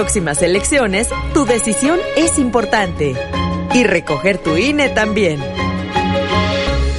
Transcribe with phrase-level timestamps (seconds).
[0.00, 3.14] próximas elecciones, tu decisión es importante.
[3.74, 5.38] Y recoger tu INE también.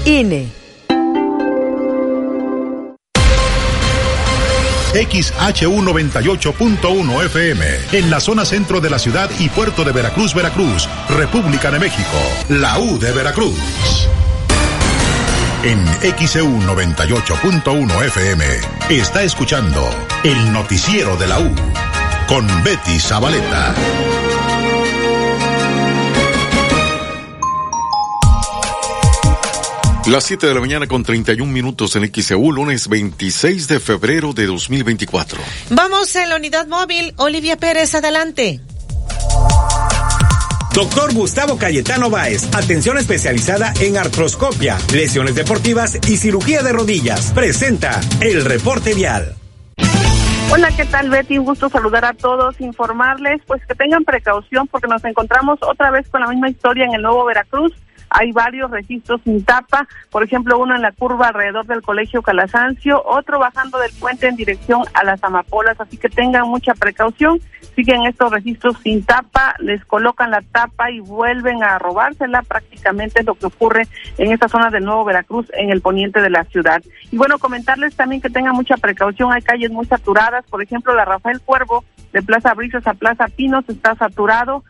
[0.06, 0.50] INE.
[4.94, 11.72] XHU98.1 FM, en la zona centro de la ciudad y puerto de Veracruz, Veracruz, República
[11.72, 13.58] de México, la U de Veracruz.
[15.64, 15.84] En
[16.28, 18.46] XEU 98.1 FM
[18.90, 19.90] está escuchando
[20.24, 21.52] el noticiero de la U
[22.32, 23.76] con Betty Zabaleta.
[30.08, 34.46] Las 7 de la mañana con 31 minutos en XEU, lunes 26 de febrero de
[34.46, 35.42] 2024.
[35.72, 37.14] Vamos en la unidad móvil.
[37.18, 38.62] Olivia Pérez, adelante.
[40.74, 47.34] Doctor Gustavo Cayetano Báez, atención especializada en artroscopia, lesiones deportivas y cirugía de rodillas.
[47.34, 49.36] Presenta el reporte vial.
[50.54, 51.38] Hola, ¿qué tal Betty?
[51.38, 56.10] Un gusto saludar a todos, informarles pues que tengan precaución porque nos encontramos otra vez
[56.10, 57.72] con la misma historia en el Nuevo Veracruz
[58.12, 63.02] hay varios registros sin tapa, por ejemplo, uno en la curva alrededor del Colegio Calasancio,
[63.06, 67.40] otro bajando del puente en dirección a las Amapolas, así que tengan mucha precaución.
[67.74, 73.36] Siguen estos registros sin tapa, les colocan la tapa y vuelven a robársela, prácticamente lo
[73.36, 73.88] que ocurre
[74.18, 76.84] en esta zona del Nuevo Veracruz, en el poniente de la ciudad.
[77.12, 81.06] Y bueno, comentarles también que tengan mucha precaución, hay calles muy saturadas, por ejemplo, la
[81.06, 84.66] Rafael Cuervo de Plaza Brisas a Plaza Pinos está saturado,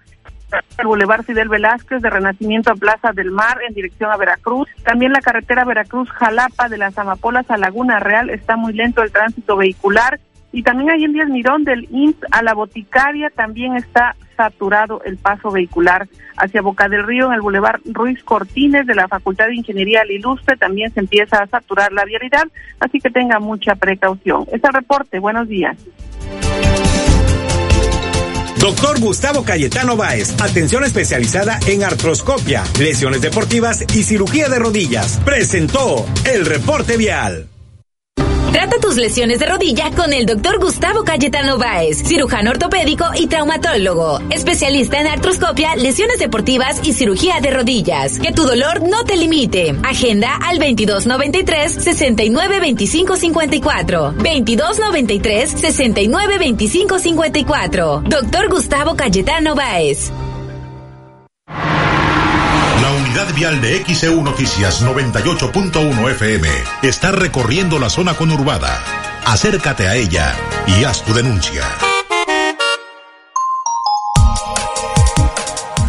[0.78, 4.68] el Boulevard Fidel Velázquez de Renacimiento a Plaza del Mar en dirección a Veracruz.
[4.84, 9.58] También la carretera Veracruz-Jalapa de las Amapolas a Laguna Real está muy lento el tránsito
[9.58, 10.20] vehicular.
[10.54, 15.18] Y también ahí en Díaz Mirón del INS a la Boticaria también está saturado el
[15.18, 16.08] paso vehicular.
[16.36, 20.58] Hacia Boca del Río en el Boulevard Ruiz Cortines de la Facultad de Ingeniería Ilustre
[20.58, 22.48] también se empieza a saturar la vialidad,
[22.80, 24.46] así que tenga mucha precaución.
[24.52, 25.78] Este reporte, buenos días.
[28.62, 35.20] Doctor Gustavo Cayetano Báez, atención especializada en artroscopia, lesiones deportivas y cirugía de rodillas.
[35.26, 37.51] Presentó el reporte vial.
[38.52, 44.20] Trata tus lesiones de rodilla con el doctor Gustavo Cayetano Báez, cirujano ortopédico y traumatólogo,
[44.30, 48.20] especialista en artroscopia, lesiones deportivas y cirugía de rodillas.
[48.20, 49.74] Que tu dolor no te limite.
[49.84, 54.12] Agenda al 2293 692554.
[54.18, 58.04] 2293 692554.
[58.06, 60.12] Doctor Gustavo Cayetano Báez.
[62.92, 66.50] La unidad vial de XEU Noticias 98.1 FM
[66.82, 68.84] está recorriendo la zona conurbada.
[69.24, 70.36] Acércate a ella
[70.68, 71.64] y haz tu denuncia.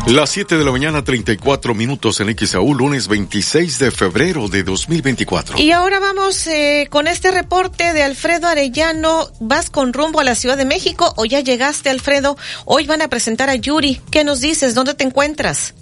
[0.06, 5.58] Las 7 de la mañana, 34 minutos en XAU, lunes 26 de febrero de 2024.
[5.58, 9.28] Y ahora vamos eh, con este reporte de Alfredo Arellano.
[9.40, 12.36] ¿Vas con rumbo a la Ciudad de México o ya llegaste, Alfredo?
[12.64, 14.00] Hoy van a presentar a Yuri.
[14.12, 14.76] ¿Qué nos dices?
[14.76, 15.74] ¿Dónde te encuentras?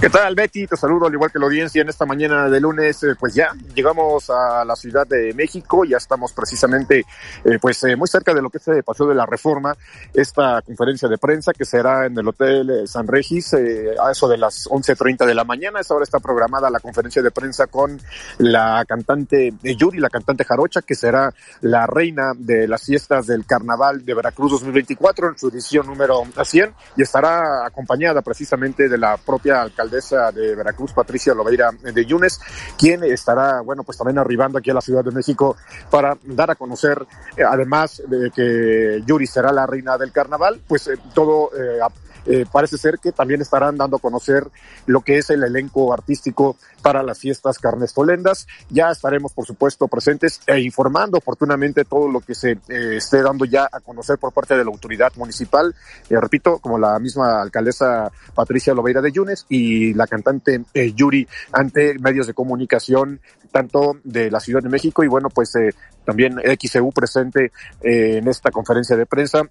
[0.00, 0.66] ¿Qué tal, Betty?
[0.66, 3.02] Te saludo al igual que la audiencia en esta mañana de lunes.
[3.02, 7.04] Eh, pues ya llegamos a la Ciudad de México, ya estamos precisamente
[7.44, 9.76] eh, pues eh, muy cerca de lo que se pasó de la reforma,
[10.14, 14.66] esta conferencia de prensa que será en el Hotel San Regis a eso de las
[14.70, 15.80] 11.30 de la mañana.
[15.80, 18.00] esa hora está programada la conferencia de prensa con
[18.38, 24.02] la cantante Yuri, la cantante Jarocha, que será la reina de las fiestas del Carnaval
[24.06, 29.60] de Veracruz 2024 en su edición número 100 y estará acompañada precisamente de la propia
[29.60, 32.40] alcaldesa de Veracruz, Patricia Lobeira de Yunes,
[32.78, 35.56] quien estará, bueno, pues también arribando aquí a la Ciudad de México
[35.90, 37.06] para dar a conocer,
[37.36, 41.80] eh, además de que Yuri será la reina del carnaval, pues eh, todo eh,
[42.30, 44.46] eh, parece ser que también estarán dando a conocer
[44.86, 48.46] lo que es el elenco artístico para las fiestas carnestolendas.
[48.68, 53.44] Ya estaremos, por supuesto, presentes e informando oportunamente todo lo que se eh, esté dando
[53.46, 55.74] ya a conocer por parte de la autoridad municipal.
[56.08, 60.62] Eh, repito, como la misma alcaldesa Patricia Lobeira de Yunes y la cantante
[60.94, 63.20] Yuri ante medios de comunicación
[63.50, 65.52] tanto de la Ciudad de México y bueno, pues
[66.04, 67.50] también XEU presente
[67.82, 69.42] en esta conferencia de prensa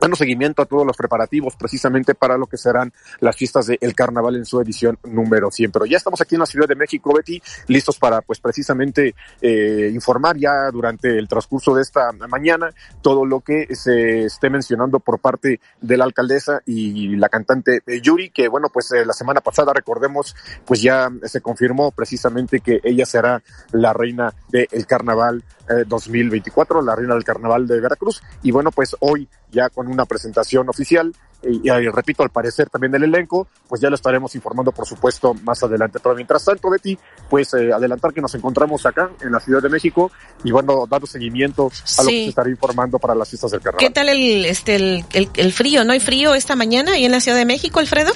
[0.00, 4.36] dando seguimiento a todos los preparativos precisamente para lo que serán las fiestas del carnaval
[4.36, 5.72] en su edición número 100.
[5.72, 9.90] Pero ya estamos aquí en la Ciudad de México, Betty, listos para pues precisamente eh,
[9.92, 12.70] informar ya durante el transcurso de esta mañana
[13.02, 18.00] todo lo que se esté mencionando por parte de la alcaldesa y la cantante eh,
[18.00, 20.34] Yuri, que bueno, pues eh, la semana pasada recordemos,
[20.64, 23.42] pues ya se confirmó precisamente que ella será
[23.72, 25.44] la reina del carnaval
[25.86, 28.22] 2024, la reina del carnaval de Veracruz.
[28.42, 31.12] Y bueno, pues hoy ya con una presentación oficial
[31.42, 35.62] y, repito, al parecer también del elenco, pues ya lo estaremos informando, por supuesto, más
[35.62, 36.00] adelante.
[36.02, 36.98] Pero mientras tanto, Betty,
[37.30, 40.10] pues eh, adelantar que nos encontramos acá en la Ciudad de México
[40.42, 43.86] y bueno, dando seguimiento a lo que se estará informando para las fiestas del carnaval.
[43.86, 45.84] ¿Qué tal el, este, el, el frío?
[45.84, 48.12] ¿No hay frío esta mañana ahí en la Ciudad de México, Alfredo?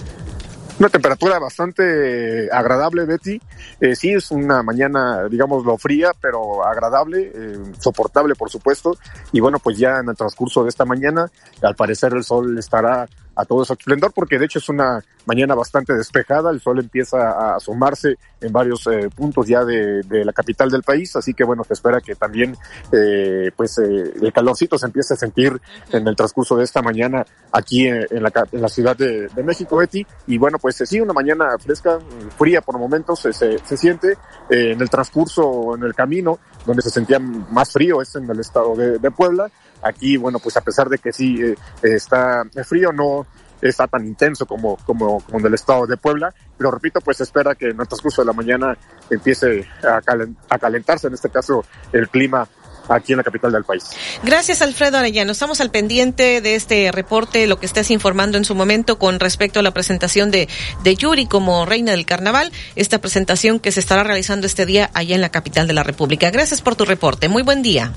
[0.82, 3.40] Una temperatura bastante agradable, Betty.
[3.80, 8.98] Eh, sí, es una mañana, digámoslo, fría, pero agradable, eh, soportable, por supuesto.
[9.30, 11.30] Y bueno, pues ya en el transcurso de esta mañana,
[11.62, 15.54] al parecer el sol estará a todo su esplendor, porque de hecho es una mañana
[15.54, 20.70] bastante despejada, el sol empieza a asomarse en varios eh, puntos ya de, la capital
[20.70, 22.56] del país, así que bueno, se espera que también
[22.92, 27.24] eh, pues eh, el calorcito se empiece a sentir en el transcurso de esta mañana
[27.50, 31.56] aquí en, la, en la, ciudad de, México, Betty, y bueno, pues sí, una mañana
[31.58, 31.98] fresca,
[32.38, 34.16] fría por momentos, se, se, siente
[34.50, 38.76] en el transcurso, en el camino, donde se sentía más frío es en el estado
[38.76, 39.50] de, de Puebla,
[39.82, 43.26] Aquí, bueno, pues a pesar de que sí eh, está frío, no
[43.60, 47.54] está tan intenso como, como, como en el estado de Puebla, pero repito, pues espera
[47.54, 48.76] que en el transcurso de la mañana
[49.08, 50.00] empiece a,
[50.48, 52.48] a calentarse, en este caso, el clima
[52.88, 53.90] aquí en la capital del país.
[54.24, 55.32] Gracias, Alfredo Arellano.
[55.32, 59.60] Estamos al pendiente de este reporte, lo que estés informando en su momento con respecto
[59.60, 60.48] a la presentación de,
[60.82, 65.14] de Yuri como reina del carnaval, esta presentación que se estará realizando este día allá
[65.14, 66.30] en la capital de la República.
[66.30, 67.28] Gracias por tu reporte.
[67.28, 67.92] Muy buen día.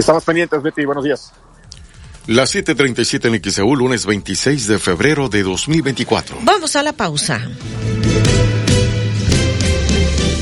[0.00, 0.86] Estamos pendientes, Betty.
[0.86, 1.32] Buenos días.
[2.26, 6.38] Las 7:37 en XEU, lunes 26 de febrero de 2024.
[6.42, 7.46] Vamos a la pausa.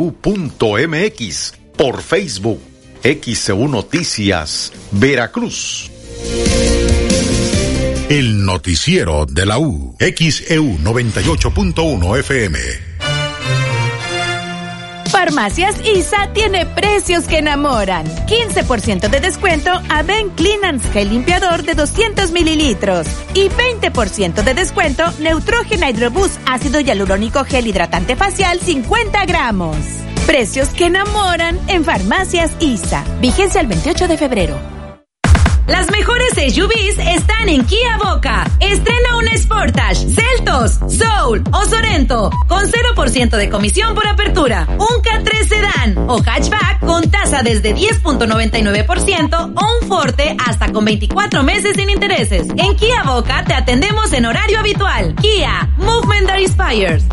[1.77, 2.61] por Facebook,
[3.03, 5.91] XEU Noticias, Veracruz.
[8.09, 12.59] El noticiero de la U, XEU 98.1 FM.
[15.11, 18.07] Farmacias ISA tiene precios que enamoran.
[18.27, 23.07] 15% de descuento a Ben Clean Gel Limpiador de 200 mililitros.
[23.35, 29.77] Y 20% de descuento Neutrogena Hydrobus Ácido Hialurónico Gel Hidratante Facial 50 gramos.
[30.25, 33.05] Precios que enamoran en Farmacias ISA.
[33.21, 34.78] Vigencia el 28 de febrero.
[35.69, 38.51] Las mejores SUVs están en Kia Boca.
[38.59, 45.47] Estrena un Sportage, Celtos, Soul o Sorento con 0% de comisión por apertura, un K3
[45.47, 51.91] Sedan o hatchback con tasa desde 10.99% o un Forte hasta con 24 meses sin
[51.91, 52.49] intereses.
[52.57, 55.15] En Kia Boca te atendemos en horario habitual.
[55.17, 57.05] Kia, Movement that inspires.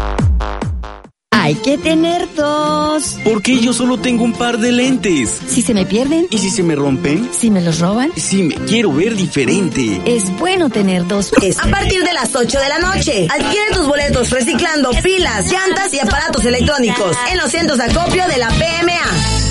[1.45, 3.19] Hay que tener dos.
[3.23, 5.29] ¿Por qué yo solo tengo un par de lentes?
[5.47, 6.25] Si se me pierden.
[6.31, 7.29] ¿Y si se me rompen?
[7.31, 8.11] Si me los roban.
[8.15, 10.01] Si me quiero ver diferente.
[10.07, 11.31] Es bueno tener dos.
[11.63, 15.99] A partir de las 8 de la noche, adquiere tus boletos reciclando pilas, llantas y
[15.99, 19.44] aparatos electrónicos en los centros de acopio de la PMA.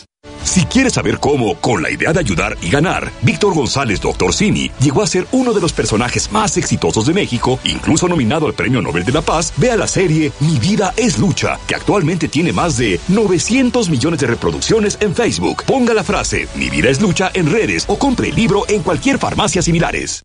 [0.54, 4.32] Si quieres saber cómo, con la idea de ayudar y ganar, Víctor González Dr.
[4.32, 8.54] Cini llegó a ser uno de los personajes más exitosos de México, incluso nominado al
[8.54, 12.52] Premio Nobel de la Paz, vea la serie Mi vida es lucha, que actualmente tiene
[12.52, 15.64] más de 900 millones de reproducciones en Facebook.
[15.64, 19.18] Ponga la frase Mi vida es lucha en redes o compre el libro en cualquier
[19.18, 20.24] farmacia similares.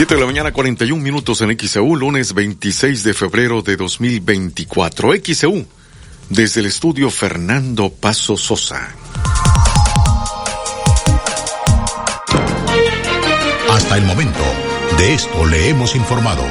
[0.00, 5.12] 7 de la mañana, 41 minutos en XEU, lunes 26 de febrero de 2024.
[5.22, 5.66] XEU,
[6.30, 8.94] desde el estudio Fernando Paso Sosa.
[13.68, 14.40] Hasta el momento,
[14.96, 16.44] de esto le hemos informado.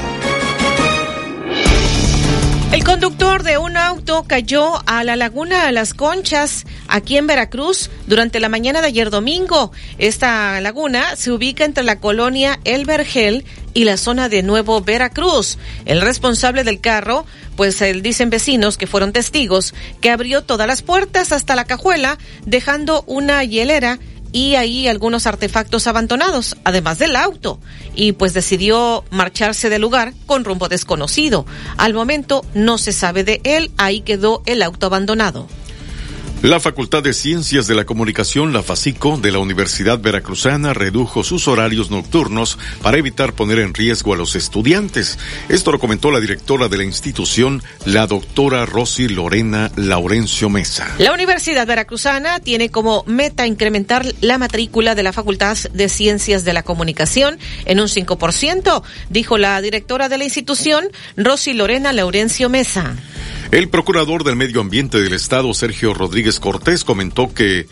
[2.72, 3.09] El conductor
[4.24, 9.10] cayó a la laguna de las Conchas, aquí en Veracruz, durante la mañana de ayer
[9.10, 9.72] domingo.
[9.98, 15.58] Esta laguna se ubica entre la colonia El Vergel y la zona de Nuevo Veracruz.
[15.86, 20.82] El responsable del carro, pues él dicen vecinos que fueron testigos, que abrió todas las
[20.82, 24.00] puertas hasta la cajuela, dejando una hielera
[24.32, 27.60] y ahí algunos artefactos abandonados, además del auto,
[27.96, 31.46] y pues decidió marcharse del lugar con rumbo desconocido.
[31.78, 35.48] Al momento no se sabe de él, ahí quedó el auto abandonado.
[36.42, 41.50] La Facultad de Ciencias de la Comunicación, la FACICO, de la Universidad Veracruzana redujo sus
[41.50, 45.20] horarios nocturnos para evitar poner en riesgo a los estudiantes.
[45.50, 50.88] Esto lo comentó la directora de la institución, la doctora Rosy Lorena Laurencio Mesa.
[50.98, 56.54] La Universidad Veracruzana tiene como meta incrementar la matrícula de la Facultad de Ciencias de
[56.54, 60.86] la Comunicación en un 5%, dijo la directora de la institución,
[61.18, 62.96] Rosy Lorena Laurencio Mesa.
[63.52, 67.66] El procurador del Medio Ambiente del Estado, Sergio Rodríguez Cortés, comentó que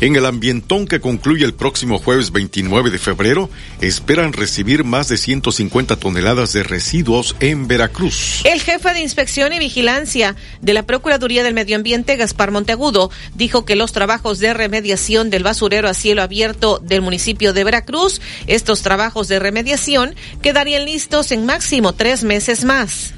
[0.00, 3.50] en el ambientón que concluye el próximo jueves 29 de febrero,
[3.82, 8.40] esperan recibir más de 150 toneladas de residuos en Veracruz.
[8.44, 13.66] El jefe de inspección y vigilancia de la Procuraduría del Medio Ambiente, Gaspar Monteagudo, dijo
[13.66, 18.80] que los trabajos de remediación del basurero a cielo abierto del municipio de Veracruz, estos
[18.80, 23.12] trabajos de remediación quedarían listos en máximo tres meses más.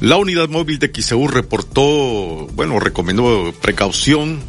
[0.00, 4.40] La unidad móvil de XEU reportó, bueno, recomendó precaución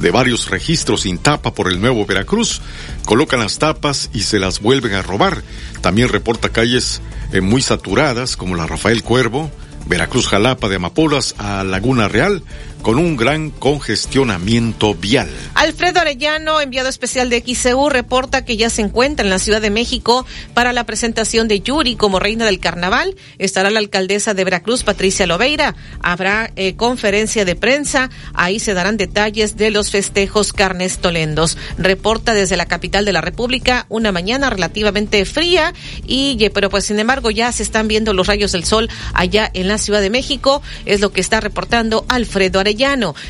[0.00, 2.60] de varios registros sin tapa por el nuevo Veracruz.
[3.04, 5.42] Colocan las tapas y se las vuelven a robar.
[5.82, 7.00] También reporta calles
[7.32, 9.52] eh, muy saturadas como la Rafael Cuervo,
[9.86, 12.42] Veracruz Jalapa de Amapolas a Laguna Real,
[12.82, 15.28] con un gran congestionamiento vial.
[15.54, 19.70] Alfredo Arellano, enviado especial de XCU, reporta que ya se encuentra en la Ciudad de
[19.70, 23.16] México para la presentación de Yuri como reina del carnaval.
[23.38, 25.74] Estará la alcaldesa de Veracruz, Patricia Loveira.
[26.00, 28.10] Habrá eh, conferencia de prensa.
[28.34, 31.58] Ahí se darán detalles de los festejos carnestolendos.
[31.76, 35.74] Reporta desde la capital de la República una mañana relativamente fría
[36.06, 39.68] y, pero pues sin embargo ya se están viendo los rayos del sol allá en
[39.68, 40.62] la Ciudad de México.
[40.86, 42.67] Es lo que está reportando Alfredo Arellano.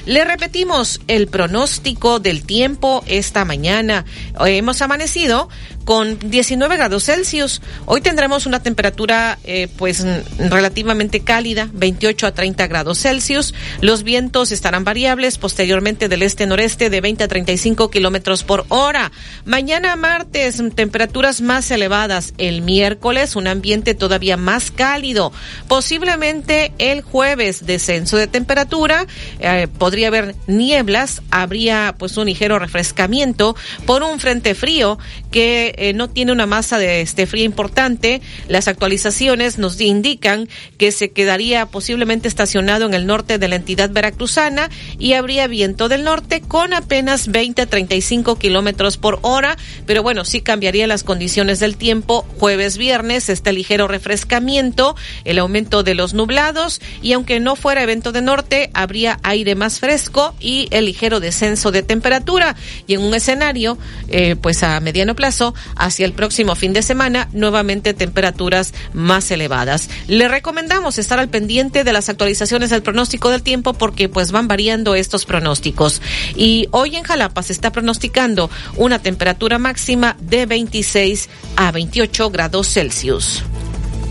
[0.06, 4.04] Le repetimos el pronóstico del tiempo esta mañana.
[4.44, 5.48] Hemos amanecido
[5.88, 7.62] con 19 grados Celsius.
[7.86, 10.04] Hoy tendremos una temperatura eh, pues
[10.38, 13.54] relativamente cálida, 28 a 30 grados Celsius.
[13.80, 19.12] Los vientos estarán variables posteriormente del este-noreste de 20 a 35 kilómetros por hora.
[19.46, 22.34] Mañana martes, temperaturas más elevadas.
[22.36, 25.32] El miércoles, un ambiente todavía más cálido.
[25.68, 29.06] Posiblemente el jueves, descenso de temperatura.
[29.40, 31.22] Eh, podría haber nieblas.
[31.30, 34.98] Habría pues un ligero refrescamiento por un frente frío
[35.40, 38.20] eh, no tiene una masa de este frío importante.
[38.48, 43.90] Las actualizaciones nos indican que se quedaría posiblemente estacionado en el norte de la entidad
[43.90, 49.56] veracruzana y habría viento del norte con apenas 20 a 35 kilómetros por hora.
[49.86, 52.26] Pero bueno, sí cambiaría las condiciones del tiempo.
[52.38, 58.12] Jueves, viernes, este ligero refrescamiento, el aumento de los nublados y aunque no fuera evento
[58.12, 62.56] de norte, habría aire más fresco y el ligero descenso de temperatura.
[62.86, 63.78] Y en un escenario,
[64.08, 65.27] eh, pues a mediano plazo,
[65.76, 69.88] hacia el próximo fin de semana, nuevamente temperaturas más elevadas.
[70.06, 74.48] Le recomendamos estar al pendiente de las actualizaciones del pronóstico del tiempo porque pues van
[74.48, 76.00] variando estos pronósticos.
[76.34, 82.68] Y hoy en Jalapa se está pronosticando una temperatura máxima de 26 a 28 grados
[82.72, 83.42] Celsius.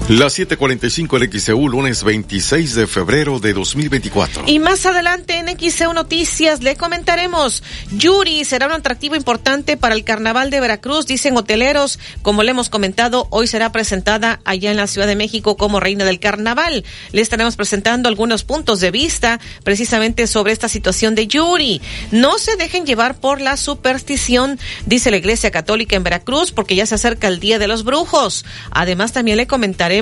[0.10, 4.44] Las 7:45 en XEU, lunes 26 de febrero de 2024.
[4.48, 7.62] Y más adelante en XEU Noticias le comentaremos,
[7.92, 12.00] Yuri será un atractivo importante para el Carnaval de Veracruz, dicen hoteleros.
[12.22, 16.06] Como le hemos comentado, hoy será presentada allá en la Ciudad de México como reina
[16.06, 16.86] del Carnaval.
[17.12, 21.82] Le estaremos presentando algunos puntos de vista precisamente sobre esta situación de Yuri.
[22.12, 26.86] No se dejen llevar por la superstición, dice la Iglesia Católica en Veracruz, porque ya
[26.86, 28.46] se acerca el Día de los Brujos.
[28.72, 29.97] Además, también le comentaré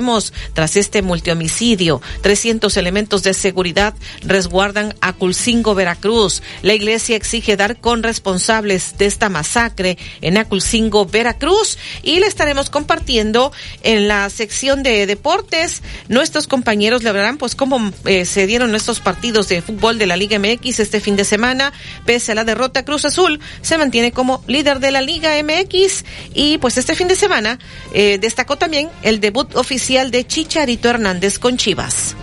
[0.52, 2.02] tras este multihomicidio.
[2.20, 6.42] 300 elementos de seguridad resguardan a Culcingo, Veracruz.
[6.62, 11.78] La iglesia exige dar con responsables de esta masacre en Aculcingo, Veracruz.
[12.02, 15.82] Y le estaremos compartiendo en la sección de deportes.
[16.08, 20.16] Nuestros compañeros le hablarán pues cómo eh, se dieron estos partidos de fútbol de la
[20.16, 21.72] Liga MX este fin de semana.
[22.04, 26.04] Pese a la derrota, Cruz Azul se mantiene como líder de la Liga MX.
[26.34, 27.58] Y pues este fin de semana
[27.94, 32.16] eh, destacó también el debut oficial de Chicharito Hernández con Chivas.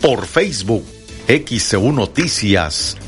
[0.00, 0.84] por Facebook,
[1.26, 2.96] XEU Noticias,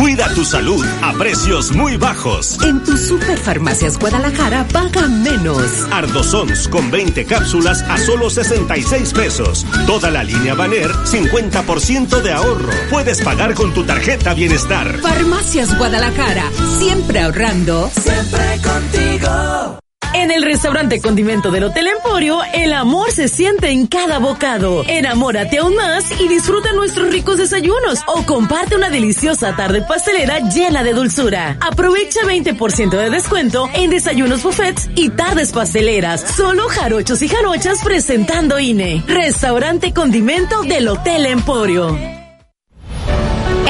[0.00, 2.56] Cuida tu salud a precios muy bajos.
[2.64, 5.62] En tu Superfarmacias Guadalajara paga menos.
[5.92, 9.66] Ardozons con 20 cápsulas a solo 66 pesos.
[9.86, 12.70] Toda la línea Baner, 50% de ahorro.
[12.88, 15.00] Puedes pagar con tu tarjeta Bienestar.
[15.02, 17.90] Farmacias Guadalajara, siempre ahorrando.
[17.94, 19.79] Siempre contigo.
[20.12, 24.82] En el restaurante Condimento del Hotel Emporio, el amor se siente en cada bocado.
[24.88, 30.82] Enamórate aún más y disfruta nuestros ricos desayunos o comparte una deliciosa tarde pastelera llena
[30.82, 31.56] de dulzura.
[31.60, 36.22] Aprovecha 20% de descuento en desayunos buffets y tardes pasteleras.
[36.36, 39.04] Solo jarochos y jarochas presentando INE.
[39.06, 42.19] Restaurante Condimento del Hotel Emporio.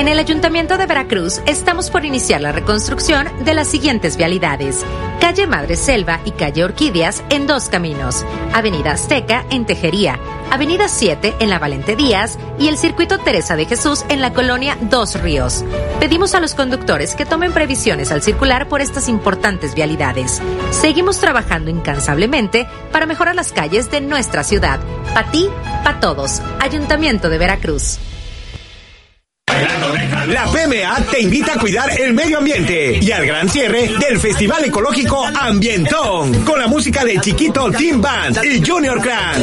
[0.00, 4.82] En el Ayuntamiento de Veracruz estamos por iniciar la reconstrucción de las siguientes vialidades.
[5.20, 8.24] Calle Madre Selva y Calle Orquídeas en dos caminos.
[8.54, 10.18] Avenida Azteca en Tejería.
[10.50, 14.78] Avenida 7 en la Valente Díaz y el Circuito Teresa de Jesús en la colonia
[14.80, 15.66] Dos Ríos.
[16.00, 20.40] Pedimos a los conductores que tomen previsiones al circular por estas importantes vialidades.
[20.70, 24.80] Seguimos trabajando incansablemente para mejorar las calles de nuestra ciudad.
[25.12, 25.46] Pa' ti,
[25.84, 26.40] pa' todos.
[26.58, 27.98] Ayuntamiento de Veracruz.
[30.26, 34.64] La PMA te invita a cuidar el medio ambiente y al gran cierre del Festival
[34.64, 39.42] Ecológico Ambientón con la música de Chiquito Team Band y Junior Clan.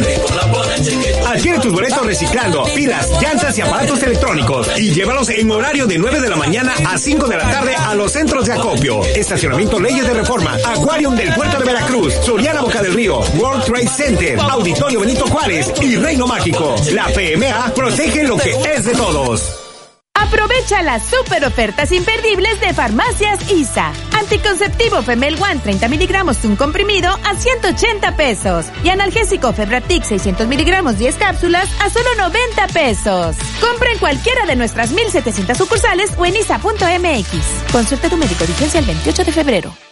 [1.27, 6.21] Adquiere tus boletos reciclando pilas, llantas y aparatos electrónicos y llévalos en horario de 9
[6.21, 10.07] de la mañana a 5 de la tarde a los centros de acopio, estacionamiento Leyes
[10.07, 15.01] de Reforma, Aquarium del Puerto de Veracruz, Soriana Boca del Río, World Trade Center, Auditorio
[15.01, 16.75] Benito Juárez y Reino Mágico.
[16.93, 19.66] La PMA protege lo que es de todos.
[20.19, 23.93] Aprovecha las super ofertas imperdibles de Farmacias ISA.
[24.19, 28.65] Anticonceptivo Femel One 30 miligramos un comprimido a 180 pesos.
[28.83, 33.35] Y analgésico Febratic 600 miligramos 10 cápsulas a solo 90 pesos.
[33.61, 37.71] Compra en cualquiera de nuestras 1700 sucursales o en isa.mx.
[37.71, 39.86] Consulta tu médico vigencia el 28 de febrero.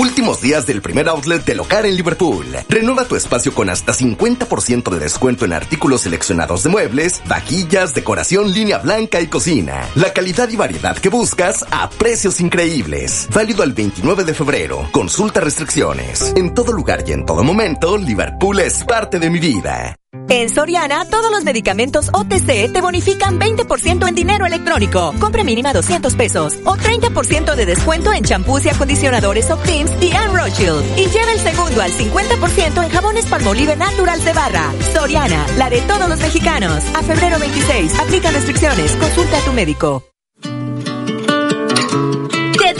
[0.00, 2.46] Últimos días del primer outlet de Locar en Liverpool.
[2.70, 8.50] Renueva tu espacio con hasta 50% de descuento en artículos seleccionados de muebles, vaquillas, decoración,
[8.50, 9.86] línea blanca y cocina.
[9.96, 13.28] La calidad y variedad que buscas a precios increíbles.
[13.34, 14.88] Válido al 29 de febrero.
[14.90, 16.32] Consulta restricciones.
[16.34, 19.99] En todo lugar y en todo momento, Liverpool es parte de mi vida.
[20.28, 25.12] En Soriana, todos los medicamentos OTC te bonifican 20% en dinero electrónico.
[25.20, 30.36] Compra mínima 200 pesos o 30% de descuento en champús y acondicionadores Optims y Anne
[30.36, 30.98] Rothschild.
[30.98, 34.72] Y lleva el segundo al 50% en jabones Palmolive Natural de barra.
[34.94, 36.84] Soriana, la de todos los mexicanos.
[36.94, 38.96] A febrero 26, aplica restricciones.
[38.96, 40.04] Consulta a tu médico.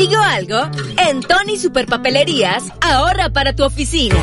[0.01, 0.57] ¿Te digo algo?
[0.97, 4.17] En Tony Superpapelerías, ahorra para tu oficina.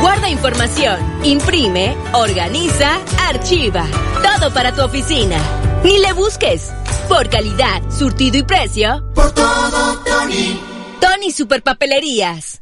[0.00, 3.84] Guarda información, imprime, organiza, archiva.
[4.22, 5.36] Todo para tu oficina.
[5.84, 6.72] Ni le busques.
[7.06, 9.04] Por calidad, surtido y precio.
[9.14, 10.58] Por todo, Tony.
[11.02, 12.59] Tony Superpapelerías.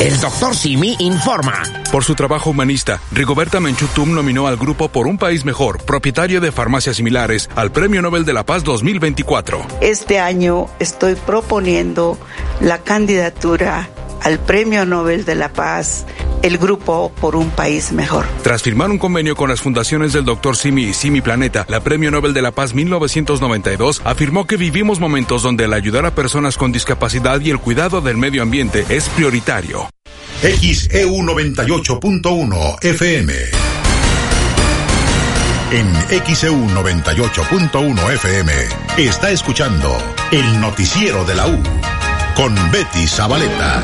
[0.00, 1.64] El doctor Simi informa.
[1.90, 6.52] Por su trabajo humanista, Rigoberta Menchutum nominó al grupo Por un País Mejor, propietario de
[6.52, 9.66] farmacias similares, al Premio Nobel de la Paz 2024.
[9.80, 12.16] Este año estoy proponiendo
[12.60, 13.88] la candidatura
[14.22, 16.06] al Premio Nobel de la Paz
[16.42, 18.26] el grupo por un país mejor.
[18.42, 20.56] Tras firmar un convenio con las fundaciones del Dr.
[20.56, 25.42] Simi y Simi Planeta, la Premio Nobel de la Paz 1992 afirmó que vivimos momentos
[25.42, 29.88] donde el ayudar a personas con discapacidad y el cuidado del medio ambiente es prioritario.
[30.42, 33.34] XEU 98.1 FM.
[35.70, 35.92] En
[36.24, 38.52] XEU 98.1 FM
[38.96, 39.94] está escuchando
[40.30, 41.62] el noticiero de la U
[42.38, 43.82] con Betty Zabaleta.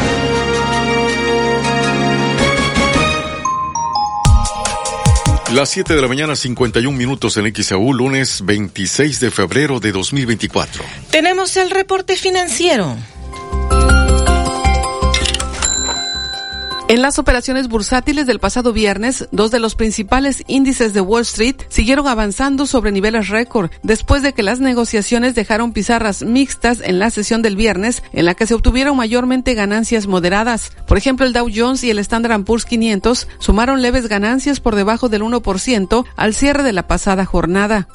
[5.53, 10.85] Las 7 de la mañana, 51 minutos en XAU, lunes 26 de febrero de 2024.
[11.11, 12.97] Tenemos el reporte financiero.
[16.87, 21.57] En las operaciones bursátiles del pasado viernes, dos de los principales índices de Wall Street
[21.71, 27.09] siguieron avanzando sobre niveles récord después de que las negociaciones dejaron pizarras mixtas en la
[27.09, 30.73] sesión del viernes, en la que se obtuvieron mayormente ganancias moderadas.
[30.87, 35.09] Por ejemplo, el Dow Jones y el Standard Poor's 500 sumaron leves ganancias por debajo
[35.09, 37.89] del 1% al cierre de la pasada jornada.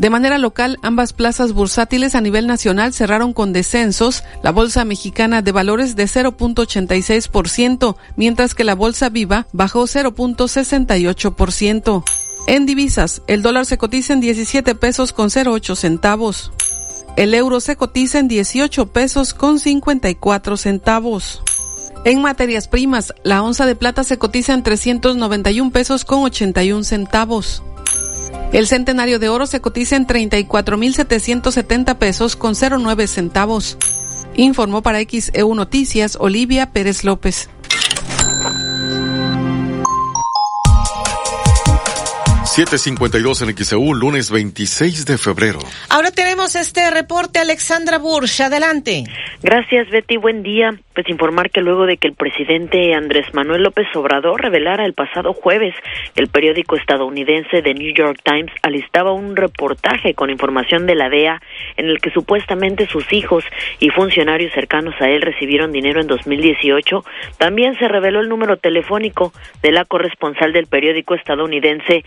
[0.00, 5.42] De manera local, ambas plazas bursátiles a nivel nacional cerraron con descensos, la Bolsa Mexicana
[5.42, 12.02] de Valores de 0.86%, mientras que la Bolsa Viva bajó 0.68%.
[12.46, 16.50] En divisas, el dólar se cotiza en 17 pesos con 08 centavos.
[17.18, 21.42] El euro se cotiza en 18 pesos con 54 centavos.
[22.06, 27.62] En materias primas, la onza de plata se cotiza en 391 pesos con 81 centavos.
[28.52, 33.76] El centenario de oro se cotiza en 34.770 pesos con 09 centavos.
[34.34, 37.48] Informó para XEU Noticias Olivia Pérez López.
[42.60, 45.60] 752 en XEU, lunes 26 de febrero.
[45.88, 48.42] Ahora tenemos este reporte, Alexandra Bursch.
[48.42, 49.04] Adelante.
[49.42, 50.18] Gracias, Betty.
[50.18, 50.74] Buen día.
[50.92, 55.32] Pues informar que luego de que el presidente Andrés Manuel López Obrador revelara el pasado
[55.32, 55.74] jueves
[56.14, 61.08] que el periódico estadounidense The New York Times alistaba un reportaje con información de la
[61.08, 61.40] DEA
[61.78, 63.42] en el que supuestamente sus hijos
[63.78, 67.02] y funcionarios cercanos a él recibieron dinero en 2018,
[67.38, 72.04] también se reveló el número telefónico de la corresponsal del periódico estadounidense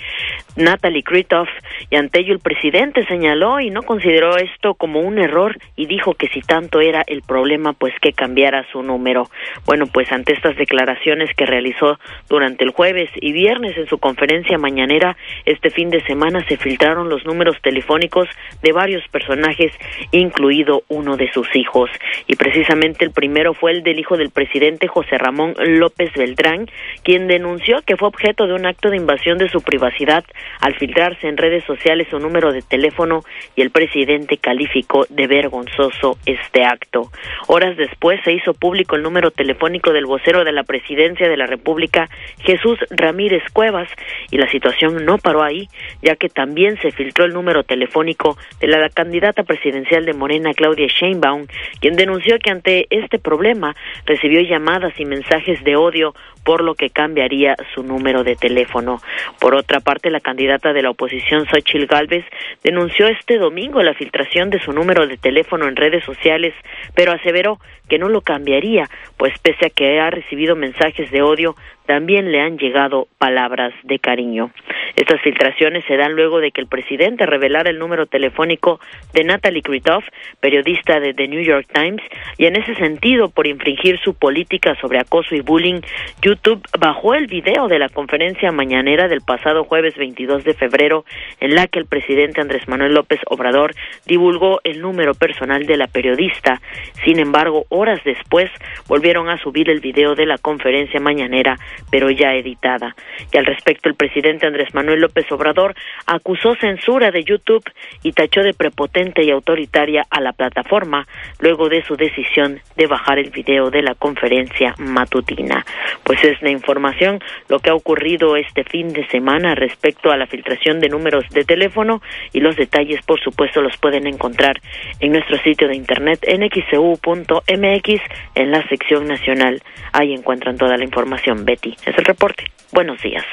[0.56, 1.50] Natalie Kritoff
[1.90, 6.14] y ante ello el presidente señaló y no consideró esto como un error y dijo
[6.14, 9.30] que si tanto era el problema pues que cambiara su número.
[9.66, 14.58] Bueno, pues ante estas declaraciones que realizó durante el jueves y viernes en su conferencia
[14.58, 18.28] mañanera, este fin de semana se filtraron los números telefónicos
[18.62, 19.72] de varios personajes,
[20.12, 21.90] incluido uno de sus hijos.
[22.28, 26.68] Y precisamente el primero fue el del hijo del presidente José Ramón López Beltrán,
[27.04, 30.23] quien denunció que fue objeto de un acto de invasión de su privacidad
[30.60, 33.24] al filtrarse en redes sociales su número de teléfono
[33.56, 37.12] y el presidente calificó de vergonzoso este acto.
[37.48, 41.48] Horas después se hizo público el número telefónico del vocero de la presidencia de la
[41.48, 42.10] República,
[42.40, 43.90] Jesús Ramírez Cuevas,
[44.32, 45.68] y la situación no paró ahí,
[46.02, 50.88] ya que también se filtró el número telefónico de la candidata presidencial de Morena, Claudia
[50.88, 51.48] Sheinbaum,
[51.80, 56.90] quien denunció que ante este problema recibió llamadas y mensajes de odio por lo que
[56.90, 59.02] cambiaría su número de teléfono.
[59.40, 62.26] Por otra parte, la candidata de la oposición, Xochil Gálvez,
[62.64, 66.54] denunció este domingo la filtración de su número de teléfono en redes sociales,
[66.96, 71.56] pero aseveró que no lo cambiaría, pues pese a que ha recibido mensajes de odio,
[71.86, 74.52] también le han llegado palabras de cariño.
[74.96, 78.80] Estas filtraciones se dan luego de que el presidente revelara el número telefónico
[79.14, 80.06] de Natalie Kritoff,
[80.40, 82.02] periodista de The New York Times,
[82.38, 85.82] y en ese sentido, por infringir su política sobre acoso y bullying,
[86.22, 91.06] YouTube bajó el video de la conferencia mañanera del pasado jueves 22 de febrero,
[91.40, 93.74] en la que el presidente Andrés Manuel López Obrador
[94.06, 96.62] divulgó el número personal de la periodista.
[97.04, 98.50] Sin embargo, horas después
[98.88, 101.58] volvieron a subir el video de la conferencia mañanera
[101.90, 102.96] pero ya editada.
[103.32, 107.64] Y al respecto, el presidente Andrés Manuel López Obrador acusó censura de YouTube
[108.02, 111.08] y tachó de prepotente y autoritaria a la plataforma
[111.40, 115.66] luego de su decisión de bajar el video de la conferencia matutina.
[116.04, 120.28] Pues es la información lo que ha ocurrido este fin de semana respecto a la
[120.28, 124.62] filtración de números de teléfono y los detalles, por supuesto, los pueden encontrar
[125.00, 128.02] en nuestro sitio de internet nxcu.mx
[128.36, 129.62] en la sección nacional.
[129.92, 131.46] Ahí encuentran toda la información.
[131.46, 132.46] Betty es el reporte.
[132.72, 133.26] Buenos días.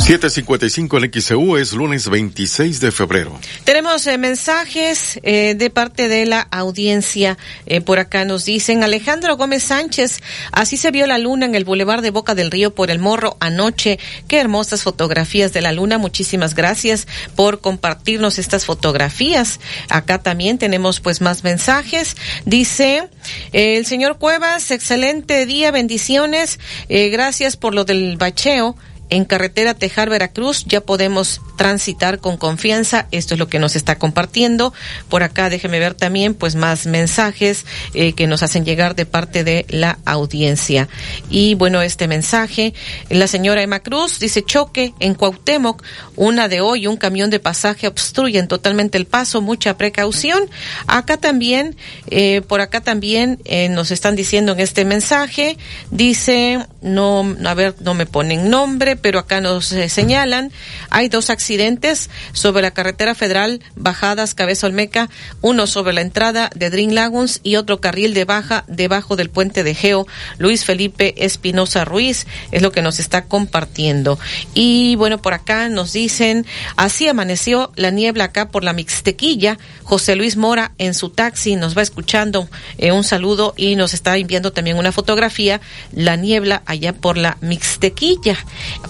[0.00, 3.38] 755 en XEU es lunes 26 de febrero.
[3.64, 7.36] Tenemos eh, mensajes eh, de parte de la audiencia.
[7.66, 10.20] Eh, por acá nos dicen Alejandro Gómez Sánchez,
[10.52, 13.36] así se vio la luna en el bulevar de Boca del Río por el Morro
[13.40, 13.98] anoche.
[14.26, 15.98] Qué hermosas fotografías de la luna.
[15.98, 19.60] Muchísimas gracias por compartirnos estas fotografías.
[19.90, 22.16] Acá también tenemos pues más mensajes.
[22.46, 23.06] Dice
[23.52, 26.58] el señor Cuevas, excelente día, bendiciones.
[26.88, 28.76] gracias por lo del bacheo
[29.10, 33.06] en carretera Tejar Veracruz ya podemos transitar con confianza.
[33.10, 34.72] Esto es lo que nos está compartiendo.
[35.08, 39.44] Por acá déjeme ver también pues más mensajes eh, que nos hacen llegar de parte
[39.44, 40.88] de la audiencia.
[41.28, 42.74] Y bueno, este mensaje,
[43.08, 45.82] la señora Emma Cruz dice choque en Cuauhtémoc,
[46.16, 50.48] una de hoy, un camión de pasaje obstruyen totalmente el paso, mucha precaución.
[50.86, 51.76] Acá también,
[52.08, 55.58] eh, por acá también eh, nos están diciendo en este mensaje,
[55.90, 60.52] dice, no, a ver, no me ponen nombre, pero acá nos eh, señalan,
[60.90, 65.08] hay dos accidentes sobre la carretera federal, bajadas Cabeza Olmeca,
[65.40, 69.64] uno sobre la entrada de Dream Laguns y otro carril de baja debajo del puente
[69.64, 70.06] de Geo.
[70.38, 74.18] Luis Felipe Espinosa Ruiz es lo que nos está compartiendo.
[74.54, 79.58] Y bueno, por acá nos dicen, así amaneció la niebla acá por la Mixtequilla.
[79.84, 82.48] José Luis Mora en su taxi nos va escuchando.
[82.78, 85.60] Eh, un saludo y nos está enviando también una fotografía,
[85.92, 88.36] la niebla allá por la Mixtequilla.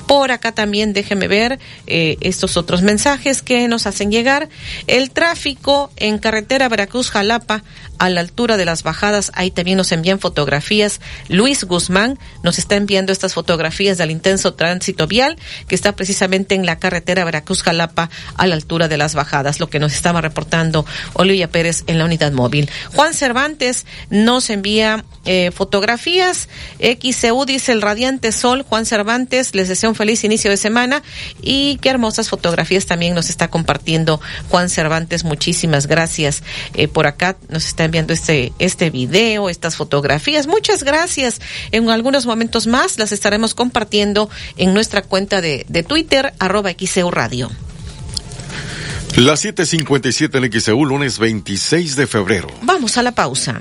[0.07, 4.49] Por acá también déjeme ver eh, estos otros mensajes que nos hacen llegar.
[4.87, 7.63] El tráfico en carretera Veracruz-Jalapa
[7.99, 11.01] a la altura de las bajadas, ahí también nos envían fotografías.
[11.29, 15.37] Luis Guzmán nos está enviando estas fotografías del intenso tránsito vial
[15.69, 19.79] que está precisamente en la carretera Veracruz-Jalapa a la altura de las bajadas, lo que
[19.79, 22.71] nos estaba reportando Olivia Pérez en la unidad móvil.
[22.95, 26.49] Juan Cervantes nos envía eh, fotografías.
[26.81, 28.65] XCU dice el radiante sol.
[28.67, 31.03] Juan Cervantes les desea un feliz inicio de semana
[31.42, 35.24] y qué hermosas fotografías también nos está compartiendo Juan Cervantes.
[35.24, 36.42] Muchísimas gracias.
[36.74, 40.46] Eh, por acá nos está enviando este, este video, estas fotografías.
[40.46, 41.40] Muchas gracias.
[41.72, 47.11] En algunos momentos más las estaremos compartiendo en nuestra cuenta de, de Twitter, arroba XEU
[47.11, 47.50] Radio.
[49.16, 52.48] Las 7:57 en XEU, lunes 26 de febrero.
[52.62, 53.61] Vamos a la pausa.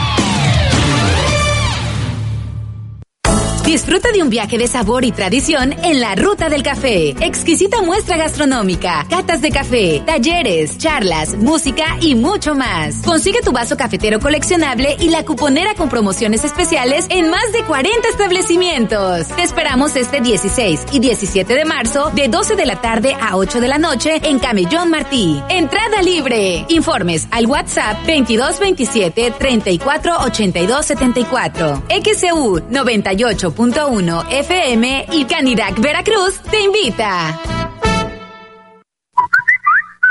[3.71, 7.15] Disfruta de un viaje de sabor y tradición en la Ruta del Café.
[7.21, 12.97] Exquisita muestra gastronómica, catas de café, talleres, charlas, música y mucho más.
[13.05, 18.09] Consigue tu vaso cafetero coleccionable y la cuponera con promociones especiales en más de 40
[18.09, 19.29] establecimientos.
[19.29, 23.61] Te esperamos este 16 y 17 de marzo de 12 de la tarde a 8
[23.61, 25.41] de la noche en Camellón Martí.
[25.47, 26.65] Entrada libre.
[26.67, 31.83] Informes al WhatsApp 2227 348274.
[31.87, 37.39] XCU 98 1 FM y Canirac Veracruz te invita.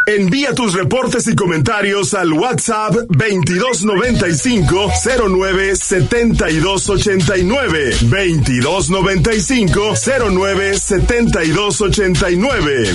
[0.06, 4.92] Envía tus reportes y comentarios al WhatsApp 2295
[5.28, 9.94] 09 7289 2295
[10.30, 12.94] 09 7289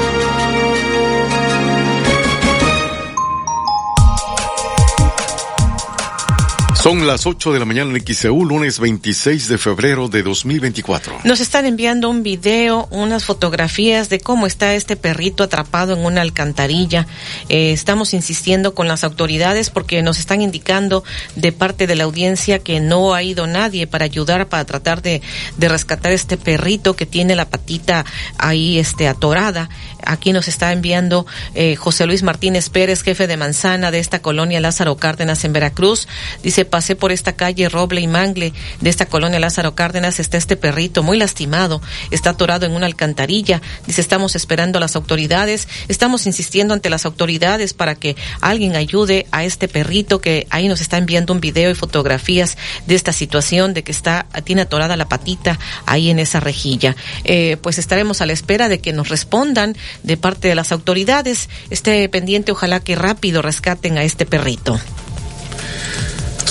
[6.81, 11.19] Son las 8 de la mañana en XEU, lunes 26 de febrero de 2024.
[11.25, 16.21] Nos están enviando un video, unas fotografías de cómo está este perrito atrapado en una
[16.21, 17.05] alcantarilla.
[17.49, 21.03] Eh, estamos insistiendo con las autoridades porque nos están indicando
[21.35, 25.21] de parte de la audiencia que no ha ido nadie para ayudar, para tratar de,
[25.57, 28.05] de rescatar este perrito que tiene la patita
[28.39, 29.69] ahí este, atorada.
[30.05, 34.59] Aquí nos está enviando eh, José Luis Martínez Pérez, jefe de manzana de esta colonia
[34.59, 36.07] Lázaro Cárdenas en Veracruz.
[36.43, 40.57] Dice, pasé por esta calle Roble y Mangle de esta colonia Lázaro Cárdenas, está este
[40.57, 43.61] perrito muy lastimado, está atorado en una alcantarilla.
[43.85, 49.27] Dice, estamos esperando a las autoridades, estamos insistiendo ante las autoridades para que alguien ayude
[49.31, 53.73] a este perrito que ahí nos está enviando un video y fotografías de esta situación,
[53.73, 56.95] de que está, tiene atorada la patita ahí en esa rejilla.
[57.23, 61.49] Eh, pues estaremos a la espera de que nos respondan de parte de las autoridades.
[61.69, 64.79] Esté pendiente, ojalá que rápido rescaten a este perrito.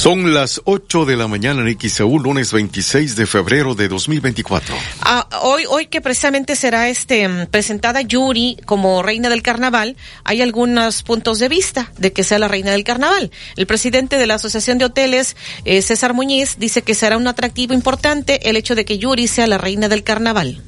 [0.00, 4.74] Son las 8 de la mañana en XEU, lunes 26 de febrero de 2024.
[5.02, 11.02] Ah, hoy, hoy que precisamente será este presentada Yuri como reina del carnaval, hay algunos
[11.02, 13.30] puntos de vista de que sea la reina del carnaval.
[13.56, 17.74] El presidente de la Asociación de Hoteles, eh, César Muñiz, dice que será un atractivo
[17.74, 20.62] importante el hecho de que Yuri sea la reina del carnaval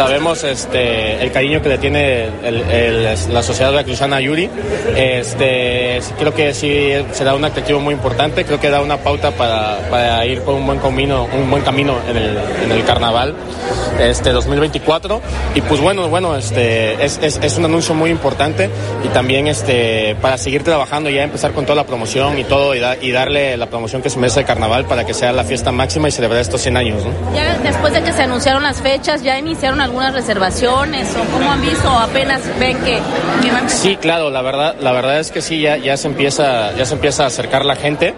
[0.00, 2.30] sabemos este, el cariño que le tiene
[3.28, 4.48] la sociedad veracruzana a Yuri.
[4.96, 10.24] Este, creo que sí será un atractivo muy importante, creo que da una pauta para,
[10.24, 13.34] ir por un buen camino, un buen camino en el, carnaval
[14.00, 15.20] este 2024
[15.54, 18.70] y pues bueno bueno este es, un anuncio muy importante.
[19.04, 22.74] Y también este para seguir trabajando y ya empezar con toda la promoción y todo
[22.74, 25.72] y, y darle la promoción que se merece el carnaval para que sea la fiesta
[25.72, 27.02] máxima y celebrar estos 100 años
[27.34, 31.60] ya después de que se anunciaron las fechas ya iniciaron algunas reservaciones o cómo han
[31.60, 33.00] visto apenas ven que,
[33.66, 36.94] Sí, claro, la verdad, la verdad es que sí, ya, ya se empieza, ya se
[36.94, 38.14] empieza a acercar la gente.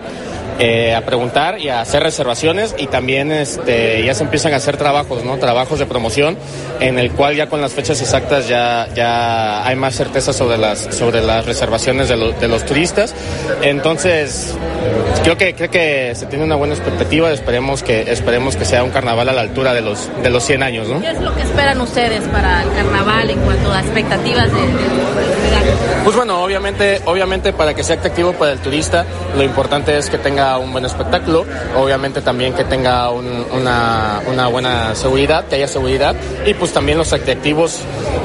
[0.58, 4.76] Eh, a preguntar y a hacer reservaciones y también este, ya se empiezan a hacer
[4.76, 5.38] trabajos, ¿no?
[5.38, 6.36] Trabajos de promoción
[6.78, 10.78] en el cual ya con las fechas exactas ya, ya hay más certeza sobre las,
[10.94, 13.14] sobre las reservaciones de, de los turistas.
[13.62, 14.54] Entonces,
[15.22, 18.90] creo que, creo que se tiene una buena expectativa, esperemos que, esperemos que sea un
[18.90, 21.00] carnaval a la altura de los, de los 100 años, ¿no?
[21.00, 24.60] ¿Qué es lo que esperan ustedes para el carnaval en cuanto a expectativas de,
[26.04, 30.18] Pues bueno, obviamente, obviamente para que sea atractivo para el turista, lo importante es que
[30.18, 36.16] tenga un buen espectáculo, obviamente también que tenga una, una, buena seguridad, que haya seguridad
[36.44, 37.78] y pues también los atractivos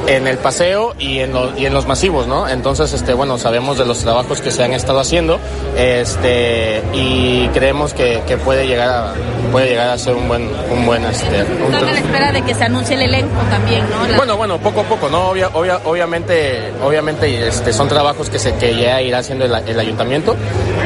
[0.08, 2.48] en el paseo y en, y en los masivos, ¿no?
[2.48, 5.38] Entonces, este, bueno, sabemos de los trabajos que se han estado haciendo
[5.76, 9.14] este, y creemos que, que puede, llegar a,
[9.52, 12.54] puede llegar a ser un buen, un buen, este, un a la espera de que
[12.54, 14.16] se anuncie el elenco también, ¿no?
[14.16, 15.28] Bueno, bueno, poco a poco, ¿no?
[15.28, 20.36] Obvia, obviamente, obviamente este, son trabajos que se que ya irá haciendo el, ayuntamiento,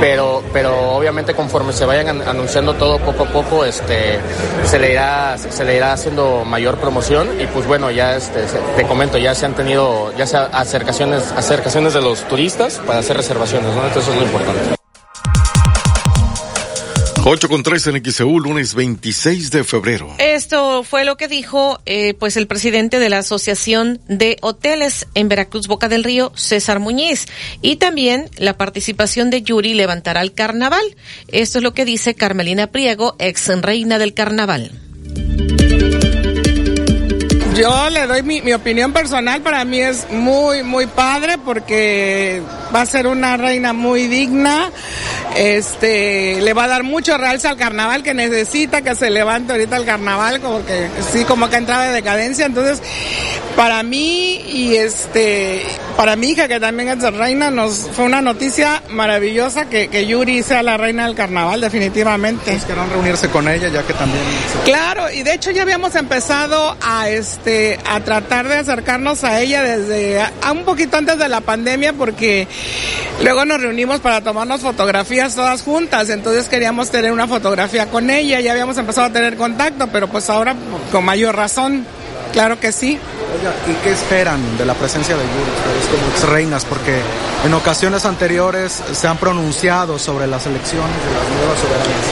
[0.00, 4.18] pero, pero obviamente conforme se vayan anunciando todo poco a poco, este,
[4.64, 8.40] se le irá, se le irá haciendo mayor promoción y pues bueno, ya este,
[8.76, 13.16] te comento, ya se han tenido, ya sea acercaciones, acercaciones de los turistas para hacer
[13.16, 13.86] reservaciones, ¿no?
[13.86, 14.81] Entonces eso es lo importante.
[17.24, 20.12] 8 con 3 en XEU, lunes 26 de febrero.
[20.18, 25.28] Esto fue lo que dijo eh, pues el presidente de la Asociación de Hoteles en
[25.28, 27.26] Veracruz, Boca del Río, César Muñiz.
[27.60, 30.82] Y también la participación de Yuri levantará el carnaval.
[31.28, 34.72] Esto es lo que dice Carmelina Priego, ex reina del carnaval.
[37.56, 42.42] Yo le doy mi, mi, opinión personal, para mí es muy, muy padre porque
[42.74, 44.70] va a ser una reina muy digna,
[45.36, 49.76] este, le va a dar mucho realce al carnaval que necesita que se levante ahorita
[49.76, 52.82] el carnaval, porque sí, como que ha entrado de decadencia, entonces,
[53.56, 55.62] para mí y este,
[55.96, 60.42] para mi hija que también es reina, nos fue una noticia maravillosa que, que Yuri
[60.42, 62.58] sea la reina del carnaval, definitivamente.
[62.66, 64.22] ¿Querrán reunirse con ella ya que también...
[64.64, 69.62] Claro, y de hecho ya habíamos empezado a este, a tratar de acercarnos a ella
[69.62, 72.48] desde a, un poquito antes de la pandemia porque
[73.22, 78.40] luego nos reunimos para tomarnos fotografías todas juntas, entonces queríamos tener una fotografía con ella,
[78.40, 80.54] ya habíamos empezado a tener contacto, pero pues ahora
[80.90, 81.86] con mayor razón,
[82.32, 82.98] claro que sí.
[83.66, 86.64] ¿y qué esperan de la presencia de Yuri ustedes como reinas?
[86.64, 87.00] Porque
[87.44, 92.02] en ocasiones anteriores se han pronunciado sobre las elecciones de las nuevas soberanas.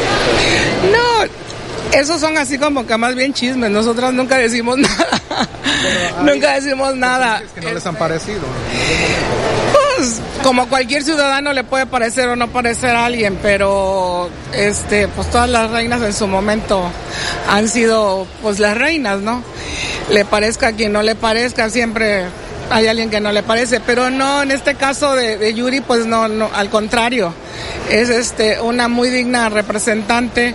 [0.92, 3.70] No, esos son así como que más bien chismes.
[3.70, 5.20] Nosotras nunca decimos nada.
[6.22, 7.42] nunca decimos nada.
[7.54, 8.40] que no les han parecido.
[10.42, 15.48] Como cualquier ciudadano le puede parecer o no parecer a alguien, pero este, pues todas
[15.48, 16.90] las reinas en su momento
[17.48, 19.42] han sido pues las reinas, ¿no?
[20.10, 22.24] Le parezca a quien no le parezca, siempre
[22.70, 26.26] hay alguien que no le parece, pero no, en este caso de Yuri, pues no,
[26.26, 27.34] no, al contrario
[27.90, 30.54] es este una muy digna representante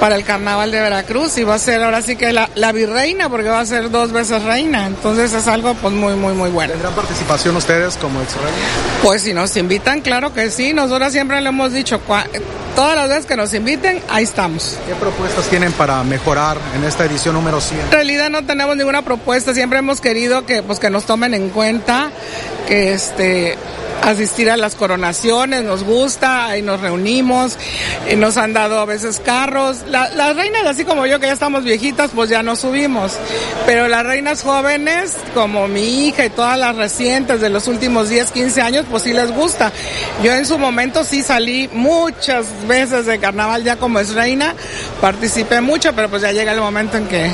[0.00, 3.28] para el carnaval de Veracruz y va a ser ahora sí que la, la virreina
[3.28, 4.86] porque va a ser dos veces reina.
[4.86, 6.72] Entonces es algo pues muy, muy, muy bueno.
[6.72, 8.56] ¿Tendrán participación ustedes como ex reina?
[9.02, 10.72] Pues si nos invitan, claro que sí.
[10.72, 12.00] Nosotros siempre le hemos dicho,
[12.74, 14.78] todas las veces que nos inviten, ahí estamos.
[14.86, 17.80] ¿Qué propuestas tienen para mejorar en esta edición número 100?
[17.80, 21.50] En realidad no tenemos ninguna propuesta, siempre hemos querido que pues que nos tomen en
[21.50, 22.10] cuenta,
[22.66, 23.56] que este
[24.02, 27.56] asistir a las coronaciones, nos gusta, ahí nos reunimos,
[28.10, 29.78] y nos han dado a veces carros.
[29.86, 33.12] las reinas, así como yo que ya estamos viejitas, pues ya no subimos,
[33.66, 38.30] pero las reinas jóvenes, como mi hija y todas las recientes de los últimos 10,
[38.32, 39.72] 15 años, pues sí les gusta.
[40.22, 44.54] Yo en su momento sí salí muchas veces de carnaval ya como es reina,
[45.00, 47.30] participé mucho, pero pues ya llega el momento en que...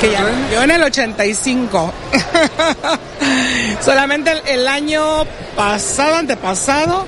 [0.00, 1.92] que ya, yo en el 85.
[3.80, 5.24] Solamente el, año
[5.56, 7.06] pasado, antepasado,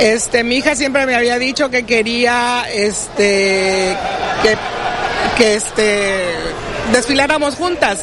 [0.00, 3.96] este, mi hija siempre me había dicho que quería, este,
[4.42, 4.56] que,
[5.36, 6.24] que este,
[6.92, 8.00] desfiláramos juntas.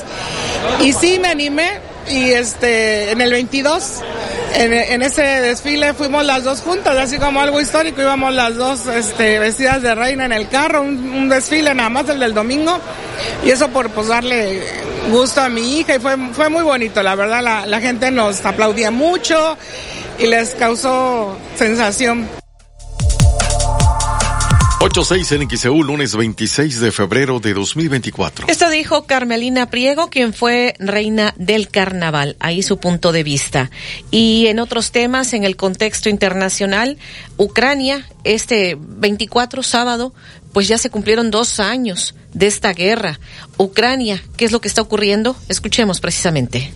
[0.82, 4.02] Y sí me animé y este, en el 22,
[4.56, 9.40] en, ese desfile fuimos las dos juntas, así como algo histórico, íbamos las dos este,
[9.40, 12.80] vestidas de reina en el carro, un, desfile nada más el del domingo,
[13.44, 14.62] y eso por pues darle
[15.12, 18.46] gusto a mi hija y fue, fue muy bonito, la verdad la, la gente nos
[18.46, 19.58] aplaudía mucho
[20.18, 22.39] y les causó sensación.
[24.82, 28.48] 86 en XEU, lunes 26 de febrero de 2024.
[28.48, 32.38] Esto dijo Carmelina Priego, quien fue reina del carnaval.
[32.40, 33.72] Ahí su punto de vista.
[34.10, 36.98] Y en otros temas, en el contexto internacional,
[37.36, 40.14] Ucrania, este 24 sábado,
[40.54, 43.20] pues ya se cumplieron dos años de esta guerra.
[43.58, 45.36] Ucrania, ¿qué es lo que está ocurriendo?
[45.50, 46.72] Escuchemos precisamente.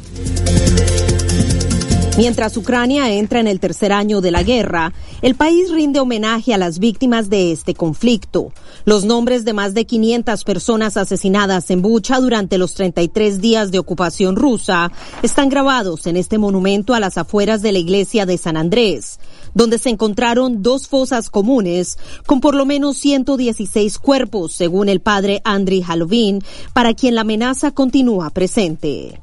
[2.16, 4.93] Mientras Ucrania entra en el tercer año de la guerra,
[5.24, 8.53] el país rinde homenaje a las víctimas de este conflicto.
[8.86, 13.80] Los nombres de más de 500 personas asesinadas en Bucha durante los 33 días de
[13.80, 14.91] ocupación rusa
[15.24, 19.20] están grabados en este monumento a las afueras de la iglesia de San Andrés,
[19.55, 21.97] donde se encontraron dos fosas comunes
[22.28, 26.43] con por lo menos 116 cuerpos, según el padre Andriy Halovin,
[26.74, 29.22] para quien la amenaza continúa presente.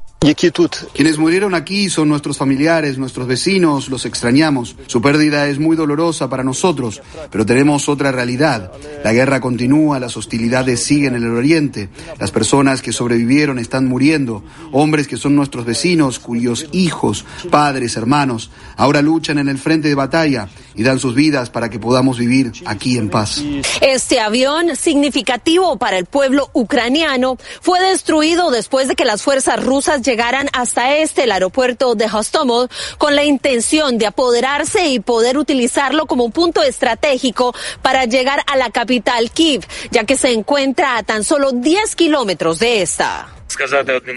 [0.93, 4.75] Quienes murieron aquí son nuestros familiares, nuestros vecinos, los extrañamos.
[4.85, 7.01] Su pérdida es muy dolorosa para nosotros,
[7.31, 8.71] pero tenemos otra realidad.
[9.03, 14.43] La guerra continúa, las hostilidades siguen en el oriente, las personas que sobrevivieron están muriendo,
[14.71, 19.95] hombres que son nuestros vecinos, cuyos hijos, padres, hermanos, ahora luchan en el frente de
[19.95, 23.41] batalla y dan sus vidas para que podamos vivir aquí en paz.
[23.81, 30.01] Este avión, significativo para el pueblo ucraniano, fue destruido después de que las fuerzas rusas
[30.01, 36.05] llegaran hasta este, el aeropuerto de Hostomel, con la intención de apoderarse y poder utilizarlo
[36.05, 41.03] como un punto estratégico para llegar a la capital Kiev, ya que se encuentra a
[41.03, 43.40] tan solo 10 kilómetros de esta.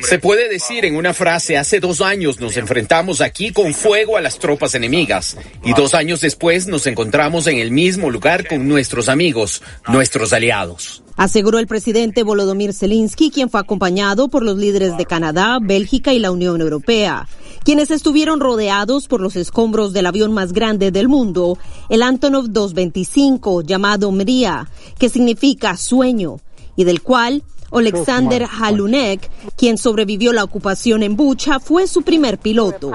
[0.02, 4.20] Se puede decir en una frase, hace dos años nos enfrentamos aquí con fuego a
[4.20, 9.08] las tropas enemigas y dos años después nos encontramos en el mismo lugar con nuestros
[9.08, 11.02] amigos, nuestros aliados.
[11.16, 16.18] Aseguró el presidente Volodymyr Zelensky, quien fue acompañado por los líderes de Canadá, Bélgica y
[16.18, 17.28] la Unión Europea,
[17.64, 21.56] quienes estuvieron rodeados por los escombros del avión más grande del mundo,
[21.88, 24.68] el Antonov 225, llamado Mria,
[24.98, 26.40] que significa sueño,
[26.76, 32.92] y del cual Alexander Halunek, quien sobrevivió la ocupación en Bucha, fue su primer piloto.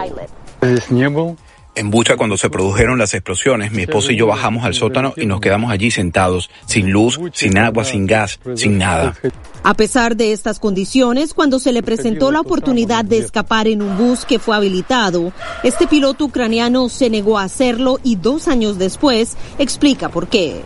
[1.80, 5.26] En Bucha, cuando se produjeron las explosiones, mi esposo y yo bajamos al sótano y
[5.26, 9.16] nos quedamos allí sentados, sin luz, sin agua, sin gas, sin nada.
[9.64, 13.98] A pesar de estas condiciones, cuando se le presentó la oportunidad de escapar en un
[13.98, 15.32] bus que fue habilitado,
[15.64, 20.62] este piloto ucraniano se negó a hacerlo y dos años después explica por qué.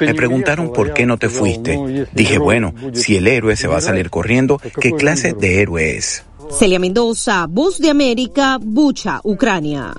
[0.00, 2.06] Me preguntaron por qué no te fuiste.
[2.12, 6.24] Dije, bueno, si el héroe se va a salir corriendo, ¿qué clase de héroe es?
[6.50, 9.94] Celia Mendoza, Voz de América, Bucha, Ucrania.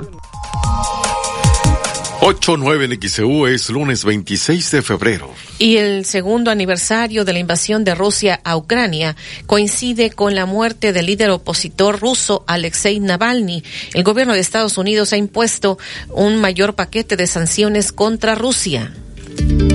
[2.24, 5.30] 8-9 en XEU es lunes 26 de febrero.
[5.60, 10.94] Y el segundo aniversario de la invasión de Rusia a Ucrania coincide con la muerte
[10.94, 13.62] del líder opositor ruso Alexei Navalny.
[13.94, 15.78] El gobierno de Estados Unidos ha impuesto
[16.12, 18.94] un mayor paquete de sanciones contra Rusia.
[19.40, 19.73] you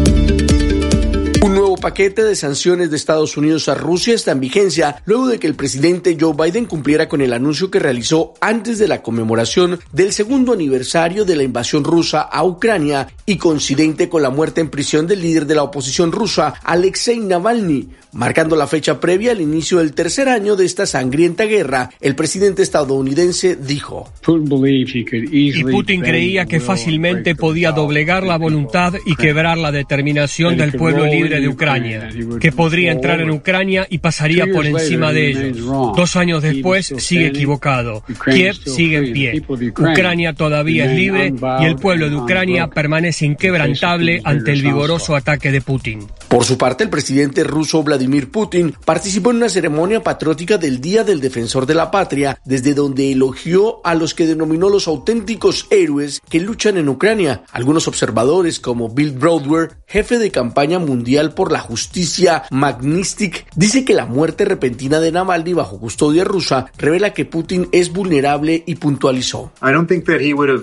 [1.40, 5.38] Un nuevo paquete de sanciones de Estados Unidos a Rusia está en vigencia luego de
[5.38, 9.78] que el presidente Joe Biden cumpliera con el anuncio que realizó antes de la conmemoración
[9.92, 14.68] del segundo aniversario de la invasión rusa a Ucrania y coincidente con la muerte en
[14.68, 19.78] prisión del líder de la oposición rusa, Alexei Navalny, marcando la fecha previa al inicio
[19.78, 21.90] del tercer año de esta sangrienta guerra.
[22.00, 29.56] El presidente estadounidense dijo: Y Putin creía que fácilmente podía doblegar la voluntad y quebrar
[29.56, 32.10] la determinación del pueblo líder libre de Ucrania,
[32.40, 35.66] que podría entrar en Ucrania y pasaría por encima de ellos.
[35.96, 38.02] Dos años después sigue equivocado.
[38.24, 39.42] Kiev sigue en pie.
[39.48, 45.50] Ucrania todavía es libre y el pueblo de Ucrania permanece inquebrantable ante el vigoroso ataque
[45.50, 46.06] de Putin.
[46.28, 51.02] Por su parte, el presidente ruso Vladimir Putin participó en una ceremonia patriótica del Día
[51.02, 56.20] del Defensor de la Patria, desde donde elogió a los que denominó los auténticos héroes
[56.28, 57.42] que luchan en Ucrania.
[57.52, 63.94] Algunos observadores, como Bill Broadway, jefe de campaña mundial por la justicia Magnistic, dice que
[63.94, 69.52] la muerte repentina de Navalny bajo custodia rusa revela que Putin es vulnerable y puntualizó.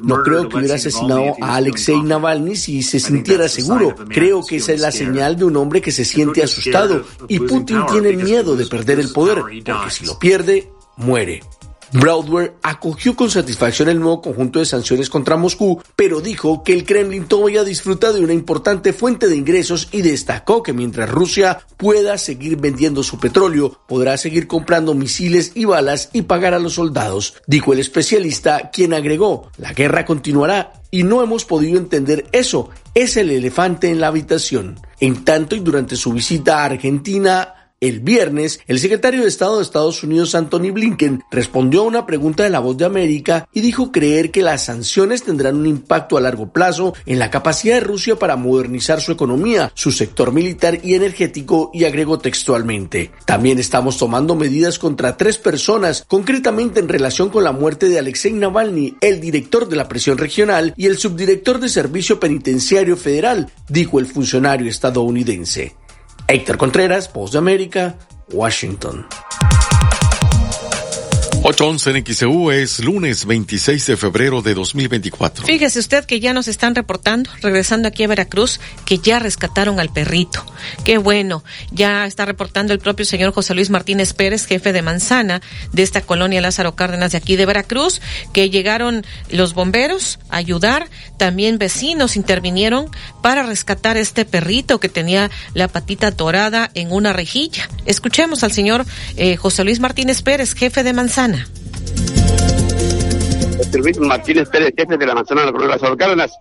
[0.03, 3.95] No creo que hubiera asesinado a Alexei Navalny si se sintiera seguro.
[4.09, 7.85] Creo que esa es la señal de un hombre que se siente asustado y Putin
[7.91, 11.41] tiene miedo de perder el poder, porque si lo pierde, muere.
[11.93, 16.85] Broadway acogió con satisfacción el nuevo conjunto de sanciones contra Moscú, pero dijo que el
[16.85, 22.17] Kremlin todavía disfruta de una importante fuente de ingresos y destacó que mientras Rusia pueda
[22.17, 27.35] seguir vendiendo su petróleo, podrá seguir comprando misiles y balas y pagar a los soldados,
[27.47, 33.17] dijo el especialista, quien agregó, la guerra continuará y no hemos podido entender eso, es
[33.17, 34.79] el elefante en la habitación.
[34.99, 37.54] En tanto y durante su visita a Argentina,
[37.87, 42.43] el viernes, el secretario de Estado de Estados Unidos, Anthony Blinken, respondió a una pregunta
[42.43, 46.21] de la Voz de América y dijo creer que las sanciones tendrán un impacto a
[46.21, 50.95] largo plazo en la capacidad de Rusia para modernizar su economía, su sector militar y
[50.95, 53.11] energético y agregó textualmente.
[53.25, 58.33] También estamos tomando medidas contra tres personas, concretamente en relación con la muerte de Alexei
[58.33, 63.99] Navalny, el director de la presión regional y el subdirector de Servicio Penitenciario Federal, dijo
[63.99, 65.75] el funcionario estadounidense.
[66.27, 67.95] Héctor Contreras, Voz de América,
[68.31, 69.05] Washington.
[71.47, 75.45] 811 en XEU es lunes 26 de febrero de 2024.
[75.45, 79.93] Fíjese usted que ya nos están reportando, regresando aquí a Veracruz, que ya rescataron al
[79.93, 80.43] perrito.
[80.83, 81.43] Qué bueno.
[81.69, 85.39] Ya está reportando el propio señor José Luis Martínez Pérez, jefe de manzana
[85.71, 88.01] de esta colonia Lázaro Cárdenas de aquí de Veracruz,
[88.33, 90.89] que llegaron los bomberos a ayudar.
[91.17, 92.89] También vecinos intervinieron
[93.21, 97.69] para rescatar este perrito que tenía la patita dorada en una rejilla.
[97.85, 98.83] Escuchemos al señor
[99.15, 101.34] eh, José Luis Martínez Pérez, jefe de manzana.
[103.85, 106.31] Luis Martínez Pérez, jefe de la manzana de la colonia Lázaro Cárdenas.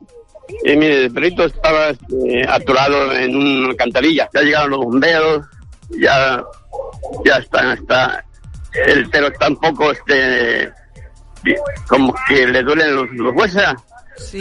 [0.64, 4.28] Eh, mire, el perrito estaba eh, atorado en una alcantarilla.
[4.32, 5.46] Ya llegaron los bomberos,
[5.90, 6.42] ya,
[7.24, 8.24] ya está, está,
[8.86, 10.72] el perro está un poco, este,
[11.88, 13.62] como que le duelen los, los huesos.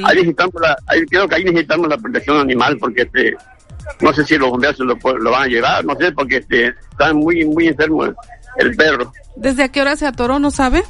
[0.06, 3.36] Ahí necesitamos la, ahí, creo que ahí necesitamos la protección animal porque este,
[4.02, 7.14] no sé si los bomberos lo, lo van a llevar, no sé, porque este, está
[7.14, 8.16] muy, muy enfermo el,
[8.58, 9.12] el perro.
[9.36, 10.84] ¿Desde a qué hora se atoró, no sabe?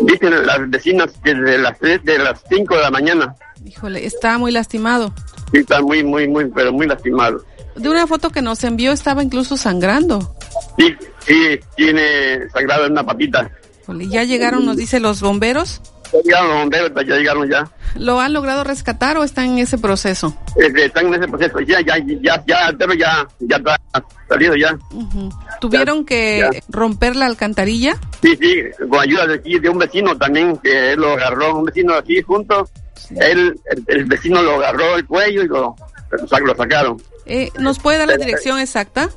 [0.00, 3.34] Dicen las vecinas desde las 3 de las 5 de la mañana.
[3.64, 5.12] Híjole, está muy lastimado.
[5.52, 7.44] Sí, está muy, muy, muy, pero muy lastimado.
[7.76, 10.34] De una foto que nos envió estaba incluso sangrando.
[10.78, 13.50] Sí, sí, tiene sangrado en una patita.
[13.82, 15.80] Híjole, ¿Ya llegaron, nos dice, los bomberos?
[16.12, 17.68] Ya llegaron los bomberos, ya llegaron ya.
[17.94, 20.36] ¿Lo han logrado rescatar o está en ese proceso?
[20.56, 23.78] Este, están en ese proceso, ya, ya, ya, ya, el perro ya, ya está
[24.28, 24.76] salido ya.
[25.60, 26.60] ¿Tuvieron Ya, que ya.
[26.68, 27.96] romper la alcantarilla?
[28.22, 31.64] Sí, sí, con ayuda de aquí, de un vecino también, que él lo agarró, un
[31.64, 32.68] vecino aquí junto,
[33.10, 35.74] él, el, el vecino lo agarró el cuello y lo,
[36.10, 37.02] lo sac- lo sacaron.
[37.26, 39.08] Eh, ¿Nos puede dar la dirección exacta?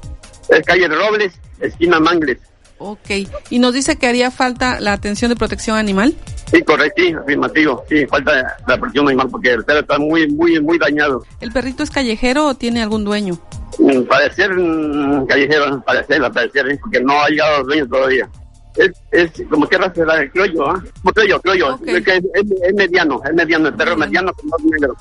[0.49, 2.37] Es calle Robles, esquina Mangles.
[2.77, 3.09] Ok.
[3.49, 6.13] ¿Y nos dice que haría falta la atención de protección animal?
[6.51, 7.83] Sí, correcto, sí, afirmativo.
[7.89, 11.23] Sí, falta la presión animal porque el perro está muy, muy, muy dañado.
[11.39, 13.39] ¿El perrito es callejero o tiene algún dueño?
[13.79, 16.77] Mm, Parecer mm, callejero, parecer, parecer, ¿eh?
[16.81, 18.29] porque no ha llegado los dueños todavía.
[18.75, 20.83] Es, es como que raza era el criollo, ¿ah?
[21.01, 21.79] Como criollo, criollo.
[21.85, 24.95] Es, que es, es- es mediano, es mediano, el perro mediano con más negro.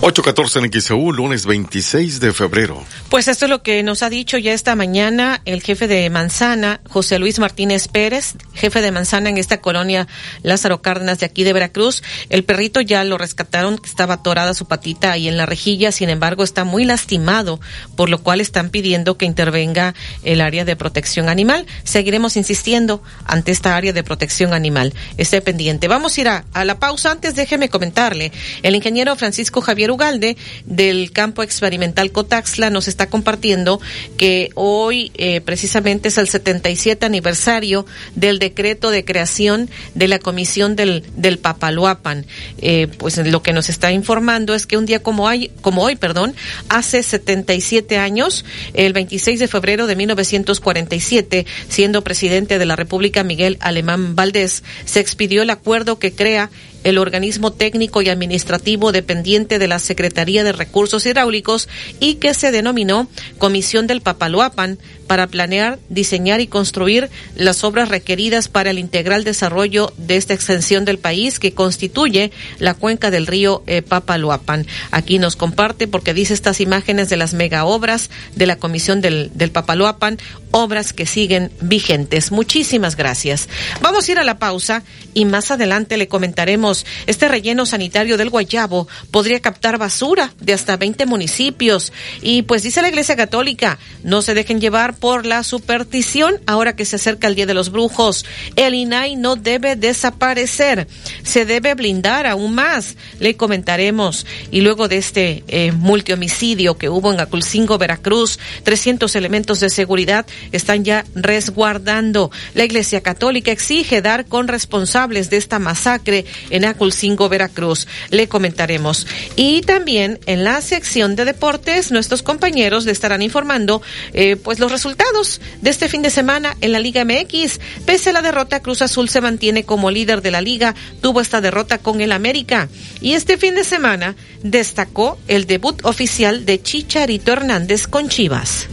[0.00, 2.84] 814 en XEU, lunes 26 de febrero.
[3.10, 6.80] Pues esto es lo que nos ha dicho ya esta mañana el jefe de Manzana,
[6.88, 10.06] José Luis Martínez Pérez, jefe de Manzana en esta colonia
[10.44, 12.04] Lázaro Cárdenas de aquí de Veracruz.
[12.28, 16.44] El perrito ya lo rescataron, estaba atorada su patita ahí en la rejilla, sin embargo
[16.44, 17.60] está muy lastimado,
[17.96, 21.66] por lo cual están pidiendo que intervenga el área de protección animal.
[21.82, 24.94] Seguiremos insistiendo ante esta área de protección animal.
[25.16, 25.88] Esté pendiente.
[25.88, 27.10] Vamos a ir a, a la pausa.
[27.10, 28.30] Antes déjeme comentarle,
[28.62, 33.80] el ingeniero Francisco Javier Ugalde del campo experimental Cotaxla nos está compartiendo
[34.16, 37.84] que hoy eh, precisamente es el 77 aniversario
[38.14, 42.26] del decreto de creación de la comisión del, del Papaloapan.
[42.58, 45.28] Eh, pues lo que nos está informando es que un día como,
[45.62, 46.36] como hoy, perdón,
[46.68, 48.44] hace 77 años,
[48.74, 55.00] el 26 de febrero de 1947, siendo presidente de la República Miguel Alemán Valdés, se
[55.00, 56.50] expidió el acuerdo que crea
[56.88, 61.68] el organismo técnico y administrativo dependiente de la Secretaría de Recursos Hidráulicos
[62.00, 63.08] y que se denominó
[63.38, 64.78] Comisión del Papaloapan
[65.08, 70.84] para planear, diseñar y construir las obras requeridas para el integral desarrollo de esta extensión
[70.84, 74.66] del país que constituye la cuenca del río eh, Papaloapan.
[74.92, 79.30] Aquí nos comparte porque dice estas imágenes de las mega obras de la Comisión del,
[79.34, 80.18] del Papaloapan,
[80.50, 82.30] obras que siguen vigentes.
[82.30, 83.48] Muchísimas gracias.
[83.80, 84.84] Vamos a ir a la pausa
[85.14, 90.76] y más adelante le comentaremos, este relleno sanitario del Guayabo podría captar basura de hasta
[90.76, 96.40] 20 municipios y pues dice la Iglesia Católica, no se dejen llevar por la superstición
[96.46, 98.24] ahora que se acerca el Día de los Brujos.
[98.56, 100.88] El INAI no debe desaparecer,
[101.22, 104.26] se debe blindar aún más, le comentaremos.
[104.50, 110.26] Y luego de este eh, multihomicidio que hubo en Aculcingo, Veracruz, 300 elementos de seguridad
[110.52, 112.30] están ya resguardando.
[112.54, 116.24] La Iglesia Católica exige dar con responsables de esta masacre
[116.64, 117.86] Aculcingo, Veracruz.
[118.10, 119.06] Le comentaremos.
[119.36, 123.82] Y también en la sección de deportes, nuestros compañeros le estarán informando
[124.12, 127.60] eh, pues los resultados de este fin de semana en la Liga MX.
[127.86, 131.40] Pese a la derrota, Cruz Azul se mantiene como líder de la liga, tuvo esta
[131.40, 132.68] derrota con el América.
[133.00, 138.68] Y este fin de semana destacó el debut oficial de Chicharito Hernández con Chivas.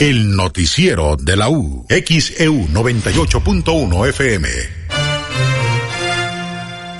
[0.00, 4.79] El noticiero de la U, XEU 98.1 FM.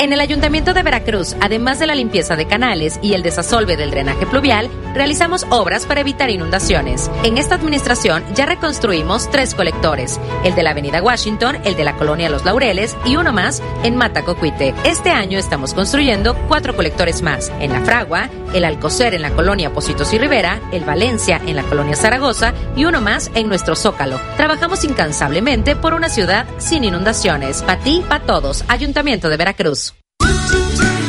[0.01, 3.91] En el Ayuntamiento de Veracruz, además de la limpieza de canales y el desasolve del
[3.91, 7.11] drenaje pluvial, realizamos obras para evitar inundaciones.
[7.23, 11.97] En esta administración ya reconstruimos tres colectores, el de la Avenida Washington, el de la
[11.97, 14.75] Colonia Los Laureles y uno más en Matacocuite.
[14.85, 19.71] Este año estamos construyendo cuatro colectores más, en La Fragua, el Alcocer en la Colonia
[19.71, 24.19] Positos y Rivera, el Valencia en la Colonia Zaragoza y uno más en nuestro Zócalo.
[24.39, 27.61] Trabajamos incansablemente por una ciudad sin inundaciones.
[27.61, 29.90] Para ti, para todos, Ayuntamiento de Veracruz.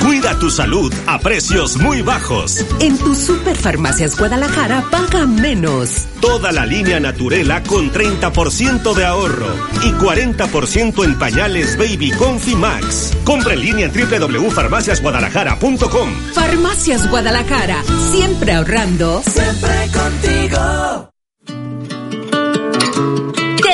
[0.01, 2.65] Cuida tu salud a precios muy bajos.
[2.79, 6.07] En tu Superfarmacias Guadalajara paga menos.
[6.19, 9.53] Toda la línea Naturela con 30% de ahorro
[9.83, 13.13] y 40% en pañales Baby Confi Max.
[13.23, 16.09] Compra en línea en www.farmaciasguadalajara.com.
[16.33, 19.21] Farmacias Guadalajara, siempre ahorrando.
[19.23, 21.11] Siempre contigo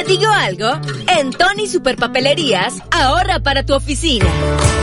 [0.08, 0.80] digo algo?
[1.20, 4.26] En Tony Superpapelerías, ahorra para tu oficina.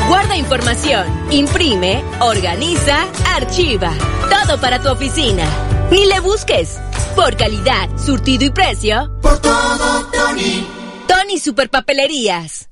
[0.06, 3.92] Guarda información, imprime, organiza, archiva.
[4.30, 5.44] Todo para tu oficina.
[5.90, 6.78] Ni le busques.
[7.16, 9.10] Por calidad, surtido y precio.
[9.22, 10.66] Por todo, Tony.
[11.08, 12.68] Tony Superpapelerías.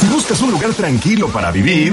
[0.00, 1.92] Si buscas un lugar tranquilo para vivir.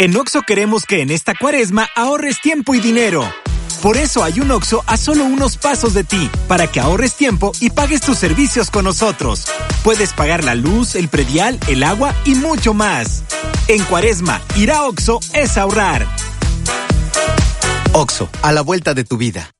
[0.00, 3.22] En Oxo queremos que en esta cuaresma ahorres tiempo y dinero.
[3.82, 7.52] Por eso hay un Oxo a solo unos pasos de ti, para que ahorres tiempo
[7.60, 9.44] y pagues tus servicios con nosotros.
[9.84, 13.24] Puedes pagar la luz, el predial, el agua y mucho más.
[13.68, 16.06] En cuaresma, ir a Oxo es ahorrar.
[17.92, 19.50] Oxo, a la vuelta de tu vida.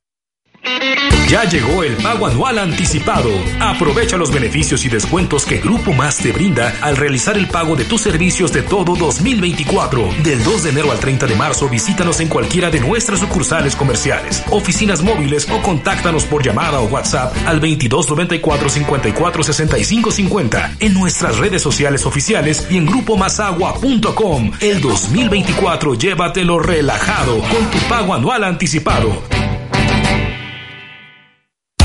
[1.31, 3.29] Ya llegó el pago anual anticipado.
[3.61, 7.85] Aprovecha los beneficios y descuentos que Grupo Más te brinda al realizar el pago de
[7.85, 10.09] tus servicios de todo 2024.
[10.23, 14.43] Del 2 de enero al 30 de marzo visítanos en cualquiera de nuestras sucursales comerciales,
[14.49, 21.37] oficinas móviles o contáctanos por llamada o WhatsApp al 2294 54 65 50 en nuestras
[21.37, 24.51] redes sociales oficiales y en grupomasagua.com.
[24.59, 29.40] El 2024 llévatelo relajado con tu pago anual anticipado.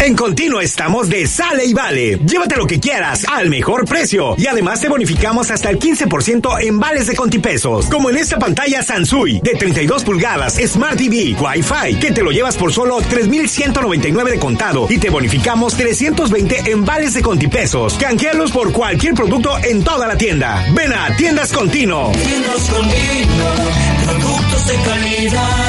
[0.07, 2.17] En Continuo estamos de sale y vale.
[2.19, 6.79] Llévate lo que quieras al mejor precio y además te bonificamos hasta el 15% en
[6.79, 7.87] vales de contipesos.
[7.87, 12.57] Como en esta pantalla Sansui de 32 pulgadas Smart TV Wi-Fi que te lo llevas
[12.57, 17.95] por solo 3,199 de contado y te bonificamos 320 en vales de contipesos.
[17.95, 20.65] Canjealos por cualquier producto en toda la tienda.
[20.73, 22.13] Ven a Tiendas Continuo.
[22.13, 23.49] Tiendas Continuo
[24.05, 25.66] Productos de calidad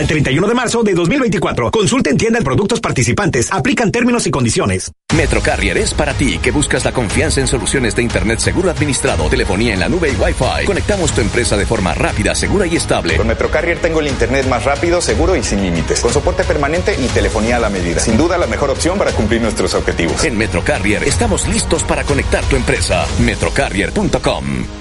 [0.00, 1.70] al 31 de marzo de 2024.
[1.70, 3.52] Consulta en tienda de productos participantes.
[3.52, 4.90] Aplican términos y condiciones.
[5.14, 9.74] Metrocarrier es para ti que buscas la confianza en soluciones de Internet seguro administrado, telefonía
[9.74, 10.64] en la nube y Wi-Fi.
[10.64, 13.16] Conectamos tu empresa de forma rápida, segura y estable.
[13.16, 16.00] Con Metrocarrier tengo el Internet más rápido, seguro y sin límites.
[16.00, 18.00] Con soporte permanente y telefonía a la medida.
[18.00, 20.24] Sin duda la mejor opción para cumplir nuestros objetivos.
[20.24, 23.06] En Metrocarrier estamos listos para conectar tu empresa.
[23.18, 24.79] Metrocarrier.com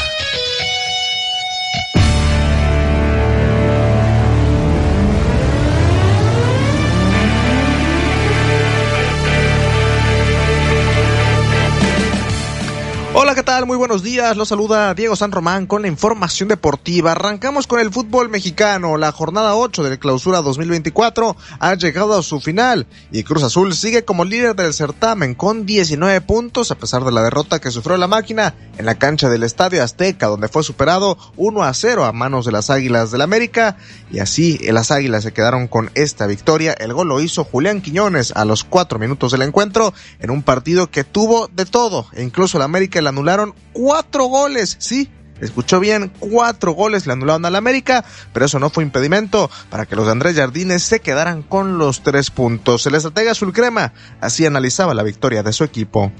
[13.35, 13.65] ¿Qué tal?
[13.65, 14.37] Muy buenos días.
[14.37, 17.13] Los saluda Diego San Román con la información deportiva.
[17.13, 18.99] Arrancamos con el fútbol mexicano.
[18.99, 24.05] La jornada 8 de clausura 2024 ha llegado a su final y Cruz Azul sigue
[24.05, 28.07] como líder del certamen con 19 puntos a pesar de la derrota que sufrió la
[28.07, 32.45] máquina en la cancha del Estadio Azteca donde fue superado 1 a 0 a manos
[32.45, 33.79] de las Águilas del América
[34.11, 36.75] y así las Águilas se quedaron con esta victoria.
[36.75, 40.91] El gol lo hizo Julián Quiñones a los 4 minutos del encuentro en un partido
[40.91, 45.09] que tuvo de todo e incluso la América le anularon cuatro goles, sí,
[45.41, 49.95] escuchó bien, cuatro goles le anularon al América, pero eso no fue impedimento para que
[49.95, 52.85] los Andrés Jardines se quedaran con los tres puntos.
[52.87, 56.11] El estratega azul crema así analizaba la victoria de su equipo.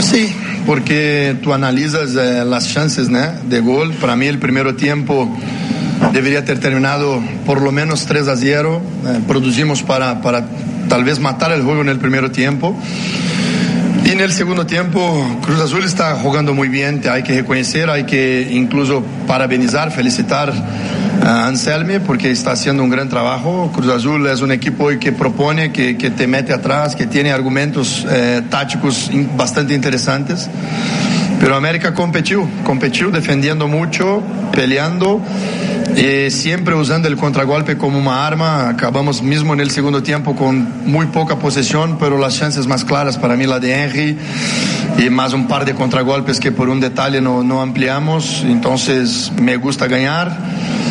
[0.00, 0.34] Sí,
[0.66, 3.94] porque tú analizas eh, las chances de gol.
[3.94, 5.34] Para mí el primer tiempo
[6.12, 8.82] debería ter terminado por lo menos 3 a 0.
[9.06, 10.46] Eh, producimos para, para
[10.88, 12.76] tal vez matar el juego en el primer tiempo.
[14.04, 18.04] Y en el segundo tiempo, Cruz Azul está jugando muy bien, hay que reconocer, hay
[18.04, 20.52] que incluso parabenizar, felicitar
[21.22, 23.72] a Anselme porque está haciendo un gran trabajo.
[23.74, 28.06] Cruz Azul es un equipo que propone, que, que te mete atrás, que tiene argumentos
[28.10, 30.50] eh, tácticos bastante interesantes.
[31.40, 35.20] Pero América competió, competió defendiendo mucho, peleando
[35.96, 38.68] y siempre usando el contragolpe como una arma.
[38.68, 43.16] Acabamos mismo en el segundo tiempo con muy poca posesión, pero las chances más claras
[43.18, 44.18] para mí la de Henry
[44.98, 48.42] y más un par de contragolpes que por un detalle no, no ampliamos.
[48.44, 50.83] Entonces me gusta ganar.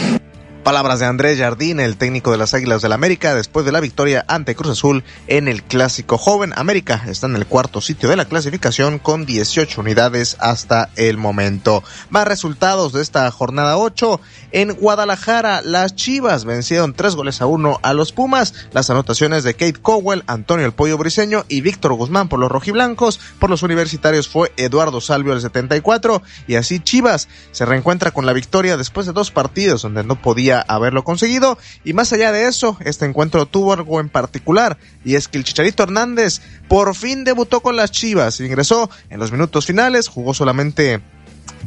[0.64, 4.24] Palabras de Andrés Jardín, el técnico de las Águilas del América, después de la victoria
[4.30, 6.54] ante Cruz Azul en el Clásico Joven.
[6.56, 11.84] América está en el cuarto sitio de la clasificación con 18 unidades hasta el momento.
[12.10, 14.22] Más resultados de esta jornada 8.
[14.54, 18.54] En Guadalajara, las Chivas vencieron tres goles a uno a los Pumas.
[18.72, 23.20] Las anotaciones de Kate Cowell, Antonio El Pollo Briseño y Víctor Guzmán por los rojiblancos.
[23.38, 26.22] Por los universitarios fue Eduardo Salvio el 74.
[26.48, 30.53] Y así Chivas se reencuentra con la victoria después de dos partidos donde no podía
[30.62, 31.58] haberlo conseguido.
[31.84, 35.44] Y más allá de eso, este encuentro tuvo algo en particular, y es que el
[35.44, 41.02] Chicharito Hernández por fin debutó con las Chivas, ingresó en los minutos finales, jugó solamente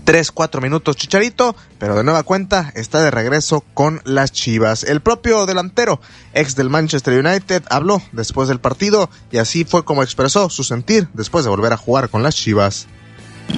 [0.05, 4.85] 3, 4 minutos Chicharito, pero de nueva cuenta está de regreso con las Chivas.
[4.85, 6.01] El propio delantero,
[6.33, 11.09] ex del Manchester United, habló después del partido y así fue como expresó su sentir
[11.13, 12.87] después de volver a jugar con las Chivas.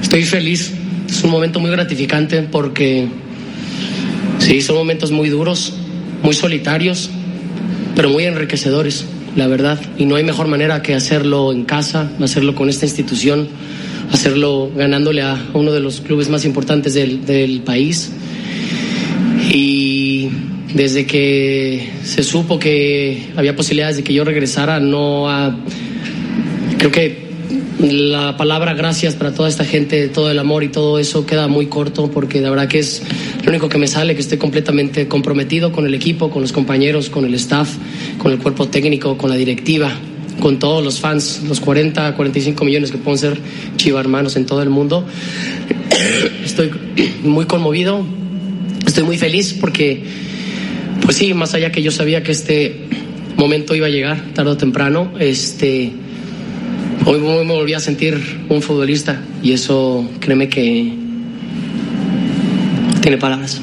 [0.01, 0.73] Estoy feliz,
[1.09, 3.09] es un momento muy gratificante porque
[4.49, 5.75] Sí, son momentos muy duros,
[6.23, 7.11] muy solitarios,
[7.95, 9.05] pero muy enriquecedores,
[9.37, 9.79] la verdad.
[9.99, 13.47] Y no hay mejor manera que hacerlo en casa, hacerlo con esta institución,
[14.11, 18.11] hacerlo ganándole a uno de los clubes más importantes del, país.
[19.53, 20.31] Y
[20.73, 25.27] desde que se supo que había posibilidades de que yo regresara, no
[26.79, 27.28] creo que
[27.79, 31.67] la palabra gracias para toda esta gente, todo el amor y todo eso queda muy
[31.67, 33.03] corto porque la verdad que es
[33.45, 37.09] lo único que me sale, que estoy completamente comprometido con el equipo, con los compañeros,
[37.09, 37.77] con el staff,
[38.19, 39.93] con el cuerpo técnico, con la directiva,
[40.41, 43.39] con todos los fans, los 40, 45 millones que pueden ser
[43.77, 45.07] chiva hermanos en todo el mundo.
[46.45, 46.73] Estoy
[47.23, 48.05] muy conmovido,
[48.85, 50.03] estoy muy feliz porque,
[51.03, 52.75] pues sí, más allá que yo sabía que este
[53.37, 55.93] momento iba a llegar tarde o temprano, este
[57.09, 60.95] hoy me volví a sentir un futbolista y eso créeme que
[63.01, 63.63] tiene palabras.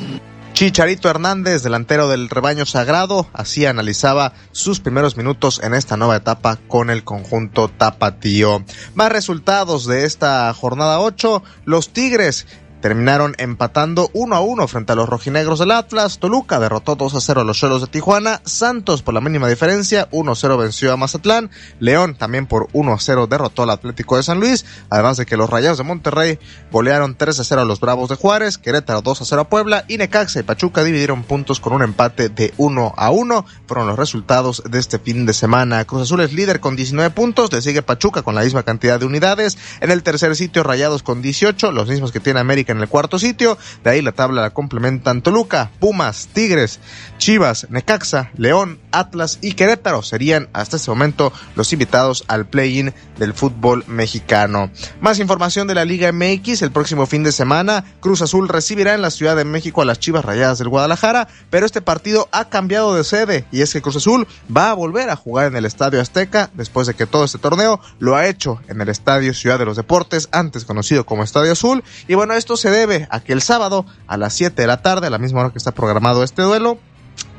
[0.53, 6.55] Chicharito Hernández, delantero del rebaño sagrado, así analizaba sus primeros minutos en esta nueva etapa
[6.67, 8.63] con el conjunto tapatío.
[8.95, 12.47] Más resultados de esta jornada 8, los Tigres
[12.85, 16.19] terminaron empatando 1 a 1 frente a los rojinegros del Atlas.
[16.19, 18.41] Toluca derrotó 2 a 0 a los Cholos de Tijuana.
[18.45, 21.49] Santos por la mínima diferencia 1 a 0 venció a Mazatlán.
[21.79, 24.67] León también por 1 a 0 derrotó al Atlético de San Luis.
[24.91, 26.37] Además de que los Rayados de Monterrey
[26.71, 28.59] golearon 3 a 0 a los Bravos de Juárez.
[28.59, 29.85] Querétaro 2 a 0 a Puebla.
[29.87, 33.45] Y Necaxa y Pachuca dividieron puntos con un empate de 1 a 1.
[33.65, 35.85] Fueron los resultados de este fin de semana.
[35.85, 37.51] Cruz Azul es líder con 19 puntos.
[37.51, 39.57] Le sigue Pachuca con la misma cantidad de unidades.
[39.81, 43.19] En el tercer sitio Rayados con 18, los mismos que tiene América en el cuarto
[43.19, 43.57] sitio.
[43.83, 46.79] De ahí la tabla la complementan Toluca, Pumas, Tigres,
[47.17, 50.01] Chivas, Necaxa, León, Atlas y Querétaro.
[50.01, 54.69] Serían hasta este momento los invitados al play-in del fútbol mexicano.
[55.01, 57.85] Más información de la Liga MX el próximo fin de semana.
[57.99, 61.65] Cruz Azul recibirá en la Ciudad de México a las Chivas Rayadas del Guadalajara, pero
[61.65, 65.15] este partido ha cambiado de sede y es que Cruz Azul va a volver a
[65.15, 68.81] jugar en el Estadio Azteca después de que todo este torneo lo ha hecho en
[68.81, 71.83] el Estadio Ciudad de los Deportes, antes conocido como Estadio Azul.
[72.07, 75.05] Y bueno, esto se debe a que el sábado a las 7 de la tarde,
[75.05, 76.79] a la misma hora que está programado este duelo,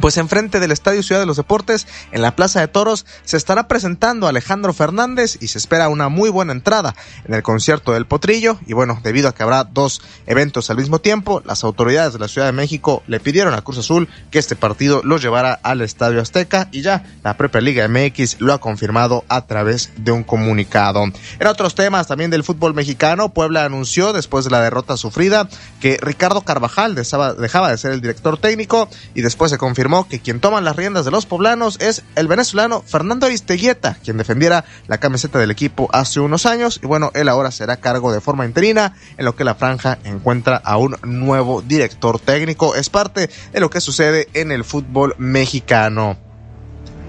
[0.00, 3.68] pues enfrente del Estadio Ciudad de los Deportes, en la Plaza de Toros, se estará
[3.68, 8.58] presentando Alejandro Fernández y se espera una muy buena entrada en el concierto del Potrillo.
[8.66, 12.28] Y bueno, debido a que habrá dos eventos al mismo tiempo, las autoridades de la
[12.28, 16.20] Ciudad de México le pidieron a Cruz Azul que este partido lo llevara al Estadio
[16.20, 21.04] Azteca y ya la propia Liga MX lo ha confirmado a través de un comunicado.
[21.04, 25.48] En otros temas también del fútbol mexicano, Puebla anunció después de la derrota sufrida
[25.80, 30.38] que Ricardo Carvajal dejaba de ser el director técnico y después se confirmó que quien
[30.38, 35.40] toma las riendas de los poblanos es el venezolano Fernando Aristeguieta, quien defendiera la camiseta
[35.40, 39.24] del equipo hace unos años y bueno, él ahora será cargo de forma interina en
[39.24, 42.76] lo que la franja encuentra a un nuevo director técnico.
[42.76, 46.25] Es parte de lo que sucede en el fútbol mexicano.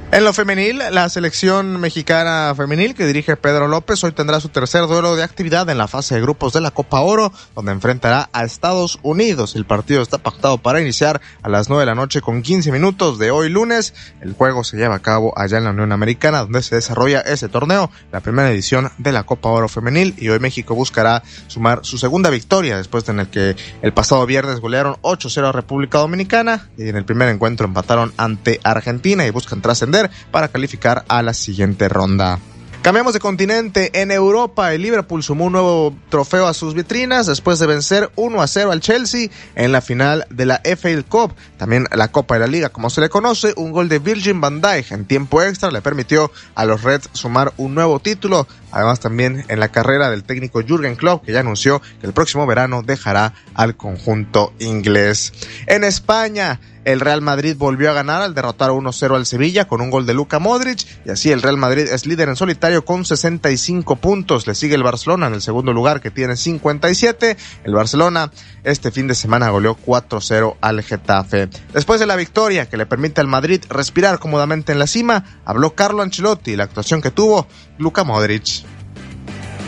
[0.10, 4.88] En lo femenil, la selección mexicana femenil que dirige Pedro López hoy tendrá su tercer
[4.88, 8.46] duelo de actividad en la fase de grupos de la Copa Oro, donde enfrentará a
[8.46, 9.58] Estados Unidos.
[9.58, 13.20] El partido está pactado para iniciar a las 9 de la noche con 15 minutos
[13.20, 13.94] de hoy lunes.
[14.22, 17.50] El juego se lleva a cabo allá en la Unión Americana, donde se desarrolla ese
[17.50, 21.98] torneo, la primera edición de la Copa Oro femenil, y hoy México buscará sumar su
[21.98, 26.70] segunda victoria después de en el que el pasado viernes golearon 8-0 a República Dominicana
[26.78, 29.97] y en el primer encuentro empataron ante Argentina y buscan trascender
[30.32, 32.40] para calificar a la siguiente ronda.
[32.88, 34.02] Cambiamos de continente.
[34.02, 38.42] En Europa, el Liverpool sumó un nuevo trofeo a sus vitrinas después de vencer 1
[38.42, 41.34] a 0 al Chelsea en la final de la FA Cup.
[41.58, 44.62] También la Copa de la Liga, como se le conoce, un gol de Virgin van
[44.62, 48.48] Dijk en tiempo extra le permitió a los Reds sumar un nuevo título.
[48.72, 52.46] Además, también en la carrera del técnico Jürgen Klopp, que ya anunció que el próximo
[52.46, 55.34] verano dejará al conjunto inglés.
[55.68, 59.90] En España, el Real Madrid volvió a ganar al derrotar 1-0 al Sevilla con un
[59.90, 63.98] gol de Luka Modric y así el Real Madrid es líder en solitario con 65
[63.98, 64.48] puntos.
[64.48, 67.36] Le sigue el Barcelona en el segundo lugar que tiene 57.
[67.66, 68.32] El Barcelona
[68.64, 71.50] este fin de semana goleó 4-0 al Getafe.
[71.74, 75.76] Después de la victoria que le permite al Madrid respirar cómodamente en la cima, habló
[75.76, 77.48] Carlo Ancelotti la actuación que tuvo
[77.78, 78.64] Luka Modric.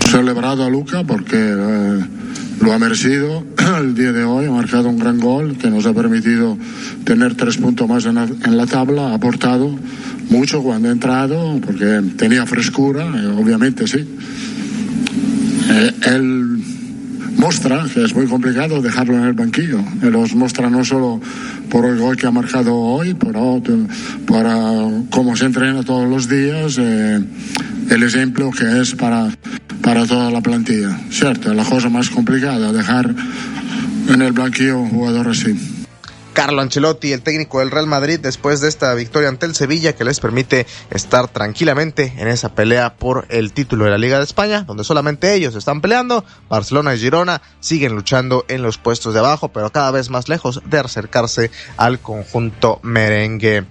[0.09, 2.05] Celebrado a Luca porque eh,
[2.61, 3.43] lo ha merecido
[3.79, 6.57] el día de hoy, ha marcado un gran gol que nos ha permitido
[7.03, 9.77] tener tres puntos más en la, en la tabla, ha aportado
[10.29, 14.07] mucho cuando ha entrado porque tenía frescura, eh, obviamente sí.
[15.71, 16.63] Eh, él
[17.37, 19.79] muestra que es muy complicado dejarlo en el banquillo.
[20.01, 21.21] Él los muestra no solo
[21.69, 23.61] por el gol que ha marcado hoy, pero
[24.27, 24.55] para
[25.09, 27.23] cómo se entrena todos los días, eh,
[27.89, 29.29] el ejemplo que es para,
[29.81, 30.99] para toda la plantilla.
[31.09, 33.13] Cierto, la cosa más complicada, dejar
[34.07, 35.78] en el banquillo un jugador así.
[36.33, 40.03] Carlo Ancelotti, el técnico del Real Madrid, después de esta victoria ante el Sevilla que
[40.03, 44.63] les permite estar tranquilamente en esa pelea por el título de la Liga de España,
[44.63, 46.23] donde solamente ellos están peleando.
[46.49, 50.61] Barcelona y Girona siguen luchando en los puestos de abajo, pero cada vez más lejos
[50.65, 53.65] de acercarse al conjunto merengue.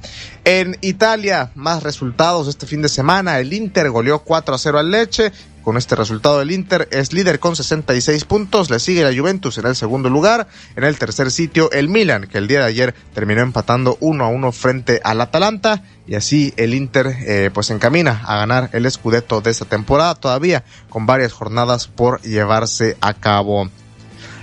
[0.44, 3.38] En Italia, más resultados este fin de semana.
[3.38, 5.30] El Inter goleó 4 a 0 al Leche.
[5.68, 9.66] Con este resultado el Inter es líder con 66 puntos, le sigue la Juventus en
[9.66, 13.42] el segundo lugar, en el tercer sitio el Milan, que el día de ayer terminó
[13.42, 18.38] empatando 1 a 1 frente al Atalanta y así el Inter eh, pues encamina a
[18.38, 23.68] ganar el Scudetto de esta temporada todavía con varias jornadas por llevarse a cabo.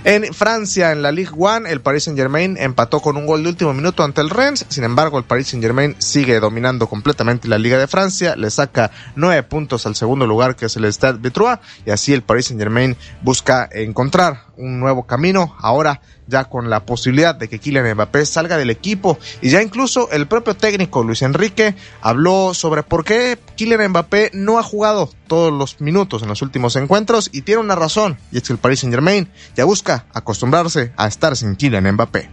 [0.08, 3.48] En Francia, en la Ligue 1, el Paris Saint Germain empató con un gol de
[3.48, 4.64] último minuto ante el Rennes.
[4.68, 8.36] Sin embargo, el Paris Saint Germain sigue dominando completamente la Liga de Francia.
[8.36, 11.58] Le saca nueve puntos al segundo lugar, que es el Stade Vitrois.
[11.84, 15.56] Y así el Paris Saint Germain busca encontrar un nuevo camino.
[15.58, 20.10] Ahora ya con la posibilidad de que Kylian Mbappé salga del equipo y ya incluso
[20.10, 25.52] el propio técnico Luis Enrique habló sobre por qué Kylian Mbappé no ha jugado todos
[25.52, 28.80] los minutos en los últimos encuentros y tiene una razón y es que el Paris
[28.80, 32.28] Saint Germain ya busca acostumbrarse a estar sin Kylian Mbappé.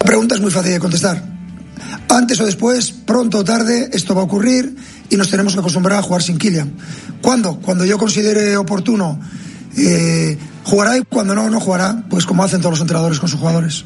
[0.00, 1.22] La pregunta es muy fácil de contestar.
[2.08, 4.76] Antes o después, pronto o tarde, esto va a ocurrir
[5.08, 6.76] y nos tenemos que acostumbrar a jugar sin Kylian.
[7.22, 7.58] ¿Cuándo?
[7.60, 9.20] Cuando yo considere oportuno
[9.76, 13.38] eh, jugará y cuando no, no jugará, pues como hacen todos los entrenadores con sus
[13.38, 13.84] jugadores.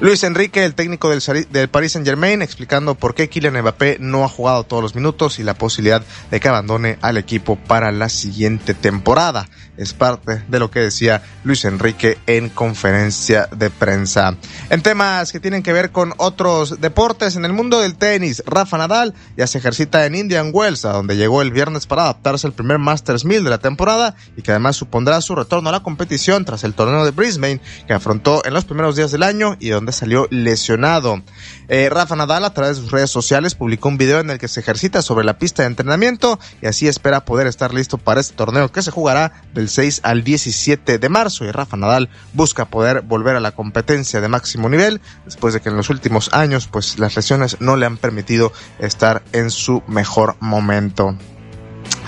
[0.00, 4.24] Luis Enrique, el técnico del, del Paris Saint Germain, explicando por qué Kylian Mbappé no
[4.24, 8.08] ha jugado todos los minutos y la posibilidad de que abandone al equipo para la
[8.08, 9.48] siguiente temporada.
[9.76, 14.36] Es parte de lo que decía Luis Enrique en conferencia de prensa.
[14.70, 18.78] En temas que tienen que ver con otros deportes, en el mundo del tenis, Rafa
[18.78, 22.78] Nadal ya se ejercita en Indian Wells, donde llegó el viernes para adaptarse al primer
[22.78, 26.64] Masters 1000 de la temporada y que además supondrá su retorno a la competición tras
[26.64, 30.26] el torneo de Brisbane que afrontó en los primeros días del año y donde salió
[30.30, 31.22] lesionado.
[31.68, 34.48] Eh, Rafa Nadal a través de sus redes sociales publicó un video en el que
[34.48, 38.34] se ejercita sobre la pista de entrenamiento y así espera poder estar listo para este
[38.34, 43.02] torneo que se jugará del 6 al 17 de marzo y Rafa Nadal busca poder
[43.02, 46.98] volver a la competencia de máximo nivel después de que en los últimos años pues
[46.98, 51.16] las lesiones no le han permitido estar en su mejor momento.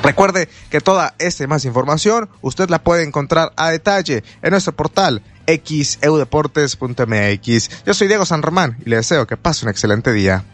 [0.02, 4.76] Recuerde que toda esta y más información usted la puede encontrar a detalle en nuestro
[4.76, 7.70] portal xeudeportes.mx.
[7.86, 10.44] Yo soy Diego San Román y le deseo que pase un excelente día.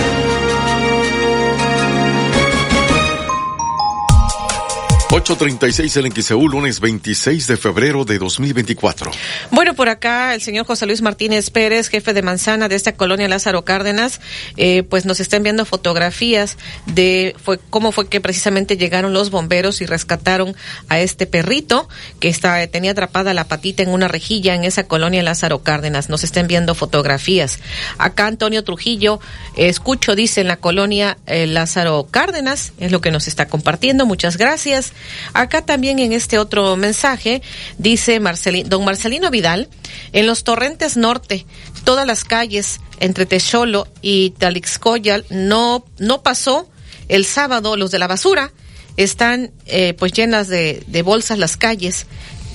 [5.16, 9.10] 836 el XEU, lunes 26 de febrero de 2024.
[9.50, 13.26] Bueno, por acá el señor José Luis Martínez Pérez, jefe de manzana de esta colonia
[13.26, 14.20] Lázaro Cárdenas,
[14.58, 19.80] eh, pues nos está enviando fotografías de fue, cómo fue que precisamente llegaron los bomberos
[19.80, 20.54] y rescataron
[20.90, 21.88] a este perrito
[22.20, 26.10] que está, tenía atrapada la patita en una rejilla en esa colonia Lázaro Cárdenas.
[26.10, 27.58] Nos está enviando fotografías.
[27.96, 29.20] Acá Antonio Trujillo,
[29.56, 34.04] escucho, dice en la colonia eh, Lázaro Cárdenas, es lo que nos está compartiendo.
[34.04, 34.92] Muchas gracias.
[35.32, 37.42] Acá también en este otro mensaje
[37.78, 38.20] dice
[38.66, 39.68] don Marcelino Vidal,
[40.12, 41.46] en los torrentes norte,
[41.84, 46.68] todas las calles entre Techolo y Talixcoyal no, no pasó
[47.08, 48.52] el sábado los de la basura
[48.96, 52.06] están eh, pues llenas de, de, bolsas las calles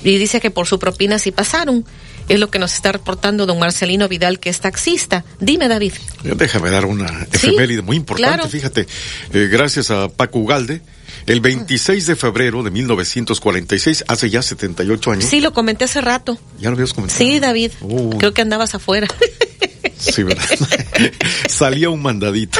[0.04, 1.86] y dice que por su propina sí pasaron.
[2.30, 5.26] Es lo que nos está reportando don Marcelino Vidal, que es taxista.
[5.40, 5.94] Dime, David.
[6.24, 8.48] Déjame dar una efeméride muy importante.
[8.48, 8.88] Fíjate,
[9.34, 10.82] eh, gracias a Paco Ugalde,
[11.26, 15.26] el 26 de febrero de 1946, hace ya 78 años.
[15.26, 16.38] Sí, lo comenté hace rato.
[16.60, 17.18] ¿Ya lo habías comentado?
[17.18, 17.72] Sí, David.
[18.18, 19.08] Creo que andabas afuera.
[19.98, 20.44] Sí, ¿verdad?
[21.48, 22.60] Salía un mandadito.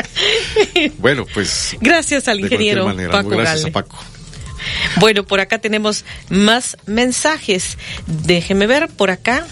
[0.98, 1.76] bueno, pues.
[1.80, 3.96] Gracias al ingeniero Paco Gracias a Paco.
[5.00, 7.78] Bueno, por acá tenemos más mensajes.
[8.06, 9.46] Déjeme ver por acá.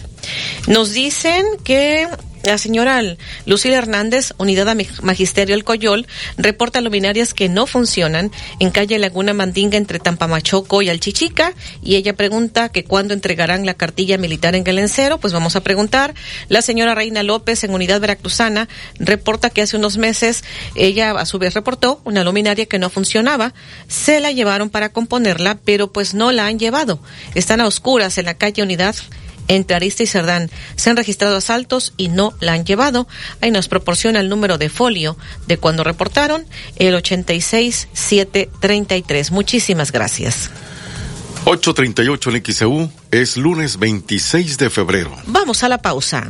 [0.67, 2.09] Nos dicen que
[2.43, 3.03] la señora
[3.47, 9.77] Lucila Hernández, Unidad Magisterio El Coyol, reporta luminarias que no funcionan en calle Laguna Mandinga
[9.77, 15.19] entre Tampamachoco y Alchichica y ella pregunta que cuándo entregarán la cartilla militar en Galencero,
[15.19, 16.15] pues vamos a preguntar.
[16.49, 18.69] La señora Reina López en Unidad Veracruzana
[18.99, 20.43] reporta que hace unos meses
[20.75, 23.53] ella a su vez reportó una luminaria que no funcionaba,
[23.89, 27.01] se la llevaron para componerla, pero pues no la han llevado.
[27.35, 28.97] Están a oscuras en la calle Unidad
[29.51, 30.51] entre Arista y Cerdán.
[30.77, 33.07] Se han registrado asaltos y no la han llevado.
[33.41, 36.45] Ahí nos proporciona el número de folio de cuando reportaron,
[36.77, 39.31] el 86733.
[39.33, 40.51] Muchísimas gracias.
[41.45, 45.15] 838 en XEU es lunes 26 de febrero.
[45.27, 46.29] Vamos a la pausa.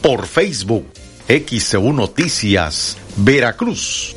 [0.00, 0.86] por Facebook,
[1.28, 4.16] XEU Noticias, Veracruz.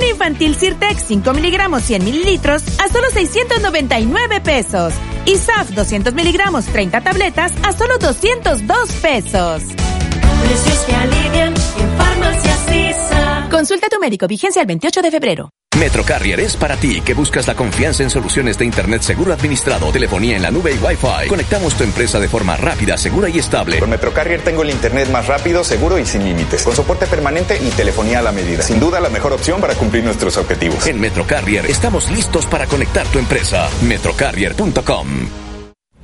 [0.08, 4.94] Infantil Sirtex 5 miligramos 100 mililitros a solo 699 pesos.
[5.26, 9.62] Y SAF 200 miligramos 30 tabletas a solo 202 pesos.
[10.42, 12.60] Precios que alivian en Farmacias.
[13.50, 14.26] Consulta a tu médico.
[14.26, 15.50] Vigencia el 28 de febrero.
[15.80, 20.36] Metrocarrier es para ti que buscas la confianza en soluciones de Internet seguro administrado, telefonía
[20.36, 21.26] en la nube y Wi-Fi.
[21.26, 23.78] Conectamos tu empresa de forma rápida, segura y estable.
[23.78, 26.64] Con Metrocarrier tengo el Internet más rápido, seguro y sin límites.
[26.64, 28.62] Con soporte permanente y telefonía a la medida.
[28.62, 30.86] Sin duda la mejor opción para cumplir nuestros objetivos.
[30.86, 33.66] En Metrocarrier estamos listos para conectar tu empresa.
[33.80, 35.39] Metrocarrier.com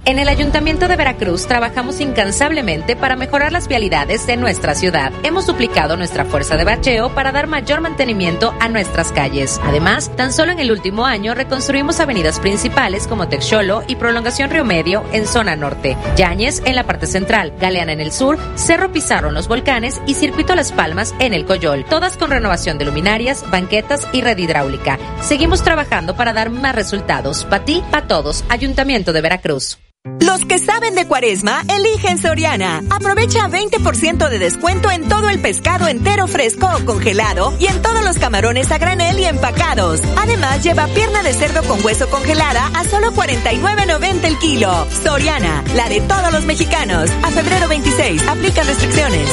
[0.06, 5.10] En el Ayuntamiento de Veracruz trabajamos incansablemente para mejorar las vialidades de nuestra ciudad.
[5.24, 9.60] Hemos duplicado nuestra fuerza de bacheo para dar mayor mantenimiento a nuestras calles.
[9.64, 14.64] Además, tan solo en el último año reconstruimos avenidas principales como Texolo y Prolongación Río
[14.64, 19.30] Medio en zona norte, Yáñez en la parte central, Galeana en el sur, Cerro Pizarro
[19.30, 23.44] en los volcanes y Circuito Las Palmas en el Coyol, todas con renovación de luminarias,
[23.50, 25.00] banquetas y red hidráulica.
[25.20, 27.44] Seguimos trabajando para dar más resultados.
[27.44, 28.44] Para ti, para todos.
[28.48, 29.78] Ayuntamiento de Veracruz.
[30.20, 32.82] Los que saben de cuaresma, eligen Soriana.
[32.90, 38.04] Aprovecha 20% de descuento en todo el pescado entero fresco o congelado y en todos
[38.04, 40.00] los camarones a granel y empacados.
[40.16, 44.86] Además, lleva pierna de cerdo con hueso congelada a solo 49.90 el kilo.
[45.02, 47.10] Soriana, la de todos los mexicanos.
[47.22, 49.28] A febrero 26, aplica restricciones.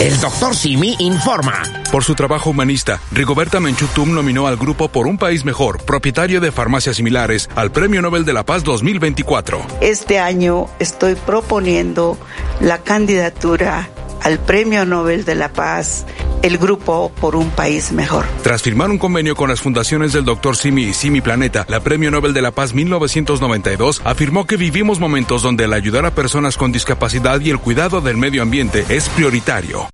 [0.00, 1.62] El doctor Simi informa.
[1.92, 6.50] Por su trabajo humanista, Rigoberta Menchutum nominó al grupo Por un País Mejor, propietario de
[6.50, 9.64] farmacias similares, al Premio Nobel de la Paz 2024.
[9.80, 12.18] Este año estoy proponiendo
[12.60, 13.88] la candidatura
[14.22, 16.06] al Premio Nobel de la Paz,
[16.44, 18.26] el grupo Por un País Mejor.
[18.42, 20.56] Tras firmar un convenio con las fundaciones del Dr.
[20.56, 25.40] Simi y Simi Planeta, la Premio Nobel de la Paz 1992 afirmó que vivimos momentos
[25.40, 29.88] donde el ayudar a personas con discapacidad y el cuidado del medio ambiente es prioritario.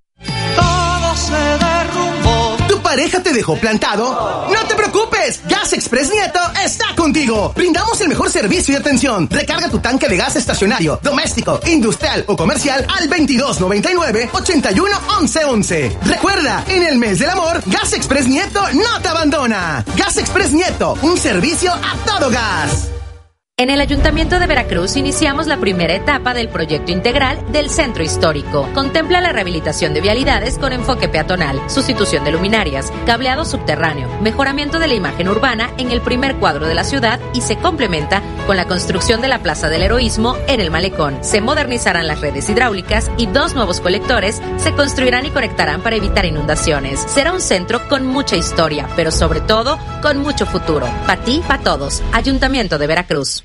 [2.90, 4.48] Pareja te dejó plantado?
[4.52, 5.42] ¡No te preocupes!
[5.48, 7.52] Gas Express Nieto está contigo.
[7.54, 9.28] Brindamos el mejor servicio y atención.
[9.30, 15.98] Recarga tu tanque de gas estacionario, doméstico, industrial o comercial al 2299 81 11 11.
[16.02, 19.84] Recuerda, en el mes del amor, Gas Express Nieto no te abandona.
[19.96, 22.99] Gas Express Nieto, un servicio a todo gas.
[23.60, 28.66] En el Ayuntamiento de Veracruz iniciamos la primera etapa del proyecto integral del Centro Histórico.
[28.72, 34.88] Contempla la rehabilitación de vialidades con enfoque peatonal, sustitución de luminarias, cableado subterráneo, mejoramiento de
[34.88, 38.66] la imagen urbana en el primer cuadro de la ciudad y se complementa con la
[38.66, 41.22] construcción de la Plaza del Heroísmo en el Malecón.
[41.22, 46.24] Se modernizarán las redes hidráulicas y dos nuevos colectores se construirán y conectarán para evitar
[46.24, 46.98] inundaciones.
[46.98, 50.88] Será un centro con mucha historia, pero sobre todo con mucho futuro.
[51.06, 52.02] Para ti, para todos.
[52.14, 53.44] Ayuntamiento de Veracruz.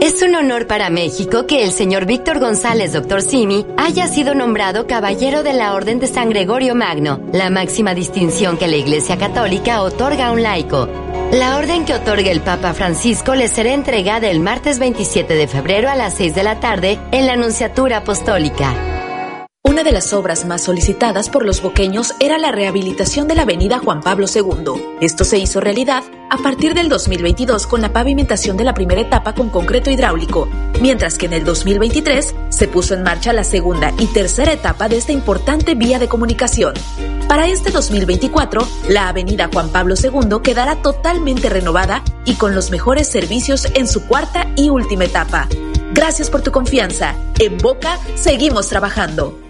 [0.00, 4.86] Es un honor para México que el señor Víctor González, doctor Simi, haya sido nombrado
[4.86, 9.82] Caballero de la Orden de San Gregorio Magno, la máxima distinción que la Iglesia Católica
[9.82, 10.88] otorga a un laico.
[11.32, 15.90] La orden que otorga el Papa Francisco le será entregada el martes 27 de febrero
[15.90, 18.99] a las 6 de la tarde en la Anunciatura Apostólica.
[19.80, 23.78] Una de las obras más solicitadas por los boqueños era la rehabilitación de la avenida
[23.78, 24.98] Juan Pablo II.
[25.00, 29.34] Esto se hizo realidad a partir del 2022 con la pavimentación de la primera etapa
[29.34, 30.48] con concreto hidráulico,
[30.80, 34.96] mientras que en el 2023 se puso en marcha la segunda y tercera etapa de
[34.96, 36.74] esta importante vía de comunicación.
[37.28, 43.08] Para este 2024, la avenida Juan Pablo II quedará totalmente renovada y con los mejores
[43.08, 45.48] servicios en su cuarta y última etapa.
[45.92, 47.14] Gracias por tu confianza.
[47.38, 49.49] En Boca seguimos trabajando.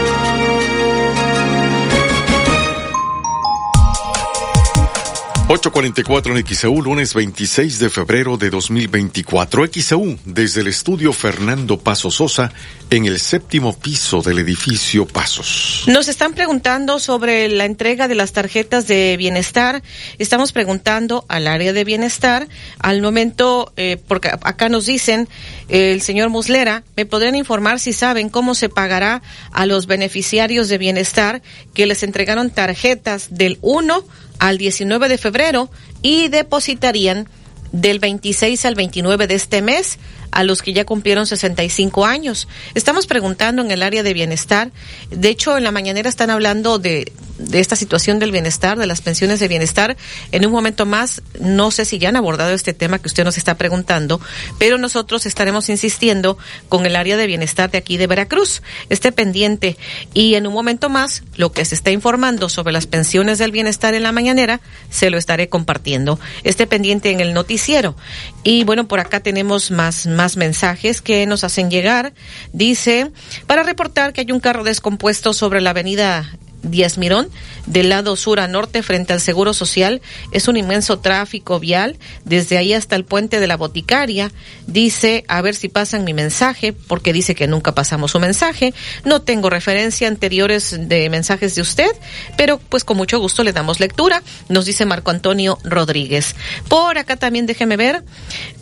[5.53, 9.67] 844 en XEU, lunes 26 de febrero de 2024.
[9.67, 12.53] XEU, desde el estudio Fernando Paso Sosa,
[12.89, 15.83] en el séptimo piso del edificio Pasos.
[15.87, 19.83] Nos están preguntando sobre la entrega de las tarjetas de bienestar.
[20.19, 22.47] Estamos preguntando al área de bienestar.
[22.79, 25.27] Al momento, eh, porque acá nos dicen,
[25.67, 29.21] el señor Muslera, ¿me podrían informar si saben cómo se pagará
[29.51, 31.41] a los beneficiarios de bienestar
[31.73, 34.05] que les entregaron tarjetas del 1
[34.41, 35.69] al 19 de febrero
[36.01, 37.29] y depositarían
[37.71, 39.99] del 26 al 29 de este mes
[40.31, 42.47] a los que ya cumplieron 65 años.
[42.73, 44.71] Estamos preguntando en el área de bienestar.
[45.09, 49.01] De hecho, en la mañanera están hablando de, de esta situación del bienestar, de las
[49.01, 49.97] pensiones de bienestar.
[50.31, 53.37] En un momento más, no sé si ya han abordado este tema que usted nos
[53.37, 54.21] está preguntando,
[54.59, 56.37] pero nosotros estaremos insistiendo
[56.69, 58.61] con el área de bienestar de aquí de Veracruz.
[58.89, 59.77] Esté pendiente.
[60.13, 63.93] Y en un momento más, lo que se está informando sobre las pensiones del bienestar
[63.93, 66.19] en la mañanera, se lo estaré compartiendo.
[66.43, 67.95] Esté pendiente en el noticiero.
[68.43, 72.13] Y bueno, por acá tenemos más, más mensajes que nos hacen llegar.
[72.53, 73.11] Dice,
[73.47, 76.31] para reportar que hay un carro descompuesto sobre la avenida
[76.63, 77.29] Díaz Mirón,
[77.65, 80.01] del lado sur a norte frente al Seguro Social.
[80.31, 84.31] Es un inmenso tráfico vial, desde ahí hasta el puente de la Boticaria.
[84.67, 88.73] Dice, a ver si pasan mi mensaje, porque dice que nunca pasamos su mensaje.
[89.05, 91.91] No tengo referencia anteriores de mensajes de usted,
[92.37, 96.35] pero pues con mucho gusto le damos lectura, nos dice Marco Antonio Rodríguez.
[96.67, 98.03] Por acá también déjeme ver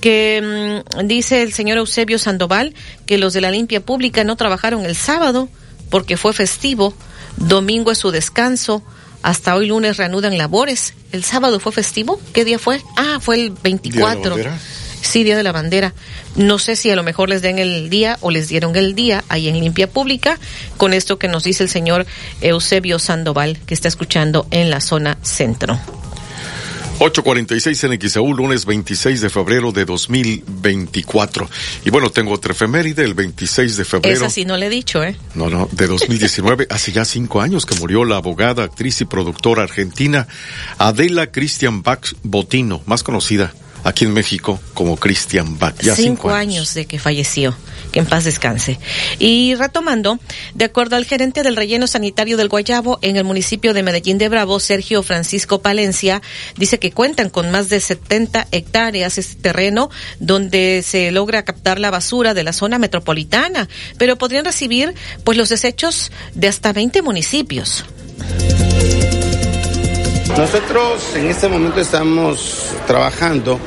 [0.01, 2.73] que mm, dice el señor Eusebio Sandoval
[3.05, 5.49] que los de la limpia pública no trabajaron el sábado
[5.89, 6.93] porque fue festivo
[7.37, 8.83] Domingo es su descanso.
[9.21, 10.93] Hasta hoy lunes reanudan labores.
[11.11, 12.19] ¿El sábado fue festivo?
[12.33, 12.81] ¿Qué día fue?
[12.95, 14.37] Ah, fue el 24.
[15.01, 15.93] Sí, Día de la Bandera.
[16.35, 19.23] No sé si a lo mejor les den el día o les dieron el día
[19.29, 20.37] ahí en Limpia Pública
[20.77, 22.05] con esto que nos dice el señor
[22.41, 25.79] Eusebio Sandoval que está escuchando en la zona centro.
[26.99, 31.49] 846 en XAU, lunes 26 de febrero de 2024.
[31.85, 34.17] Y bueno, tengo otra efeméride, el 26 de febrero.
[34.17, 35.15] Esa sí no le he dicho, ¿eh?
[35.33, 39.63] No, no, de 2019, hace ya cinco años que murió la abogada, actriz y productora
[39.63, 40.27] argentina
[40.77, 45.75] Adela Christian Bach Botino, más conocida aquí en México como Christian Bach.
[45.81, 47.55] Ya cinco, cinco años de que falleció.
[47.91, 48.79] Que en paz descanse.
[49.17, 50.19] Y retomando,
[50.53, 54.29] de acuerdo al gerente del relleno sanitario del Guayabo en el municipio de Medellín de
[54.29, 56.21] Bravo, Sergio Francisco Palencia,
[56.55, 59.89] dice que cuentan con más de 70 hectáreas este terreno
[60.19, 64.93] donde se logra captar la basura de la zona metropolitana, pero podrían recibir
[65.23, 67.85] pues los desechos de hasta 20 municipios.
[70.37, 73.59] Nosotros en este momento estamos trabajando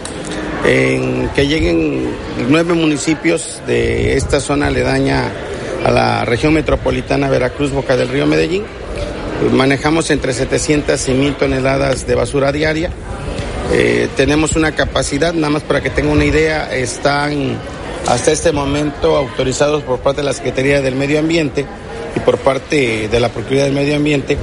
[0.65, 2.11] en que lleguen
[2.49, 5.31] nueve municipios de esta zona aledaña
[5.87, 8.65] a la región metropolitana Veracruz, Boca del Río Medellín.
[9.53, 12.91] Manejamos entre 700 y 1000 toneladas de basura diaria.
[13.73, 17.59] Eh, tenemos una capacidad, nada más para que tenga una idea, están
[18.09, 21.65] hasta este momento autorizados por parte de la Secretaría del Medio Ambiente
[22.17, 24.37] y por parte de la Procuraduría del Medio Ambiente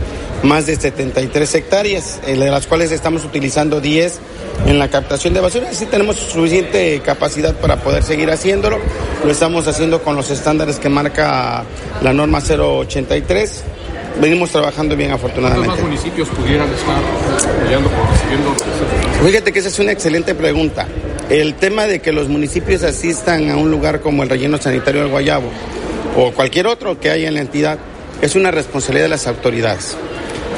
[0.43, 4.19] más de 73 hectáreas, eh, de las cuales estamos utilizando 10
[4.67, 5.73] en la captación de basura.
[5.73, 8.79] Sí tenemos suficiente capacidad para poder seguir haciéndolo.
[9.23, 11.63] Lo estamos haciendo con los estándares que marca
[12.01, 13.63] la norma 083.
[14.21, 15.67] Venimos trabajando bien afortunadamente.
[15.67, 17.01] ¿Cuántos más municipios pudieran estar
[17.57, 18.55] apoyando por recibiendo
[19.25, 20.87] Fíjate que esa es una excelente pregunta.
[21.29, 25.11] El tema de que los municipios asistan a un lugar como el relleno sanitario del
[25.11, 25.49] Guayabo
[26.17, 27.77] o cualquier otro que haya en la entidad
[28.21, 29.95] es una responsabilidad de las autoridades.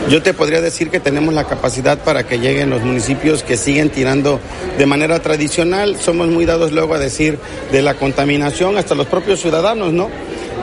[0.09, 3.89] Yo te podría decir que tenemos la capacidad para que lleguen los municipios que siguen
[3.89, 4.39] tirando
[4.77, 5.95] de manera tradicional.
[6.01, 7.37] Somos muy dados luego a decir
[7.71, 10.09] de la contaminación hasta los propios ciudadanos, ¿no?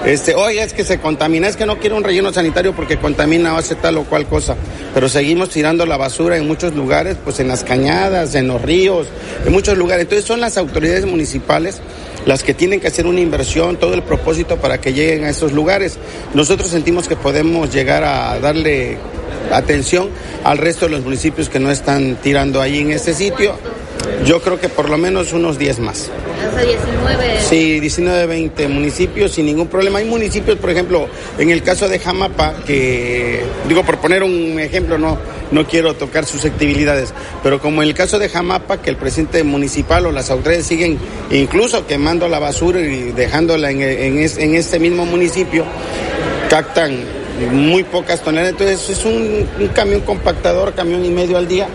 [0.04, 3.54] Este, oye, es que se contamina, es que no quiero un relleno sanitario porque contamina
[3.54, 4.56] o hace tal o cual cosa.
[4.94, 9.08] Pero seguimos tirando la basura en muchos lugares, pues en las cañadas, en los ríos,
[9.44, 10.02] en muchos lugares.
[10.02, 11.80] Entonces son las autoridades municipales
[12.28, 15.52] las que tienen que hacer una inversión, todo el propósito para que lleguen a estos
[15.52, 15.96] lugares.
[16.34, 18.98] Nosotros sentimos que podemos llegar a darle
[19.50, 20.10] atención
[20.44, 23.54] al resto de los municipios que no están tirando ahí en este sitio.
[24.24, 26.10] Yo creo que por lo menos unos 10 más.
[26.46, 27.40] Hasta 19.
[27.40, 29.98] Sí, 19, 20 municipios sin ningún problema.
[30.00, 31.08] Hay municipios, por ejemplo,
[31.38, 35.18] en el caso de Jamapa, que, digo, por poner un ejemplo, no,
[35.50, 37.12] no quiero tocar susceptibilidades,
[37.42, 40.98] pero como en el caso de Jamapa, que el presidente municipal o las autoridades siguen
[41.30, 45.64] incluso quemando la basura y dejándola en, en, es- en este mismo municipio,
[46.50, 46.96] captan
[47.52, 48.52] muy pocas toneladas.
[48.52, 51.68] Entonces es un, un camión compactador, camión y medio al día.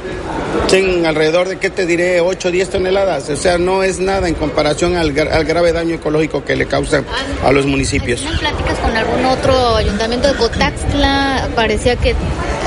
[0.71, 2.19] En alrededor de, ¿qué te diré?
[2.19, 3.29] 8 o 10 toneladas.
[3.29, 7.03] O sea, no es nada en comparación al, al grave daño ecológico que le causa
[7.43, 8.21] a los municipios.
[8.21, 11.49] ¿Tienen pláticas con algún otro ayuntamiento de Cotaxtla?
[11.55, 12.15] Parecía que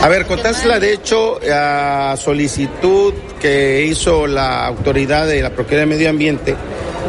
[0.03, 5.87] A ver, Cotasla, de hecho, a solicitud que hizo la autoridad de la Procuraduría de
[5.87, 6.55] Medio Ambiente,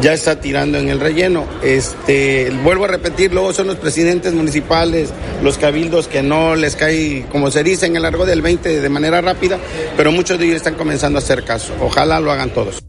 [0.00, 1.46] ya está tirando en el relleno.
[1.62, 5.10] Este, vuelvo a repetir, luego son los presidentes municipales,
[5.42, 8.88] los cabildos que no les cae, como se dice en el largo del 20, de
[8.88, 9.58] manera rápida,
[9.96, 11.72] pero muchos de ellos están comenzando a hacer caso.
[11.80, 12.87] Ojalá lo hagan todos.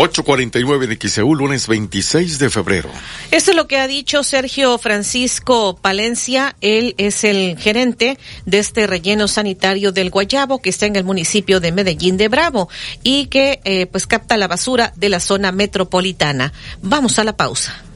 [0.00, 2.88] 849 de XEU, lunes 26 de febrero.
[3.30, 6.56] Esto es lo que ha dicho Sergio Francisco Palencia.
[6.62, 11.60] Él es el gerente de este relleno sanitario del Guayabo que está en el municipio
[11.60, 12.70] de Medellín de Bravo
[13.02, 16.54] y que eh, pues capta la basura de la zona metropolitana.
[16.80, 17.89] Vamos a la pausa.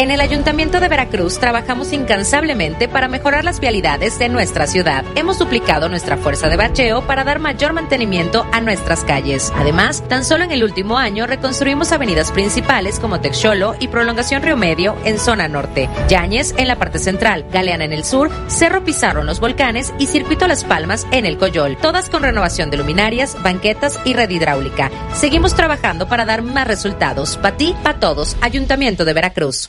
[0.00, 5.04] En el Ayuntamiento de Veracruz trabajamos incansablemente para mejorar las vialidades de nuestra ciudad.
[5.14, 9.52] Hemos duplicado nuestra fuerza de bacheo para dar mayor mantenimiento a nuestras calles.
[9.54, 14.56] Además, tan solo en el último año reconstruimos avenidas principales como Texolo y Prolongación Río
[14.56, 19.20] Medio en zona norte, Yáñez en la parte central, Galeana en el sur, Cerro Pizarro
[19.20, 23.36] en los volcanes y Circuito Las Palmas en el Coyol, todas con renovación de luminarias,
[23.42, 24.90] banquetas y red hidráulica.
[25.12, 27.36] Seguimos trabajando para dar más resultados.
[27.36, 28.38] Para ti, para todos.
[28.40, 29.68] Ayuntamiento de Veracruz.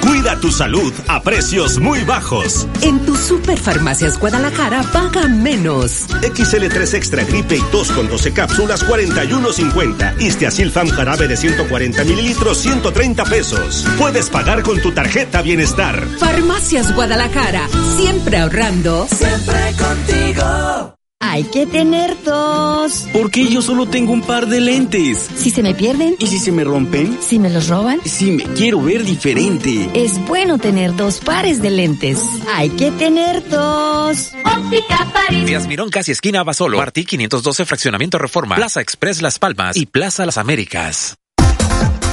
[0.00, 2.66] Cuida tu salud a precios muy bajos.
[2.82, 6.08] En tu Superfarmacias Guadalajara paga menos.
[6.22, 10.20] XL3 Extra Gripe y tos con 12 cápsulas 41.50.
[10.20, 13.84] Istiazilfam jarabe de 140 mililitros 130 pesos.
[13.98, 16.02] Puedes pagar con tu tarjeta Bienestar.
[16.18, 19.06] Farmacias Guadalajara, siempre ahorrando.
[19.08, 20.95] Siempre contigo.
[21.20, 23.06] Hay que tener dos.
[23.12, 25.28] Porque yo solo tengo un par de lentes.
[25.36, 26.14] Si se me pierden.
[26.18, 27.18] ¿Y si se me rompen?
[27.22, 28.00] Si me los roban.
[28.04, 29.90] Si me quiero ver diferente.
[29.94, 32.22] Es bueno tener dos pares de lentes.
[32.54, 34.32] Hay que tener dos.
[34.44, 35.46] Óptica París.
[35.46, 36.76] Díaz Mirón, casi esquina Basolo.
[36.76, 38.56] Martí 512, Fraccionamiento Reforma.
[38.56, 41.16] Plaza Express Las Palmas y Plaza Las Américas.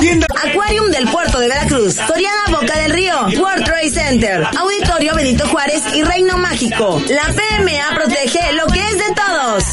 [0.03, 5.81] Aquarium del Puerto de Veracruz, Soriana Boca del Río, World Trade Center, Auditorio Benito Juárez
[5.95, 7.01] y Reino Mágico.
[7.07, 9.63] La PMA protege lo que es de todos.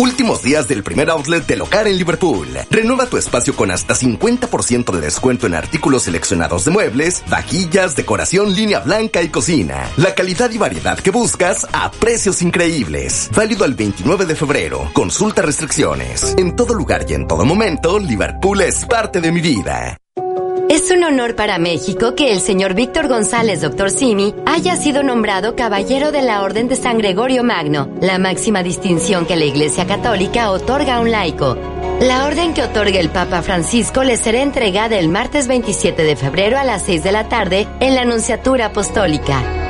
[0.00, 2.48] Últimos días del primer outlet de Locar en Liverpool.
[2.70, 8.54] Renueva tu espacio con hasta 50% de descuento en artículos seleccionados de muebles, vajillas, decoración,
[8.54, 9.90] línea blanca y cocina.
[9.98, 13.28] La calidad y variedad que buscas a precios increíbles.
[13.36, 14.88] Válido al 29 de febrero.
[14.94, 16.34] Consulta restricciones.
[16.38, 19.98] En todo lugar y en todo momento, Liverpool es parte de mi vida.
[20.70, 23.90] Es un honor para México que el señor Víctor González, Dr.
[23.90, 29.26] Simi, haya sido nombrado Caballero de la Orden de San Gregorio Magno, la máxima distinción
[29.26, 31.56] que la Iglesia Católica otorga a un laico.
[32.00, 36.56] La orden que otorga el Papa Francisco le será entregada el martes 27 de febrero
[36.56, 39.69] a las 6 de la tarde en la Anunciatura Apostólica.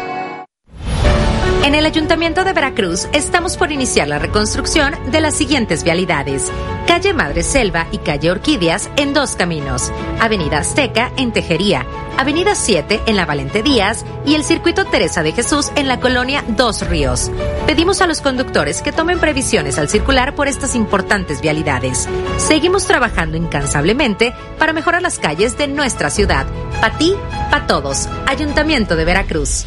[1.63, 6.51] En el Ayuntamiento de Veracruz estamos por iniciar la reconstrucción de las siguientes vialidades.
[6.87, 9.93] Calle Madre Selva y Calle Orquídeas en dos caminos.
[10.19, 11.85] Avenida Azteca en Tejería.
[12.17, 16.43] Avenida 7 en la Valente Díaz y el Circuito Teresa de Jesús en la colonia
[16.49, 17.31] Dos Ríos.
[17.67, 22.09] Pedimos a los conductores que tomen previsiones al circular por estas importantes vialidades.
[22.39, 26.47] Seguimos trabajando incansablemente para mejorar las calles de nuestra ciudad.
[26.81, 27.15] Pa' ti,
[27.51, 28.09] pa' todos.
[28.27, 29.67] Ayuntamiento de Veracruz.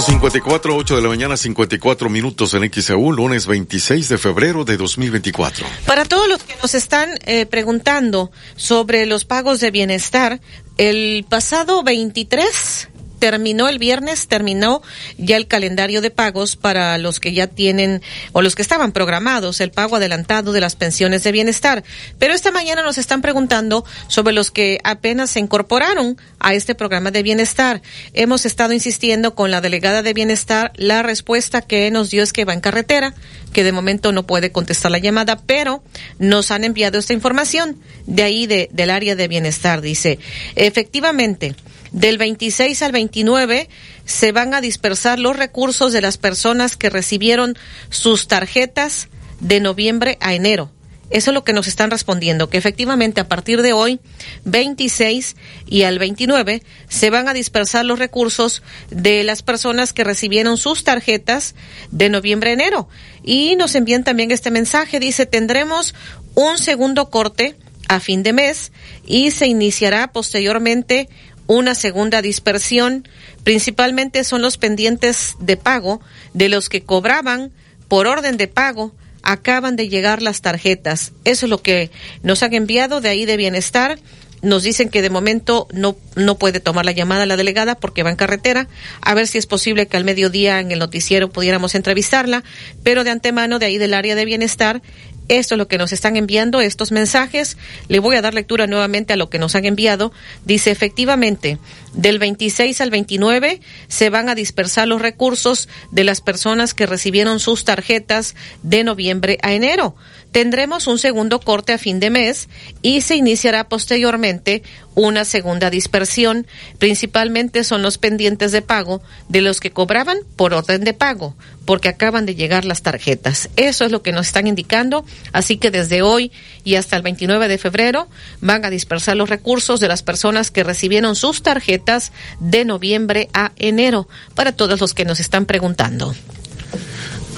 [0.00, 5.66] 54, 8 de la mañana, 54 minutos en XEU, lunes 26 de febrero de 2024.
[5.86, 10.40] Para todos los que nos están eh, preguntando sobre los pagos de bienestar,
[10.78, 12.88] el pasado 23
[13.20, 14.82] terminó el viernes, terminó
[15.18, 18.02] ya el calendario de pagos para los que ya tienen
[18.32, 21.84] o los que estaban programados el pago adelantado de las pensiones de bienestar.
[22.18, 27.10] Pero esta mañana nos están preguntando sobre los que apenas se incorporaron a este programa
[27.10, 27.82] de bienestar.
[28.14, 30.72] Hemos estado insistiendo con la delegada de bienestar.
[30.76, 33.14] La respuesta que nos dio es que va en carretera,
[33.52, 35.84] que de momento no puede contestar la llamada, pero
[36.18, 37.76] nos han enviado esta información
[38.06, 39.82] de ahí de, del área de bienestar.
[39.82, 40.18] Dice,
[40.56, 41.54] efectivamente,
[41.92, 43.68] del 26 al 29
[44.04, 47.56] se van a dispersar los recursos de las personas que recibieron
[47.90, 49.08] sus tarjetas
[49.40, 50.70] de noviembre a enero.
[51.10, 53.98] Eso es lo que nos están respondiendo, que efectivamente a partir de hoy,
[54.44, 55.34] 26
[55.66, 60.84] y al 29, se van a dispersar los recursos de las personas que recibieron sus
[60.84, 61.56] tarjetas
[61.90, 62.88] de noviembre a enero.
[63.24, 65.96] Y nos envían también este mensaje, dice, tendremos
[66.36, 67.56] un segundo corte
[67.88, 68.70] a fin de mes
[69.04, 71.08] y se iniciará posteriormente
[71.50, 73.08] una segunda dispersión.
[73.42, 76.00] Principalmente son los pendientes de pago
[76.32, 77.50] de los que cobraban
[77.88, 78.94] por orden de pago.
[79.22, 81.12] Acaban de llegar las tarjetas.
[81.24, 81.90] Eso es lo que
[82.22, 83.98] nos han enviado de ahí de bienestar.
[84.42, 88.10] Nos dicen que de momento no, no puede tomar la llamada la delegada porque va
[88.10, 88.68] en carretera.
[89.02, 92.44] A ver si es posible que al mediodía en el noticiero pudiéramos entrevistarla.
[92.84, 94.82] Pero de antemano de ahí del área de bienestar
[95.30, 97.56] esto es lo que nos están enviando, estos mensajes.
[97.88, 100.12] Le voy a dar lectura nuevamente a lo que nos han enviado.
[100.44, 101.58] Dice, efectivamente,
[101.94, 107.38] del 26 al 29 se van a dispersar los recursos de las personas que recibieron
[107.38, 108.34] sus tarjetas
[108.64, 109.94] de noviembre a enero.
[110.32, 112.48] Tendremos un segundo corte a fin de mes
[112.82, 114.62] y se iniciará posteriormente
[114.94, 116.46] una segunda dispersión.
[116.78, 121.34] Principalmente son los pendientes de pago de los que cobraban por orden de pago,
[121.64, 123.48] porque acaban de llegar las tarjetas.
[123.56, 125.04] Eso es lo que nos están indicando.
[125.32, 126.30] Así que desde hoy
[126.62, 128.08] y hasta el 29 de febrero
[128.40, 133.52] van a dispersar los recursos de las personas que recibieron sus tarjetas de noviembre a
[133.56, 136.14] enero, para todos los que nos están preguntando.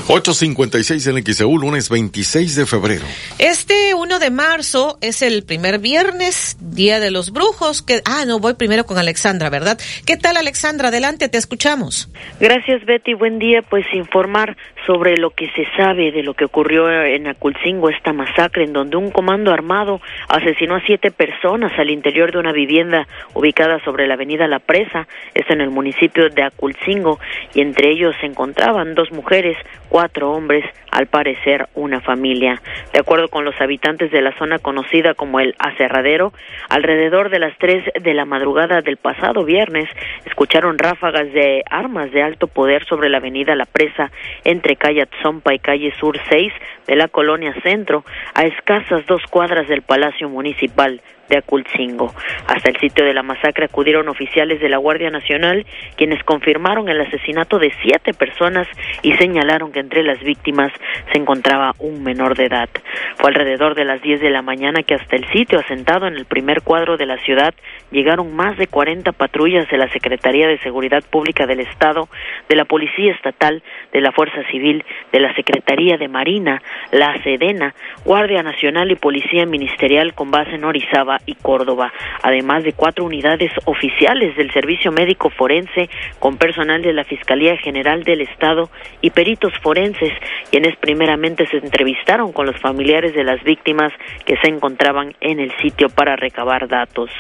[0.08, 3.04] 8.56 en XEU, lunes 26 de febrero.
[3.38, 7.82] Este 1 de marzo es el primer viernes, Día de los Brujos.
[7.82, 9.78] Que, ah, no, voy primero con Alexandra, ¿verdad?
[10.06, 10.88] ¿Qué tal, Alexandra?
[10.88, 12.10] Adelante, te escuchamos.
[12.40, 13.14] Gracias, Betty.
[13.14, 13.62] Buen día.
[13.62, 14.56] Pues informar
[14.86, 18.96] sobre lo que se sabe de lo que ocurrió en Aculcingo, esta masacre en donde
[18.96, 24.14] un comando armado asesinó a siete personas al interior de una vivienda ubicada sobre la
[24.14, 27.18] avenida La Presa, es en el municipio de Aculcingo,
[27.54, 29.56] y entre ellos se encontraban dos mujeres,
[29.92, 32.62] cuatro hombres, al parecer una familia.
[32.94, 36.32] De acuerdo con los habitantes de la zona conocida como el Aserradero,
[36.70, 39.90] alrededor de las tres de la madrugada del pasado viernes
[40.24, 44.10] escucharon ráfagas de armas de alto poder sobre la avenida La Presa
[44.44, 46.50] entre calle Atzompa y calle Sur 6
[46.86, 48.02] de la colonia Centro,
[48.34, 51.02] a escasas dos cuadras del Palacio Municipal
[51.32, 52.12] de Aculcingo.
[52.46, 55.64] Hasta el sitio de la masacre acudieron oficiales de la Guardia Nacional,
[55.96, 58.68] quienes confirmaron el asesinato de siete personas
[59.00, 60.70] y señalaron que entre las víctimas
[61.10, 62.68] se encontraba un menor de edad.
[63.16, 66.26] Fue alrededor de las 10 de la mañana que hasta el sitio asentado en el
[66.26, 67.54] primer cuadro de la ciudad
[67.90, 72.08] llegaron más de 40 patrullas de la Secretaría de Seguridad Pública del Estado,
[72.48, 76.60] de la Policía Estatal, de la Fuerza Civil, de la Secretaría de Marina,
[76.90, 81.92] la Sedena, Guardia Nacional y Policía Ministerial con base en Orizaba y Córdoba,
[82.22, 85.88] además de cuatro unidades oficiales del Servicio Médico Forense
[86.18, 88.70] con personal de la Fiscalía General del Estado
[89.00, 90.12] y peritos forenses,
[90.50, 93.92] quienes primeramente se entrevistaron con los familiares de las víctimas
[94.24, 97.10] que se encontraban en el sitio para recabar datos.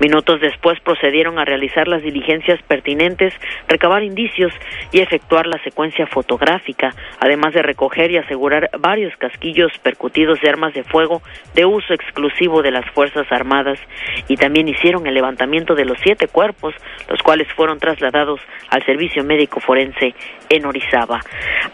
[0.00, 3.34] Minutos después procedieron a realizar las diligencias pertinentes,
[3.68, 4.52] recabar indicios
[4.92, 10.74] y efectuar la secuencia fotográfica, además de recoger y asegurar varios casquillos percutidos de armas
[10.74, 11.22] de fuego
[11.54, 13.80] de uso exclusivo de las Fuerzas Armadas Armadas
[14.28, 16.74] y también hicieron el levantamiento de los siete cuerpos,
[17.08, 18.40] los cuales fueron trasladados
[18.70, 20.14] al Servicio Médico Forense
[20.48, 21.20] en Orizaba.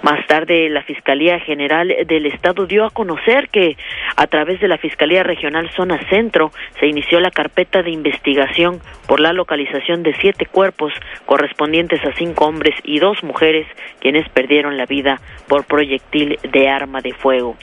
[0.03, 3.77] Más tarde, la Fiscalía General del Estado dio a conocer que
[4.17, 6.51] a través de la Fiscalía Regional Zona Centro
[6.81, 10.93] se inició la carpeta de investigación por la localización de siete cuerpos
[11.27, 13.67] correspondientes a cinco hombres y dos mujeres
[14.01, 17.57] quienes perdieron la vida por proyectil de arma de fuego.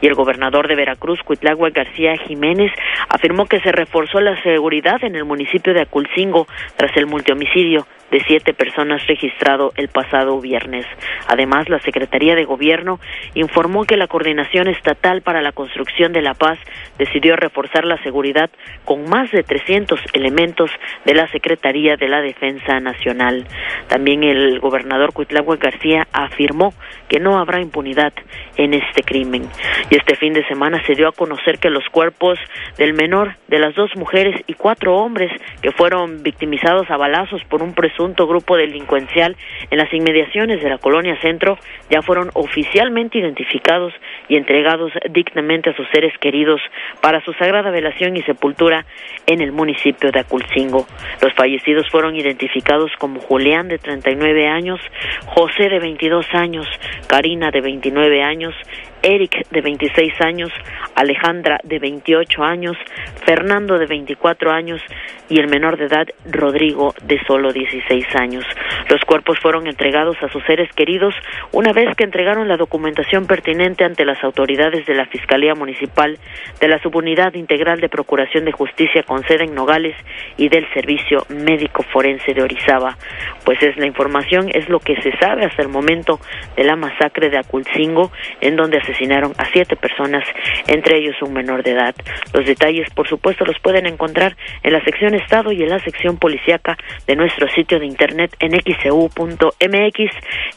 [0.00, 2.72] Y el gobernador de Veracruz, Cuitlagua García Jiménez,
[3.08, 6.46] afirmó que se reforzó la seguridad en el municipio de Aculcingo
[6.76, 10.86] tras el multihomicidio de siete personas registrado el pasado viernes.
[11.28, 12.98] Además, la Secretaría de Gobierno
[13.34, 16.58] informó que la Coordinación Estatal para la Construcción de la Paz
[16.98, 18.50] decidió reforzar la seguridad
[18.84, 20.70] con más de 300 elementos
[21.04, 23.46] de la Secretaría de la Defensa Nacional.
[23.88, 26.72] También el gobernador Cuitlagua García afirmó
[27.08, 28.12] que no habrá impunidad
[28.56, 29.48] en este crimen.
[29.90, 32.38] Y este fin de semana se dio a conocer que los cuerpos
[32.76, 37.64] del menor, de las dos mujeres y cuatro hombres que fueron victimizados a balazos por
[37.64, 39.36] un presunto grupo delincuencial
[39.70, 41.58] en las inmediaciones de la colonia Centro
[41.90, 43.92] ya fueron oficialmente identificados
[44.28, 46.60] y entregados dignamente a sus seres queridos
[47.00, 48.86] para su sagrada velación y sepultura
[49.26, 50.86] en el municipio de Aculcingo.
[51.20, 54.80] Los fallecidos fueron identificados como Julián de 39 años,
[55.26, 56.66] José de 22 años,
[57.08, 58.54] Karina de 29 años,
[59.02, 60.50] Eric de 26 años,
[60.94, 62.76] Alejandra de 28 años,
[63.24, 64.80] Fernando de 24 años
[65.28, 68.44] y el menor de edad Rodrigo de solo 16 años.
[68.88, 71.14] Los cuerpos fueron entregados a sus seres queridos
[71.52, 76.18] una vez que entregaron la documentación pertinente ante las autoridades de la Fiscalía Municipal,
[76.60, 79.94] de la Subunidad Integral de Procuración de Justicia con sede en Nogales
[80.36, 82.96] y del Servicio Médico Forense de Orizaba.
[83.44, 86.18] Pues es la información, es lo que se sabe hasta el momento
[86.56, 88.10] de la masacre de Aculcingo,
[88.40, 90.24] en donde asesinaron a siete personas,
[90.66, 91.94] entre ellos un menor de edad.
[92.32, 96.16] Los detalles, por supuesto, los pueden encontrar en la sección Estado y en la sección
[96.18, 96.76] policíaca
[97.06, 100.10] de nuestro sitio de internet en xcu.mx,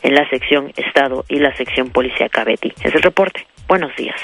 [0.04, 2.74] en la sección Estado y la sección policíaca Betty.
[2.84, 3.46] Es el reporte.
[3.68, 4.20] Buenos días.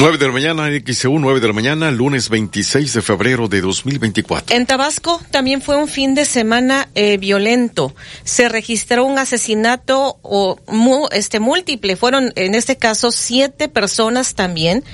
[0.00, 4.56] 9 de la mañana, XEU, 9 de la mañana, lunes 26 de febrero de 2024.
[4.56, 7.94] En Tabasco también fue un fin de semana eh, violento.
[8.24, 10.16] Se registró un asesinato
[11.12, 11.96] este múltiple.
[11.96, 14.84] Fueron en este caso siete personas también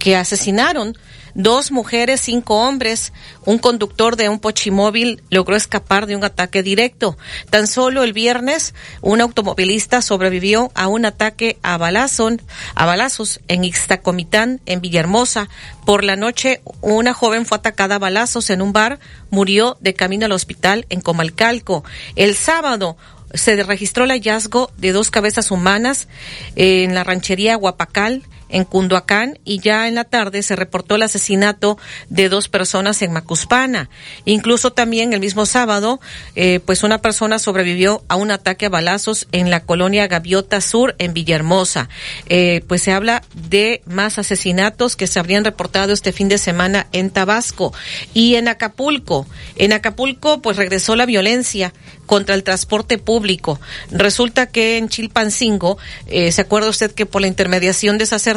[0.00, 0.98] que asesinaron
[1.38, 3.12] Dos mujeres, cinco hombres,
[3.44, 7.18] un conductor de un pochimóvil logró escapar de un ataque directo.
[7.50, 12.40] Tan solo el viernes, un automovilista sobrevivió a un ataque a, balazón,
[12.74, 15.50] a balazos en Ixtacomitán, en Villahermosa.
[15.84, 18.98] Por la noche, una joven fue atacada a balazos en un bar,
[19.28, 21.84] murió de camino al hospital en Comalcalco.
[22.14, 22.96] El sábado,
[23.34, 26.08] se registró el hallazgo de dos cabezas humanas
[26.54, 31.78] en la ranchería Huapacal, en Cunduacán y ya en la tarde se reportó el asesinato
[32.08, 33.90] de dos personas en Macuspana.
[34.24, 36.00] Incluso también el mismo sábado,
[36.34, 40.94] eh, pues una persona sobrevivió a un ataque a balazos en la colonia Gaviota Sur
[40.98, 41.88] en Villahermosa.
[42.28, 46.86] Eh, pues se habla de más asesinatos que se habrían reportado este fin de semana
[46.92, 47.72] en Tabasco
[48.14, 49.26] y en Acapulco.
[49.56, 51.72] En Acapulco pues regresó la violencia
[52.06, 53.60] contra el transporte público.
[53.90, 58.35] Resulta que en Chilpancingo, eh, ¿se acuerda usted que por la intermediación de sacerdotes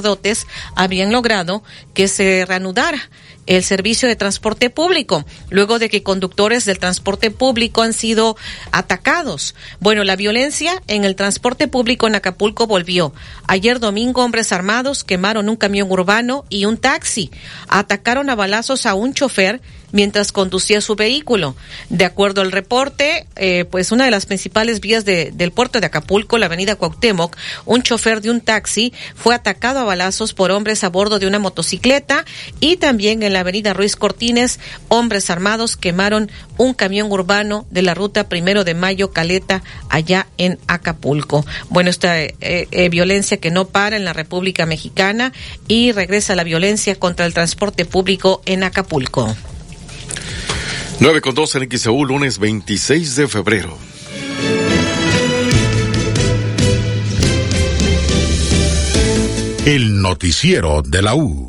[0.75, 1.63] habían logrado
[1.93, 3.09] que se reanudara
[3.49, 8.37] el servicio de transporte público, luego de que conductores del transporte público han sido
[8.71, 9.55] atacados.
[9.79, 13.11] Bueno, la violencia en el transporte público en Acapulco volvió.
[13.47, 17.31] Ayer domingo, hombres armados quemaron un camión urbano y un taxi.
[17.67, 19.61] Atacaron a balazos a un chofer
[19.91, 21.55] mientras conducía su vehículo.
[21.89, 25.87] De acuerdo al reporte, eh, pues una de las principales vías de, del puerto de
[25.87, 27.35] Acapulco, la avenida Cuauhtémoc,
[27.65, 31.39] un chofer de un taxi fue atacado a balazos por hombres a bordo de una
[31.39, 32.25] motocicleta
[32.59, 37.93] y también en la avenida Ruiz Cortines, hombres armados quemaron un camión urbano de la
[37.93, 41.45] ruta primero de mayo Caleta allá en Acapulco.
[41.69, 45.33] Bueno, esta eh, eh, violencia que no para en la República Mexicana
[45.67, 49.35] y regresa la violencia contra el transporte público en Acapulco.
[51.01, 53.77] 9 con 2 en XEU, lunes 26 de febrero.
[59.65, 61.48] El noticiero de la U.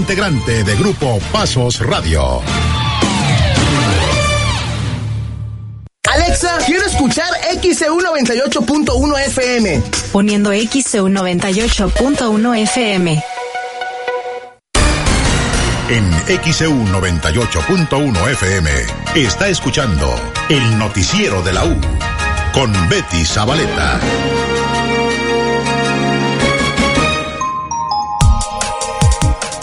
[0.00, 2.40] integrante de Grupo Pasos Radio.
[6.10, 7.28] Alexa, quiero escuchar
[7.60, 9.82] XEU 98.1 FM.
[10.10, 13.22] Poniendo XEU 98.1 FM.
[15.90, 16.12] En
[16.50, 18.70] XEU 98.1 FM
[19.16, 20.14] está escuchando
[20.48, 21.76] el noticiero de la U
[22.54, 24.00] con Betty Zabaleta.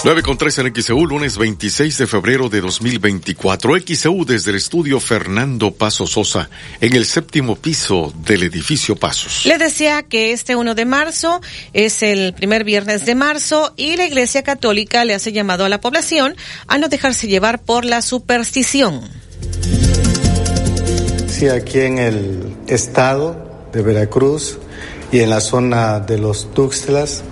[0.08, 3.74] 9 con 3 en XEU, lunes 26 de febrero de 2024.
[3.86, 9.46] XEU desde el estudio Fernando Paso Sosa, en el séptimo piso del edificio Pasos.
[9.46, 11.42] Le decía que este 1 de marzo
[11.74, 15.82] es el primer viernes de marzo y la Iglesia Católica le hace llamado a la
[15.82, 19.02] población a no dejarse llevar por la superstición.
[21.28, 24.58] Sí, aquí en el estado de Veracruz
[25.12, 27.26] y en la zona de los Tuxtlas,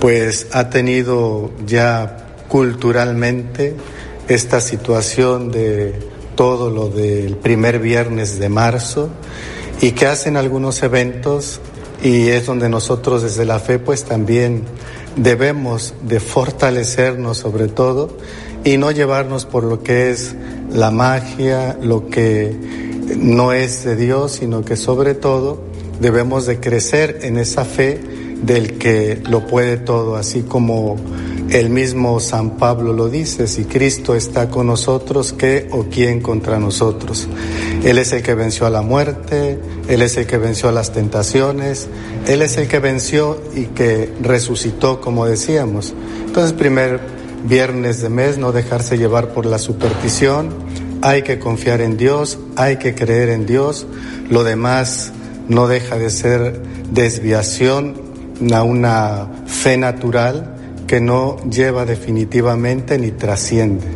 [0.00, 3.76] pues ha tenido ya culturalmente
[4.28, 5.94] esta situación de
[6.34, 9.10] todo lo del primer viernes de marzo
[9.80, 11.60] y que hacen algunos eventos
[12.02, 14.64] y es donde nosotros desde la fe pues también
[15.16, 18.16] debemos de fortalecernos sobre todo
[18.64, 20.34] y no llevarnos por lo que es
[20.72, 22.56] la magia, lo que
[23.16, 25.62] no es de Dios, sino que sobre todo
[26.00, 28.00] debemos de crecer en esa fe
[28.42, 30.96] del que lo puede todo, así como
[31.50, 36.60] el mismo San Pablo lo dice, si Cristo está con nosotros, ¿qué o quién contra
[36.60, 37.26] nosotros?
[37.82, 39.58] Él es el que venció a la muerte,
[39.88, 41.88] Él es el que venció a las tentaciones,
[42.28, 45.92] Él es el que venció y que resucitó, como decíamos.
[46.24, 47.00] Entonces, primer
[47.44, 50.50] viernes de mes, no dejarse llevar por la superstición,
[51.02, 53.86] hay que confiar en Dios, hay que creer en Dios,
[54.28, 55.12] lo demás
[55.48, 56.62] no deja de ser
[56.92, 58.09] desviación
[58.52, 60.56] a una fe natural
[60.86, 63.86] que no lleva definitivamente ni trasciende.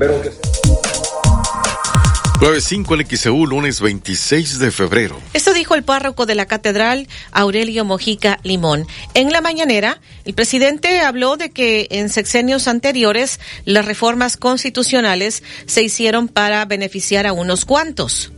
[2.40, 5.18] 95 en XEU, lunes 26 de febrero.
[5.32, 8.86] Esto dijo el párroco de la catedral, Aurelio Mojica Limón.
[9.14, 15.82] En la mañanera, el presidente habló de que en sexenios anteriores las reformas constitucionales se
[15.82, 18.30] hicieron para beneficiar a unos cuantos.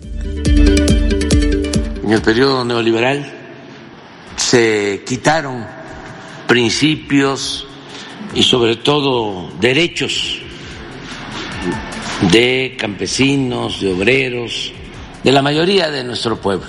[2.05, 3.33] En el periodo neoliberal
[4.37, 5.67] se quitaron
[6.47, 7.67] principios
[8.35, 10.41] y sobre todo derechos
[12.31, 14.73] de campesinos, de obreros,
[15.23, 16.67] de la mayoría de nuestro pueblo.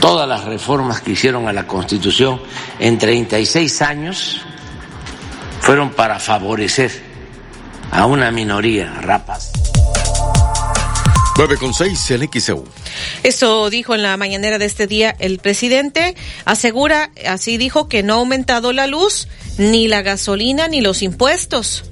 [0.00, 2.40] Todas las reformas que hicieron a la Constitución
[2.78, 4.40] en 36 años
[5.60, 6.90] fueron para favorecer
[7.90, 9.52] a una minoría rapaz.
[11.36, 12.64] 9 con 6 en XEU.
[13.22, 16.14] Eso dijo en la mañanera de este día el presidente.
[16.44, 21.84] Asegura, así dijo, que no ha aumentado la luz, ni la gasolina, ni los impuestos.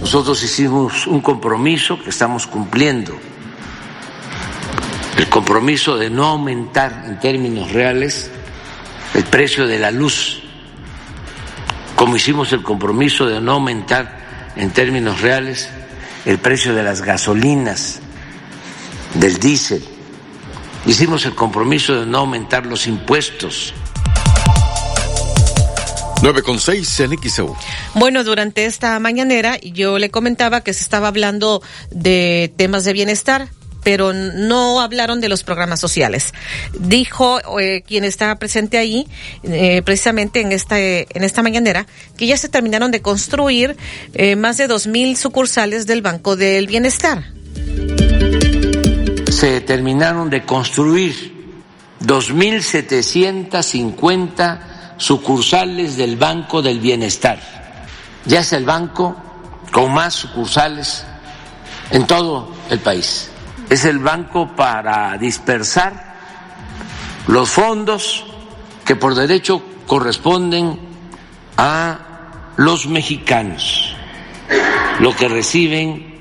[0.00, 3.16] Nosotros hicimos un compromiso que estamos cumpliendo.
[5.16, 8.30] El compromiso de no aumentar en términos reales
[9.14, 10.42] el precio de la luz,
[11.94, 15.68] como hicimos el compromiso de no aumentar en términos reales
[16.24, 18.00] el precio de las gasolinas,
[19.14, 19.82] del diésel.
[20.86, 23.72] Hicimos el compromiso de no aumentar los impuestos.
[26.22, 27.56] 9 con 6 en XEU.
[27.94, 33.48] Bueno, durante esta mañanera yo le comentaba que se estaba hablando de temas de bienestar,
[33.82, 36.32] pero no hablaron de los programas sociales.
[36.78, 39.08] Dijo eh, quien está presente ahí,
[39.42, 41.86] eh, precisamente en esta, en esta mañanera,
[42.16, 43.76] que ya se terminaron de construir
[44.14, 47.24] eh, más de dos mil sucursales del Banco del Bienestar.
[49.42, 51.58] Se terminaron de construir
[52.00, 54.60] 2.750
[54.96, 57.40] sucursales del Banco del Bienestar.
[58.24, 59.16] Ya es el banco
[59.72, 61.04] con más sucursales
[61.90, 63.32] en todo el país
[63.72, 66.14] es el banco para dispersar
[67.26, 68.22] los fondos
[68.84, 70.78] que por derecho corresponden
[71.56, 73.96] a los mexicanos,
[75.00, 76.20] lo que reciben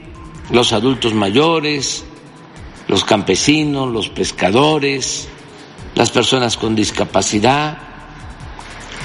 [0.52, 2.06] los adultos mayores,
[2.92, 5.30] los campesinos, los pescadores,
[5.96, 7.78] las personas con discapacidad,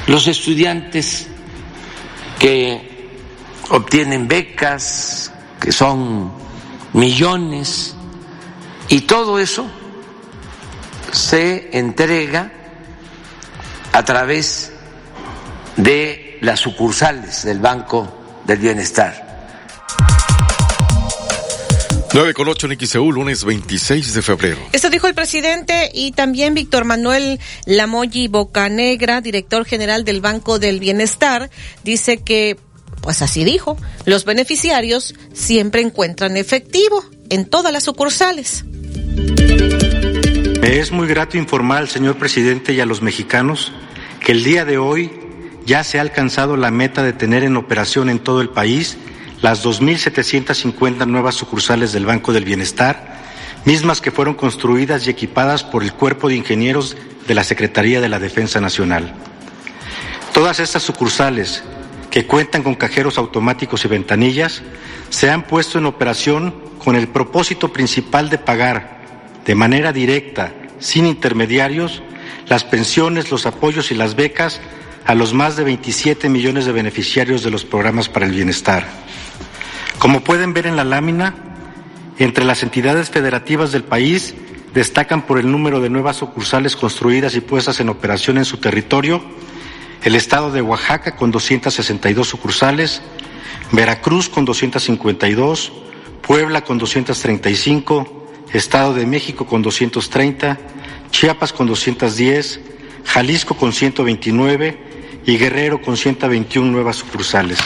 [0.09, 1.29] los estudiantes
[2.41, 3.09] que
[3.71, 6.33] obtienen becas, que son
[6.95, 7.95] millones,
[8.89, 9.65] y todo eso
[11.13, 12.51] se entrega
[13.93, 14.73] a través
[15.77, 18.09] de las sucursales del Banco
[18.45, 19.26] del Bienestar.
[22.17, 24.57] 9 con 8 en XEU, lunes 26 de febrero.
[24.73, 30.81] Esto dijo el presidente y también Víctor Manuel Lamoyi Bocanegra, director general del Banco del
[30.81, 31.51] Bienestar,
[31.85, 32.57] dice que,
[33.03, 33.77] pues así dijo,
[34.07, 38.65] los beneficiarios siempre encuentran efectivo en todas las sucursales.
[40.63, 43.73] Me es muy grato informar al señor presidente y a los mexicanos
[44.25, 45.11] que el día de hoy
[45.67, 48.97] ya se ha alcanzado la meta de tener en operación en todo el país
[49.47, 53.23] las 2.750 nuevas sucursales del Banco del Bienestar,
[53.65, 56.97] mismas que fueron construidas y equipadas por el Cuerpo de Ingenieros
[57.29, 59.15] de la Secretaría de la Defensa Nacional.
[60.35, 61.63] Todas estas sucursales,
[62.11, 64.63] que cuentan con cajeros automáticos y ventanillas,
[65.11, 66.53] se han puesto en operación
[66.83, 68.99] con el propósito principal de pagar
[69.45, 72.03] de manera directa, sin intermediarios,
[72.49, 74.61] las pensiones, los apoyos y las becas
[75.05, 79.06] a los más de 27 millones de beneficiarios de los programas para el bienestar.
[79.99, 81.35] Como pueden ver en la lámina,
[82.19, 84.35] entre las entidades federativas del país
[84.75, 89.23] destacan por el número de nuevas sucursales construidas y puestas en operación en su territorio
[90.07, 93.03] el estado de Oaxaca con 262 sucursales,
[93.73, 95.73] Veracruz con 252,
[96.23, 100.59] Puebla con 235, Estado de México con 230,
[101.11, 102.61] Chiapas con 210,
[103.05, 104.79] Jalisco con 129
[105.27, 107.59] y Guerrero con 121 nuevas sucursales.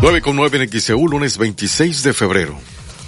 [0.00, 2.56] 9 con 9 en XEU, lunes 26 de febrero.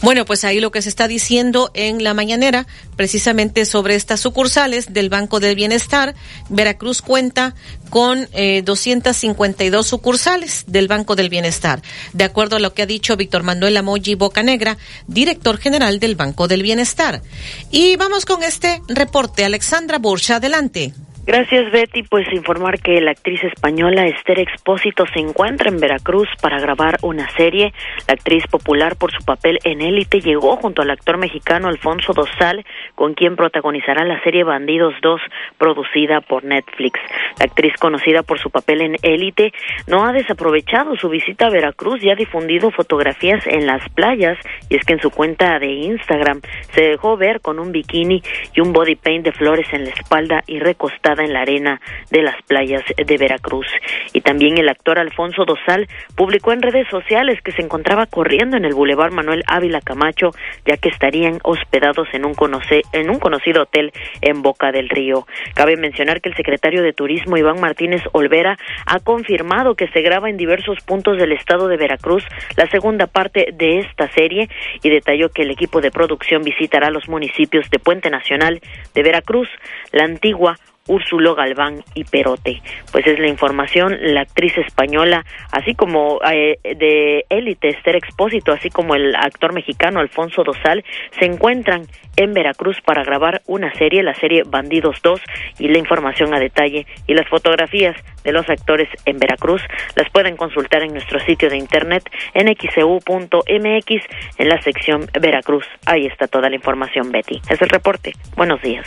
[0.02, 4.92] Bueno, pues ahí lo que se está diciendo en la mañanera, precisamente sobre estas sucursales
[4.92, 6.16] del Banco del Bienestar,
[6.48, 7.54] Veracruz cuenta
[7.90, 11.80] con eh, 252 sucursales del Banco del Bienestar,
[12.12, 16.48] de acuerdo a lo que ha dicho Víctor Manuel Amoyi Bocanegra, director general del Banco
[16.48, 17.22] del Bienestar.
[17.70, 19.44] Y vamos con este reporte.
[19.44, 20.94] Alexandra Burcha, adelante.
[21.32, 22.02] Gracias, Betty.
[22.02, 27.30] Pues informar que la actriz española Esther Expósito se encuentra en Veracruz para grabar una
[27.36, 27.72] serie.
[28.08, 32.66] La actriz popular por su papel en Élite llegó junto al actor mexicano Alfonso Dosal,
[32.96, 35.20] con quien protagonizará la serie Bandidos 2,
[35.56, 36.98] producida por Netflix.
[37.38, 39.52] La actriz conocida por su papel en Élite
[39.86, 44.36] no ha desaprovechado su visita a Veracruz y ha difundido fotografías en las playas.
[44.68, 46.40] Y es que en su cuenta de Instagram
[46.72, 48.20] se dejó ver con un bikini
[48.52, 51.80] y un body paint de flores en la espalda y recostada en la arena
[52.10, 53.66] de las playas de Veracruz.
[54.12, 58.64] Y también el actor Alfonso Dosal publicó en redes sociales que se encontraba corriendo en
[58.64, 60.30] el Boulevard Manuel Ávila Camacho,
[60.66, 65.26] ya que estarían hospedados en un, conoce, en un conocido hotel en Boca del Río.
[65.54, 70.30] Cabe mencionar que el secretario de Turismo Iván Martínez Olvera ha confirmado que se graba
[70.30, 72.24] en diversos puntos del estado de Veracruz
[72.56, 74.48] la segunda parte de esta serie
[74.82, 78.60] y detalló que el equipo de producción visitará los municipios de Puente Nacional,
[78.94, 79.48] de Veracruz,
[79.92, 80.56] La Antigua,
[80.86, 82.62] Úrsulo Galván y Perote.
[82.92, 88.70] Pues es la información, la actriz española, así como eh, de élite Esther Expósito, así
[88.70, 90.84] como el actor mexicano Alfonso Dosal,
[91.18, 91.86] se encuentran
[92.16, 95.20] en Veracruz para grabar una serie, la serie Bandidos 2,
[95.58, 99.62] y la información a detalle y las fotografías de los actores en Veracruz
[99.96, 104.04] las pueden consultar en nuestro sitio de internet en xcu.mx
[104.38, 105.66] en la sección Veracruz.
[105.86, 107.40] Ahí está toda la información, Betty.
[107.48, 108.12] Es el reporte.
[108.36, 108.86] Buenos días.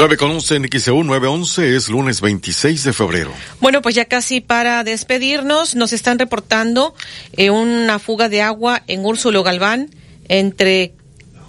[0.00, 3.32] 9 con 11 en XEU 911 es lunes 26 de febrero.
[3.60, 6.94] Bueno, pues ya casi para despedirnos, nos están reportando
[7.36, 9.90] eh, una fuga de agua en Úrsulo Galván
[10.26, 10.94] entre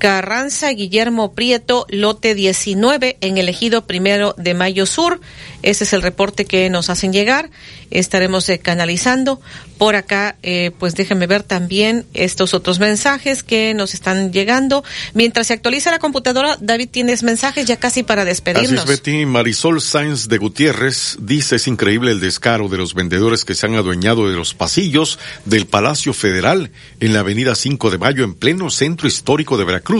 [0.01, 5.21] Carranza Guillermo Prieto, lote 19, en el ejido primero de Mayo Sur.
[5.61, 7.51] Ese es el reporte que nos hacen llegar.
[7.91, 9.39] Estaremos eh, canalizando.
[9.77, 14.83] Por acá, eh, pues déjenme ver también estos otros mensajes que nos están llegando.
[15.13, 18.83] Mientras se actualiza la computadora, David, tienes mensajes ya casi para despedirnos.
[18.83, 19.25] Así es, Betty.
[19.27, 23.75] Marisol Sáenz de Gutiérrez dice, es increíble el descaro de los vendedores que se han
[23.75, 28.71] adueñado de los pasillos del Palacio Federal en la avenida 5 de Mayo, en pleno
[28.71, 29.90] centro histórico de Veracruz.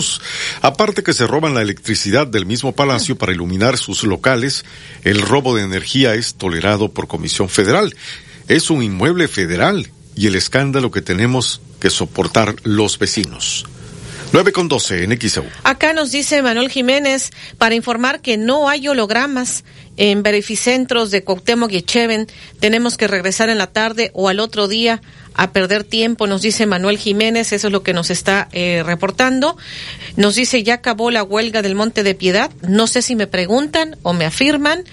[0.62, 4.64] Aparte que se roban la electricidad del mismo palacio para iluminar sus locales,
[5.04, 7.96] el robo de energía es tolerado por Comisión Federal.
[8.48, 13.66] Es un inmueble federal y el escándalo que tenemos que soportar los vecinos.
[14.34, 15.46] 9 con 12 en XEU.
[15.64, 19.66] Acá nos dice Manuel Jiménez para informar que no hay hologramas
[19.98, 22.28] en verificentros de Cuauhtémoc y Echeven.
[22.60, 25.02] Tenemos que regresar en la tarde o al otro día
[25.34, 29.58] a perder tiempo, nos dice Manuel Jiménez, eso es lo que nos está eh, reportando.
[30.16, 32.52] Nos dice, ya acabó la huelga del Monte de Piedad.
[32.62, 34.84] No sé si me preguntan o me afirman.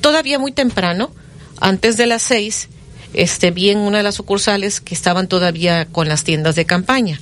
[0.00, 1.12] Todavía muy temprano
[1.60, 2.68] antes de las seis,
[3.14, 7.20] este, vi en una de las sucursales que estaban todavía con las tiendas de campaña.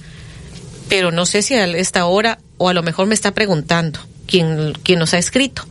[0.90, 4.74] Pero no sé si a esta hora o a lo mejor me está preguntando quién,
[4.82, 5.66] quién nos ha escrito.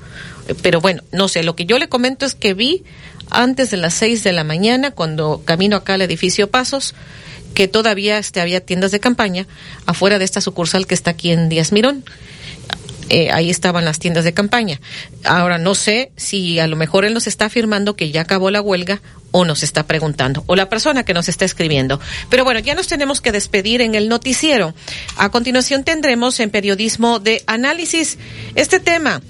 [0.63, 2.83] Pero bueno, no sé, lo que yo le comento es que vi
[3.29, 6.95] antes de las seis de la mañana, cuando camino acá al edificio Pasos,
[7.53, 9.45] que todavía este, había tiendas de campaña
[9.85, 12.03] afuera de esta sucursal que está aquí en Díaz Mirón.
[13.09, 14.79] Eh, ahí estaban las tiendas de campaña.
[15.23, 18.61] Ahora no sé si a lo mejor él nos está afirmando que ya acabó la
[18.61, 21.99] huelga o nos está preguntando, o la persona que nos está escribiendo.
[22.29, 24.73] Pero bueno, ya nos tenemos que despedir en el noticiero.
[25.17, 28.17] A continuación tendremos en periodismo de análisis
[28.55, 29.21] este tema.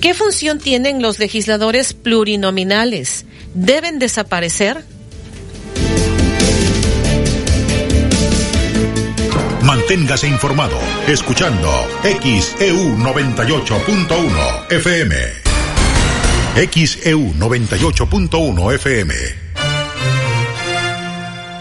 [0.00, 3.26] ¿Qué función tienen los legisladores plurinominales?
[3.54, 4.84] ¿Deben desaparecer?
[9.70, 10.76] Manténgase informado
[11.06, 11.70] escuchando
[12.02, 15.16] XEU 98.1 FM.
[16.72, 19.14] XEU 98.1 FM.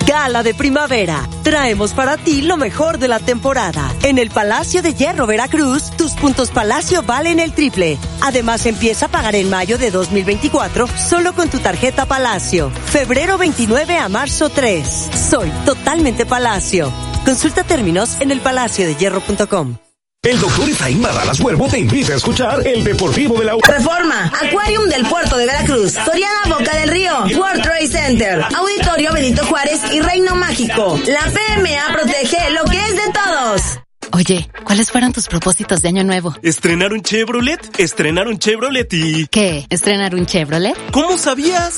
[0.08, 1.30] Gala de primavera.
[1.44, 3.94] Traemos para ti lo mejor de la temporada.
[4.02, 8.00] En el Palacio de Hierro Veracruz, tus puntos Palacio valen el triple.
[8.22, 12.72] Además, empieza a pagar en mayo de 2024 solo con tu tarjeta Palacio.
[12.88, 15.12] Febrero 29 a marzo 3.
[15.30, 16.92] Soy totalmente Palacio.
[17.26, 19.78] Consulta términos en elpalaciodehierro.com.
[20.22, 23.62] El doctor Efraín Barralas Huervo te invita a escuchar el Deportivo de la U.
[23.62, 29.46] Reforma, Acuarium del Puerto de Veracruz, Soriana Boca del Río, World Trade Center, Auditorio Benito
[29.46, 31.00] Juárez y Reino Mágico.
[31.08, 33.80] La PMA protege lo que es de todos.
[34.12, 36.36] Oye, ¿cuáles fueron tus propósitos de año nuevo?
[36.42, 39.28] Estrenar un Chevrolet, estrenar un Chevrolet y...
[39.28, 39.68] ¿Qué?
[39.70, 40.76] ¿Estrenar un Chevrolet?
[40.92, 41.78] ¿Cómo sabías?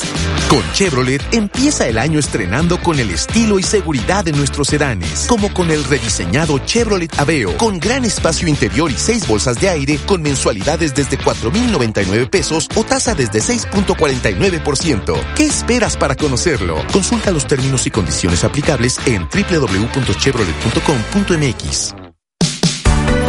[0.50, 5.54] Con Chevrolet empieza el año estrenando con el estilo y seguridad de nuestros sedanes, como
[5.54, 10.22] con el rediseñado Chevrolet Aveo, con gran espacio interior y seis bolsas de aire, con
[10.22, 15.20] mensualidades desde 4.099 pesos o tasa desde 6.49%.
[15.36, 16.78] ¿Qué esperas para conocerlo?
[16.94, 22.01] Consulta los términos y condiciones aplicables en www.chevrolet.com.mx.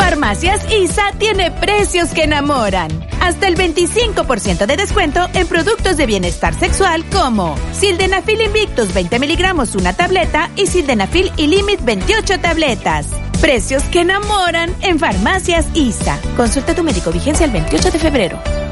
[0.03, 2.91] Farmacias ISA tiene precios que enamoran.
[3.21, 9.77] Hasta el 25% de descuento en productos de bienestar sexual como Sildenafil Invictus 20 miligramos
[9.77, 13.07] una tableta y Sildenafil Ilimit 28 tabletas.
[13.41, 16.19] Precios que enamoran en Farmacias ISA.
[16.37, 18.72] Consulta a tu médico vigencia el 28 de febrero.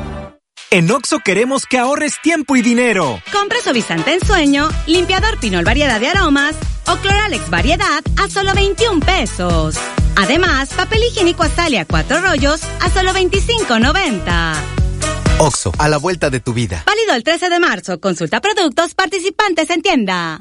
[0.72, 3.20] En Oxo queremos que ahorres tiempo y dinero.
[3.32, 6.54] Compra suavizante en sueño, limpiador Pinol variedad de aromas
[6.86, 9.74] o Cloralex variedad a solo 21 pesos.
[10.14, 14.54] Además, papel higiénico Azalia 4 rollos a solo 25.90.
[15.40, 16.84] Oxo, a la vuelta de tu vida.
[16.86, 17.98] Válido el 13 de marzo.
[17.98, 20.40] Consulta productos participantes en tienda.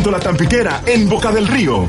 [0.09, 1.87] La Tampiquera en Boca del Río.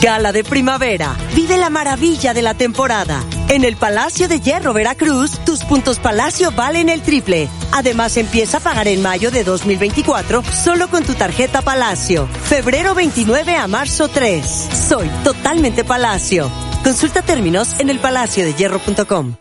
[0.00, 1.14] Gala de primavera.
[1.34, 3.22] Vive la maravilla de la temporada.
[3.48, 7.48] En el Palacio de Hierro Veracruz, tus puntos Palacio valen el triple.
[7.72, 12.28] Además, empieza a pagar en mayo de 2024 solo con tu tarjeta Palacio.
[12.44, 14.44] Febrero 29 a marzo 3.
[14.88, 16.50] Soy totalmente Palacio.
[16.82, 19.34] Consulta términos en elpalaciodehierro.com.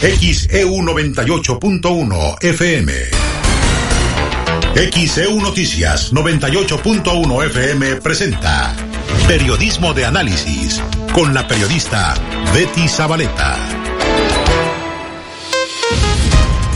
[0.00, 3.29] XEU 98.1 FM.
[4.74, 8.74] XEU Noticias 98.1 FM presenta
[9.26, 10.80] Periodismo de Análisis
[11.12, 12.14] con la periodista
[12.54, 13.58] Betty Zabaleta.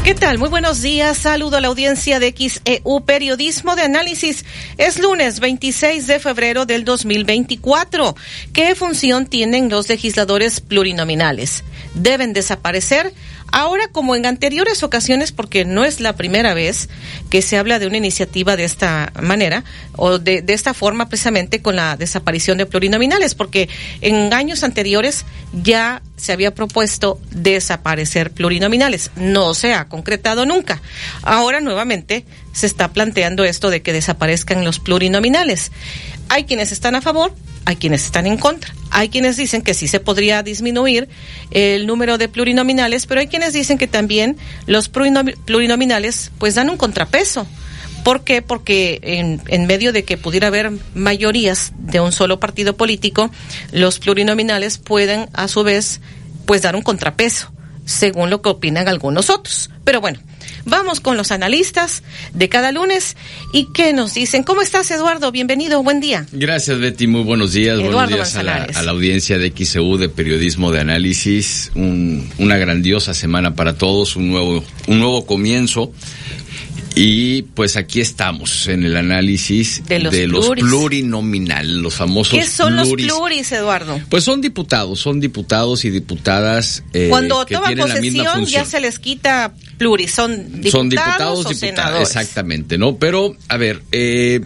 [0.05, 0.39] ¿Qué tal?
[0.39, 1.17] Muy buenos días.
[1.17, 4.45] Saludo a la audiencia de XEU Periodismo de Análisis.
[4.77, 8.15] Es lunes 26 de febrero del 2024.
[8.53, 11.65] ¿Qué función tienen los legisladores plurinominales?
[11.95, 13.15] ¿Deben desaparecer?
[13.57, 16.89] Ahora, como en anteriores ocasiones, porque no es la primera vez
[17.31, 19.63] que se habla de una iniciativa de esta manera
[19.95, 23.69] o de, esta forma precisamente con la desaparición de plurinominales, porque
[24.01, 29.13] en años anteriores ya se había propuesto desaparecer plurinominales.
[29.15, 30.83] No se ha concretado nunca.
[31.23, 35.71] Ahora nuevamente se está planteando esto de que desaparezcan los plurinominales.
[36.29, 37.35] Hay quienes están a favor,
[37.65, 38.75] hay quienes están en contra.
[38.91, 41.09] Hay quienes dicen que sí se podría disminuir
[41.51, 44.37] el número de plurinominales, pero hay quienes dicen que también
[44.67, 47.47] los plurinominales pues dan un contrapeso.
[48.05, 48.43] ¿Por qué?
[48.43, 53.31] Porque en, en, medio de que pudiera haber mayorías de un solo partido político,
[53.73, 56.03] los plurinominales pueden a su vez
[56.45, 57.51] pues dar un contrapeso,
[57.87, 59.71] según lo que opinan algunos otros.
[59.85, 60.21] Pero bueno,
[60.67, 63.17] Vamos con los analistas de cada lunes
[63.53, 64.43] y qué nos dicen.
[64.45, 65.31] ¿Cómo estás, Eduardo?
[65.31, 66.27] Bienvenido, buen día.
[66.33, 67.07] Gracias, Betty.
[67.07, 67.75] Muy buenos días.
[67.79, 68.77] Eduardo buenos días a la, Manzanares.
[68.79, 71.71] a la audiencia de XEU de Periodismo de Análisis.
[71.75, 75.93] Un- una grandiosa semana para todos, un nuevo, un nuevo comienzo.
[76.97, 80.15] Y pues aquí estamos en el análisis De los
[80.47, 80.65] pluris.
[80.65, 83.07] plurinominal, los famosos ¿Qué son pluris.
[83.07, 84.01] los pluris, Eduardo?
[84.09, 88.99] Pues son diputados, son diputados y diputadas eh, Cuando que misma posesión ya se les
[89.01, 92.09] quita pluris, son diputados, son diputados, o diputadas, senadores.
[92.09, 92.97] exactamente, ¿no?
[92.97, 94.41] Pero, a ver, eh,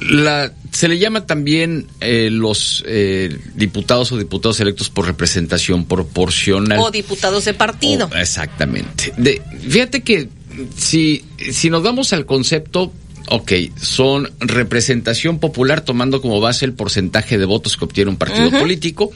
[0.00, 6.78] la, se le llama también eh, los eh, diputados o diputados electos por representación proporcional.
[6.80, 8.08] O diputados de partido.
[8.16, 9.12] Exactamente.
[9.16, 10.28] De, fíjate que
[10.76, 12.92] si, si nos vamos al concepto,
[13.28, 18.50] ok, son representación popular tomando como base el porcentaje de votos que obtiene un partido
[18.50, 19.10] político.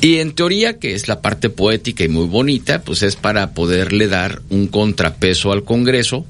[0.00, 4.08] Y en teoría, que es la parte poética y muy bonita, pues es para poderle
[4.08, 6.26] dar un contrapeso al Congreso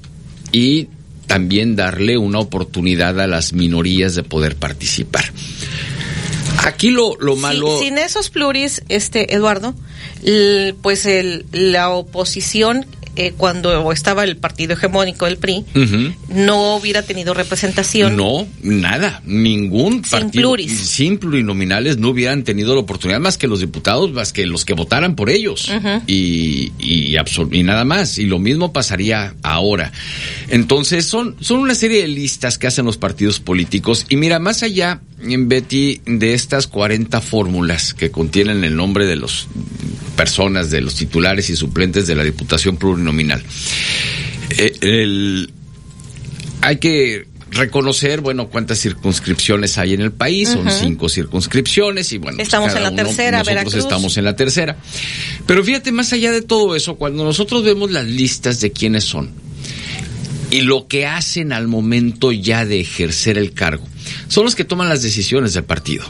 [0.52, 0.88] y
[1.26, 5.24] también darle una oportunidad a las minorías de poder participar.
[6.64, 7.78] Aquí lo, lo Sí, malo...
[7.80, 9.74] sin esos pluris, este Eduardo,
[10.82, 12.86] pues el, la oposición
[13.16, 15.64] eh, cuando estaba el partido hegemónico el PRI
[16.28, 18.16] no hubiera tenido representación.
[18.16, 20.72] No, nada, ningún partido pluris.
[20.78, 24.74] sin plurinominales no hubieran tenido la oportunidad más que los diputados, más que los que
[24.74, 25.70] votaran por ellos
[26.06, 28.18] y, y, y nada más.
[28.18, 29.93] Y lo mismo pasaría ahora.
[30.48, 34.62] Entonces son, son una serie de listas que hacen los partidos políticos y mira, más
[34.62, 39.48] allá, Betty, de estas 40 fórmulas que contienen el nombre de los
[40.16, 43.43] personas, de los titulares y suplentes de la Diputación Plurinominal.
[44.51, 45.51] Eh, el,
[46.60, 52.36] hay que reconocer, bueno, cuántas circunscripciones hay en el país, son cinco circunscripciones y bueno,
[52.36, 53.74] pues Estamos en la uno- tercera, nosotros Veracruz.
[53.84, 54.76] estamos en la tercera.
[55.47, 59.30] Pero fíjate, más allá de todo eso, cuando nosotros vemos las listas de quiénes son
[60.51, 63.86] y lo que hacen al momento ya de ejercer el cargo,
[64.28, 66.05] son los que toman las decisiones del partido,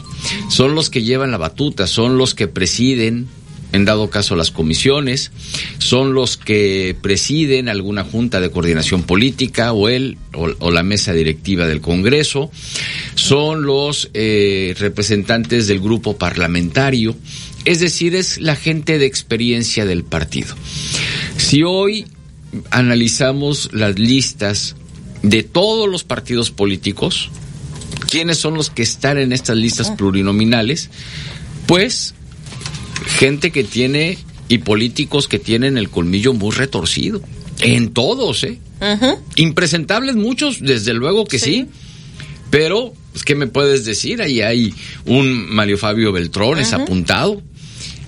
[0.49, 3.27] son los que llevan la batuta, son los que presiden
[3.73, 5.31] en dado caso las comisiones,
[5.77, 11.67] son los que presiden alguna junta de coordinación política o él o, la mesa directiva
[11.67, 12.49] del Congreso,
[13.15, 17.15] son los eh, representantes del grupo parlamentario,
[17.65, 20.55] es decir, es la gente de experiencia del partido.
[21.37, 22.05] Si hoy
[22.71, 24.75] analizamos las listas
[25.23, 27.29] de todos los partidos políticos,
[28.09, 30.89] quiénes son los que están en estas listas plurinominales,
[31.65, 32.13] pues
[33.17, 34.17] gente que tiene
[34.49, 37.21] y políticos que tienen el colmillo muy retorcido.
[37.59, 38.59] En todos, ¿eh?
[39.35, 41.67] Impresentables muchos, desde luego que sí.
[42.49, 44.21] Pero, pues, ¿qué me puedes decir?
[44.21, 44.73] Ahí hay
[45.05, 46.81] un Mario Fabio Beltrones Ujú.
[46.83, 47.41] apuntado.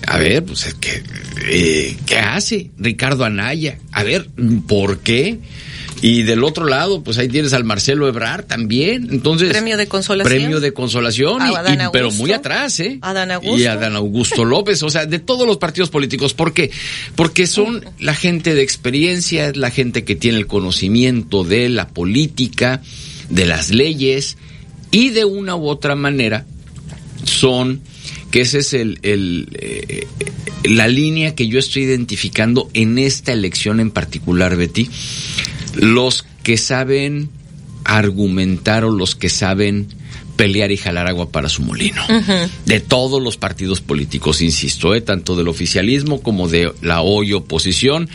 [0.08, 1.04] A ver, pues, ¿qué,
[1.50, 3.78] eh, ¿qué hace Ricardo Anaya?
[3.92, 4.28] A ver,
[4.68, 5.40] ¿por qué?
[6.02, 9.10] Y del otro lado, pues ahí tienes al Marcelo Ebrar también.
[9.12, 10.38] Entonces, Premio de consolación.
[10.40, 13.00] Premio de consolación, A y- y- pero muy atrás, ¿eh?
[13.02, 13.58] Adán Augusto.
[13.60, 16.34] Y Adán Augusto López, o sea, de todos los partidos políticos.
[16.34, 16.72] ¿Por qué?
[17.16, 21.90] Porque son la gente de experiencia, es la gente que tiene el conocimiento de la
[21.90, 22.82] política,
[23.30, 24.38] de las leyes,
[24.92, 26.46] y de una u otra manera
[27.26, 27.82] son,
[28.32, 30.08] que esa es el, el, eh,
[30.64, 34.90] la línea que yo estoy identificando en esta elección en particular, Betty,
[35.76, 37.30] los que saben
[37.84, 39.88] argumentar o los que saben
[40.36, 42.02] pelear y jalar agua para su molino
[42.66, 45.02] de todos los partidos políticos, insisto, ¿eh?
[45.02, 48.10] tanto del oficialismo como de la hoy oposición.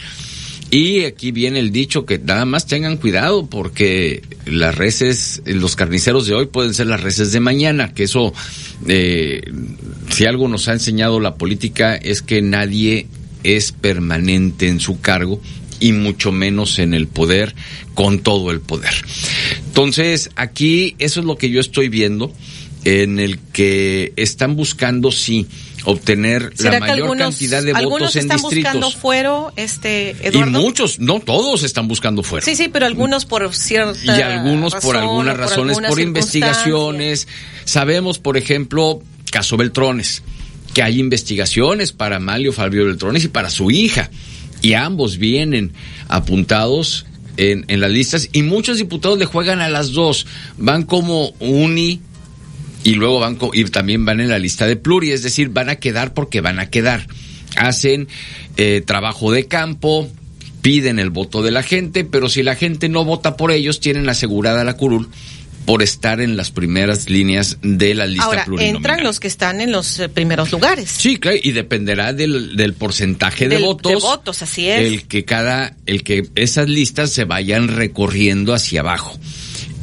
[0.75, 6.27] Y aquí viene el dicho que nada más tengan cuidado porque las reses, los carniceros
[6.27, 8.35] de hoy pueden ser las reses de mañana, que eso,
[8.89, 9.41] eh,
[10.11, 13.07] si algo nos ha enseñado la política es que nadie
[13.45, 15.41] es permanente en su cargo
[15.79, 17.55] y mucho menos en el poder
[17.95, 18.95] con todo el poder.
[19.67, 22.33] Entonces, aquí eso es lo que yo estoy viendo
[22.85, 25.47] en el que están buscando sí
[25.85, 28.97] obtener la ¿Será que mayor algunos, cantidad de algunos votos en están buscando distritos.
[28.97, 30.61] fuero, este, Y Eduardo?
[30.61, 32.45] muchos, no todos están buscando fuera.
[32.45, 37.29] Sí, sí, pero algunos por cierta y algunos por algunas razones, alguna por investigaciones.
[37.65, 40.23] Sabemos, por ejemplo, caso Beltrones,
[40.73, 44.11] que hay investigaciones para Malio Fabio Beltrones y para su hija.
[44.63, 45.73] Y ambos vienen
[46.09, 47.05] apuntados
[47.37, 50.27] en, en las listas y muchos diputados le juegan a las dos.
[50.57, 52.01] Van como uni
[52.85, 55.77] y luego van y también van en la lista de pluri, es decir, van a
[55.77, 57.07] quedar porque van a quedar.
[57.57, 58.09] Hacen
[58.57, 60.09] eh, trabajo de campo,
[60.63, 64.09] piden el voto de la gente, pero si la gente no vota por ellos, tienen
[64.09, 65.09] asegurada la curul
[65.65, 68.77] por estar en las primeras líneas de la lista Ahora, plurinominal.
[68.77, 70.91] entran los que están en los eh, primeros lugares.
[70.91, 73.91] Sí, claro, y dependerá del, del porcentaje de Del- votos.
[73.93, 74.81] de votos, así es.
[74.81, 79.19] El que cada, el que esas listas se vayan recorriendo hacia abajo.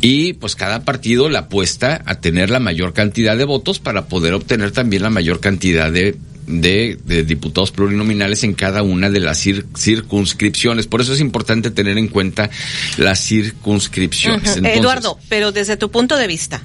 [0.02, 4.34] Y pues cada partido le apuesta a tener la mayor cantidad de votos para poder
[4.34, 6.18] obtener también la mayor cantidad de,
[6.48, 10.88] de, de diputados plurinominales en cada una de las cir- circunscripciones.
[10.88, 12.50] Por eso es importante tener en cuenta
[12.98, 14.58] las circunscripciones.
[14.58, 16.64] Entonces, Eduardo, pero desde tu punto de vista,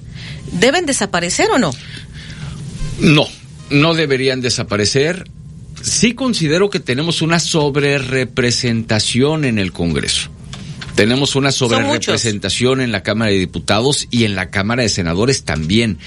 [0.53, 1.73] ¿deben desaparecer o no?
[3.01, 3.27] No,
[3.69, 5.29] no deberían desaparecer.
[5.83, 10.31] Sí considero que tenemos una sobrerepresentación en el Congreso.
[10.97, 15.99] Tenemos una sobrerepresentación en la Cámara de Diputados y en la Cámara de Senadores también.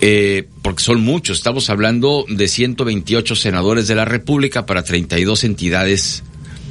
[0.00, 1.38] Eh, porque son muchos.
[1.38, 6.22] Estamos hablando de 128 senadores de la República para 32 entidades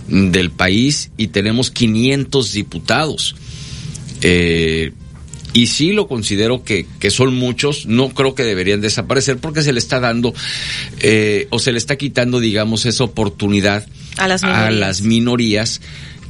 [0.07, 3.35] del país y tenemos 500 diputados.
[4.21, 4.93] Eh,
[5.53, 9.73] y sí lo considero que, que son muchos, no creo que deberían desaparecer porque se
[9.73, 10.33] le está dando
[10.99, 15.81] eh, o se le está quitando, digamos, esa oportunidad A las a las minorías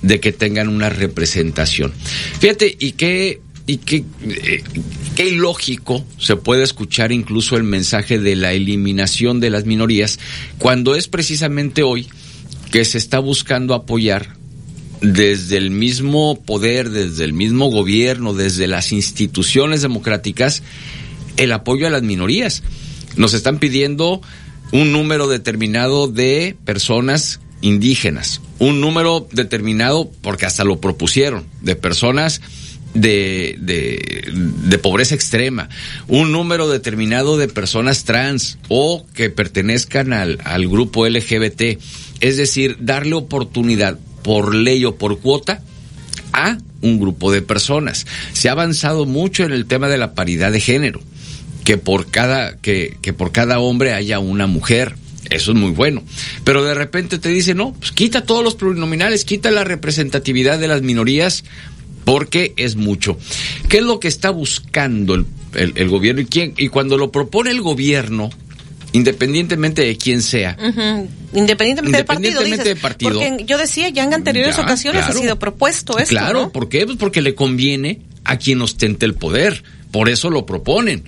[0.02, 1.94] de que tengan una representación.
[2.40, 4.64] Fíjate, y qué, y qué, eh,
[5.16, 10.20] qué ilógico se puede escuchar incluso el mensaje de la eliminación de las minorías
[10.58, 12.08] cuando es precisamente hoy
[12.72, 14.38] que se está buscando apoyar
[15.02, 20.64] desde el mismo poder, desde el mismo gobierno, desde las instituciones democráticas,
[21.38, 22.64] el apoyo a las minorías.
[23.16, 24.22] Nos están pidiendo
[24.72, 32.42] un número determinado de personas indígenas, un número determinado, porque hasta lo propusieron, de personas
[32.94, 35.70] de, de, de pobreza extrema,
[36.08, 41.80] un número determinado de personas trans o que pertenezcan al, al grupo LGBT.
[42.20, 45.62] Es decir, darle oportunidad por ley o por cuota
[46.34, 48.06] a un grupo de personas.
[48.34, 51.02] Se ha avanzado mucho en el tema de la paridad de género,
[51.64, 54.96] que por cada, que, que por cada hombre haya una mujer.
[55.30, 56.04] Eso es muy bueno.
[56.44, 60.68] Pero de repente te dice, no, pues quita todos los plurinominales, quita la representatividad de
[60.68, 61.44] las minorías,
[62.06, 63.18] porque es mucho.
[63.70, 65.26] ¿Qué es lo que está buscando el,
[65.56, 66.22] el- el gobierno?
[66.22, 66.54] ¿Y, quién?
[66.58, 68.30] y cuando lo propone el gobierno,
[68.94, 70.56] independientemente de quién sea.
[71.34, 72.64] Independientemente, del partido, dices.
[72.64, 73.12] del partido.
[73.20, 75.20] Porque yo decía, ya en anteriores Ya, ocasiones claro.
[75.20, 76.52] ha sido propuesto esto, Claro, ¿no?
[76.52, 76.86] ¿por qué?
[76.86, 79.64] Pues porque le conviene a quien ostente el poder.
[79.92, 81.04] Por eso lo proponen.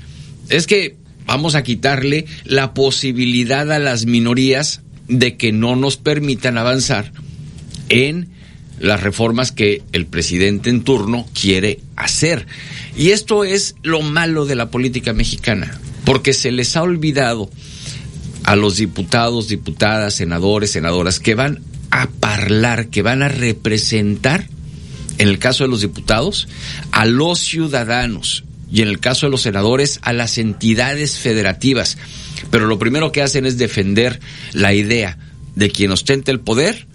[0.49, 0.97] Es que
[1.29, 7.11] vamos a quitarle la posibilidad a las minorías de que no nos permitan avanzar
[7.89, 8.29] en
[8.79, 12.47] las reformas que el presidente en turno quiere hacer.
[12.97, 17.51] Y esto es lo malo de la política mexicana, porque se les ha olvidado
[18.43, 21.59] a los diputados, diputadas, senadores, senadoras que van
[21.91, 24.47] a hablar, que van a representar,
[25.19, 26.47] en el caso de los diputados,
[26.91, 31.97] a los ciudadanos y en el caso de los senadores, a las entidades federativas.
[32.51, 34.19] Pero lo primero que hacen es defender
[34.53, 35.17] la idea
[35.55, 36.87] de quien ostenta el poder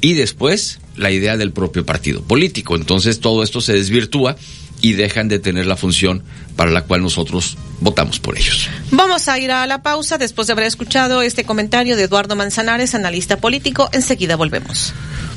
[0.00, 2.76] y después la idea del propio partido político.
[2.76, 4.36] Entonces todo esto se desvirtúa
[4.82, 6.22] y dejan de tener la función
[6.56, 8.68] para la cual nosotros votamos por ellos.
[8.90, 12.94] Vamos a ir a la pausa después de haber escuchado este comentario de Eduardo Manzanares,
[12.94, 13.88] analista político.
[13.92, 14.92] Enseguida volvemos.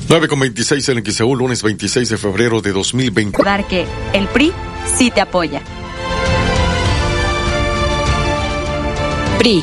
[0.08, 3.32] 9 con 26 en XEU, lunes 26 de febrero de 2020.
[3.32, 4.52] Recordar que el PRI
[4.96, 5.62] sí te apoya.
[9.38, 9.62] PRI.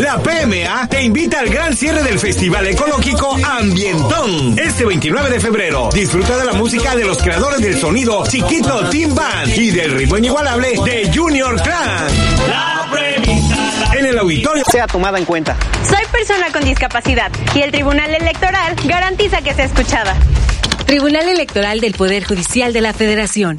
[0.00, 4.58] La PMA te invita al gran cierre del Festival Ecológico Ambientón.
[4.58, 9.14] Este 29 de febrero, disfruta de la música de los creadores del sonido Chiquito Team
[9.14, 12.08] Band y del ritmo inigualable de Junior Clan.
[13.98, 15.56] En el auditorio sea tomada en cuenta.
[15.88, 20.16] Soy persona con discapacidad y el Tribunal Electoral garantiza que sea escuchada.
[20.86, 23.58] Tribunal Electoral del Poder Judicial de la Federación.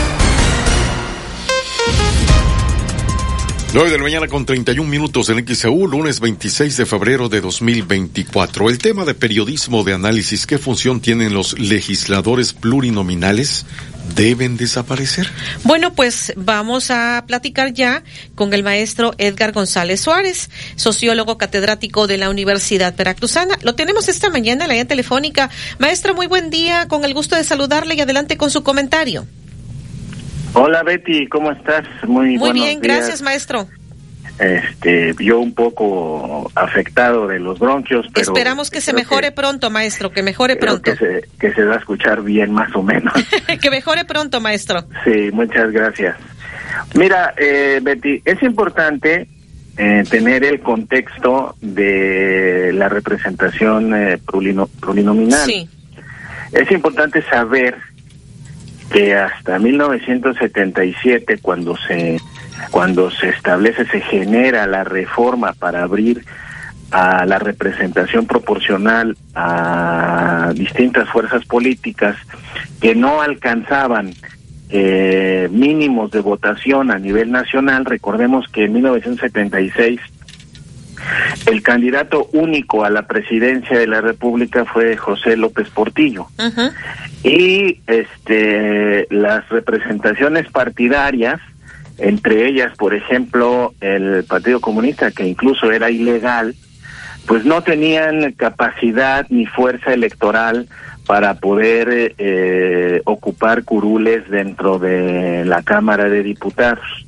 [3.73, 8.69] 9 de la mañana con 31 minutos en XEU, lunes 26 de febrero de 2024.
[8.69, 13.65] El tema de periodismo de análisis, ¿qué función tienen los legisladores plurinominales?
[14.13, 15.31] ¿Deben desaparecer?
[15.63, 18.03] Bueno, pues vamos a platicar ya
[18.35, 23.57] con el maestro Edgar González Suárez, sociólogo catedrático de la Universidad Veracruzana.
[23.61, 25.49] Lo tenemos esta mañana en la línea telefónica.
[25.79, 29.25] Maestro, muy buen día, con el gusto de saludarle y adelante con su comentario.
[30.53, 31.85] Hola Betty, ¿cómo estás?
[32.07, 32.81] Muy, bien, días.
[32.81, 33.67] gracias, maestro.
[34.39, 40.11] este, yo un poco afectado de los bronquios, pero esperamos que se mejore pronto, maestro,
[40.11, 40.91] que mejore pronto.
[40.91, 43.13] Que se, que se va a escuchar bien, más o menos.
[43.61, 44.83] que mejore pronto, maestro.
[45.05, 46.17] Sí, muchas gracias.
[46.95, 49.27] Mira, eh, Betty, es importante
[49.77, 54.19] eh, tener el contexto de la representación eh,
[54.79, 55.45] plurinominal.
[55.45, 55.69] Sí.
[56.51, 57.77] Es importante saber
[58.91, 62.19] que hasta 1977, cuando se
[62.69, 66.23] cuando se establece, se genera la reforma para abrir
[66.91, 72.17] a la representación proporcional a distintas fuerzas políticas
[72.79, 74.13] que no alcanzaban
[74.69, 77.85] eh, mínimos de votación a nivel nacional.
[77.85, 79.99] Recordemos que en 1976
[81.45, 86.27] el candidato único a la presidencia de la República fue José López Portillo.
[87.23, 91.39] Y este las representaciones partidarias
[92.01, 96.55] entre ellas, por ejemplo, el Partido Comunista, que incluso era ilegal,
[97.27, 100.67] pues no tenían capacidad ni fuerza electoral
[101.05, 107.05] para poder eh, ocupar curules dentro de la Cámara de Diputados.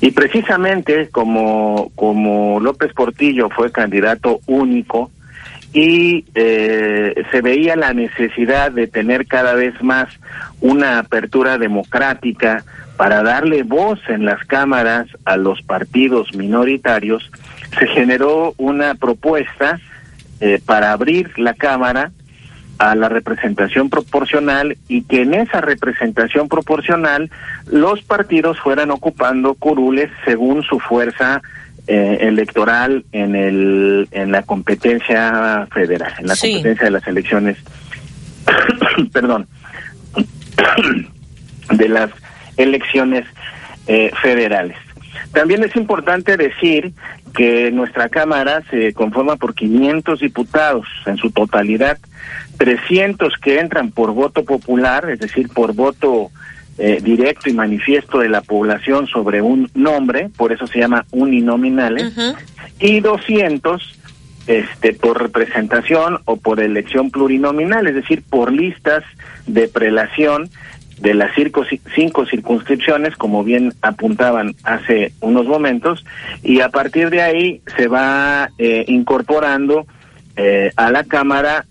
[0.00, 5.10] Y precisamente como, como López Portillo fue candidato único
[5.72, 10.08] y eh, se veía la necesidad de tener cada vez más
[10.60, 12.64] una apertura democrática
[12.96, 17.30] para darle voz en las cámaras a los partidos minoritarios,
[17.78, 19.78] se generó una propuesta
[20.40, 22.10] eh, para abrir la Cámara
[22.78, 27.30] a la representación proporcional y que en esa representación proporcional
[27.66, 31.42] los partidos fueran ocupando curules según su fuerza
[31.86, 37.56] eh, electoral en el en la competencia federal, en la competencia de las elecciones,
[39.12, 39.46] perdón,
[41.70, 42.10] de las
[42.56, 43.24] elecciones
[43.86, 44.76] eh, federales.
[45.32, 46.92] También es importante decir
[47.34, 51.98] que nuestra Cámara se conforma por 500 diputados en su totalidad,
[52.58, 56.30] 300 que entran por voto popular, es decir, por voto
[56.76, 62.12] eh, directo y manifiesto de la población sobre un nombre, por eso se llama uninominales,
[62.78, 63.98] y 200
[64.48, 69.04] este, por representación o por elección plurinominal, es decir, por listas
[69.46, 70.50] de prelación
[71.00, 71.30] de las
[71.94, 76.04] cinco circunscripciones, como bien apuntaban hace unos momentos,
[76.42, 79.86] y a partir de ahí se va eh, incorporando
[80.36, 81.66] eh, a la Cámara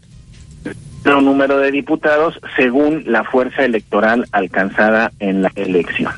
[1.16, 6.12] un número de diputados según la fuerza electoral alcanzada en la elección.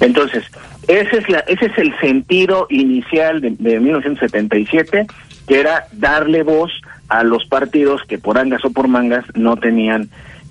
[0.00, 0.44] Entonces,
[0.88, 5.06] ese es, la, ese es el sentido inicial de, de 1977,
[5.46, 6.70] que era darle voz
[7.08, 10.08] a los partidos que por angas o por mangas no tenían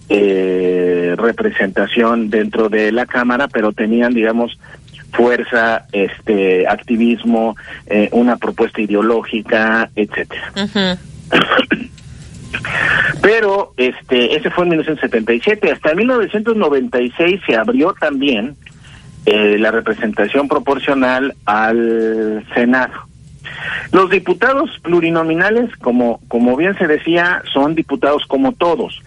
[0.09, 4.57] eh, representación dentro de la Cámara, pero tenían, digamos,
[5.11, 10.51] fuerza, este, activismo, eh, una propuesta ideológica, etcétera.
[13.21, 15.71] Pero este ese fue en 1977.
[15.71, 18.55] Hasta 1996 se abrió también
[19.25, 22.93] eh, la representación proporcional al Senado.
[23.91, 29.01] Los diputados plurinominales, como, como bien se decía, son diputados como todos.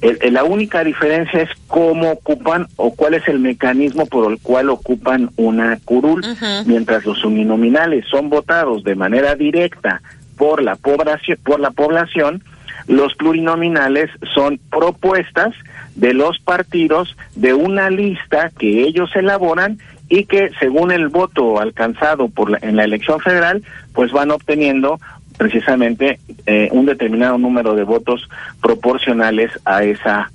[0.00, 5.30] la única diferencia es cómo ocupan o cuál es el mecanismo por el cual ocupan
[5.36, 6.24] una curul,
[6.66, 10.00] mientras los uninominales son votados de manera directa
[10.36, 12.42] por la población, por la población
[12.86, 15.54] los plurinominales son propuestas
[15.94, 19.78] de los partidos de una lista que ellos elaboran
[20.08, 25.00] y que según el voto alcanzado por en la elección federal, pues van obteniendo
[25.36, 28.28] precisamente eh, un determinado número de votos
[28.60, 30.30] proporcionales a esa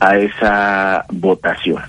[0.00, 1.82] a esa votación.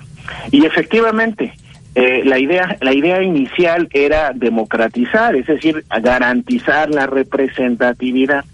[0.52, 1.52] Y efectivamente,
[1.94, 8.44] eh, la idea la idea inicial era democratizar, es decir, garantizar la representatividad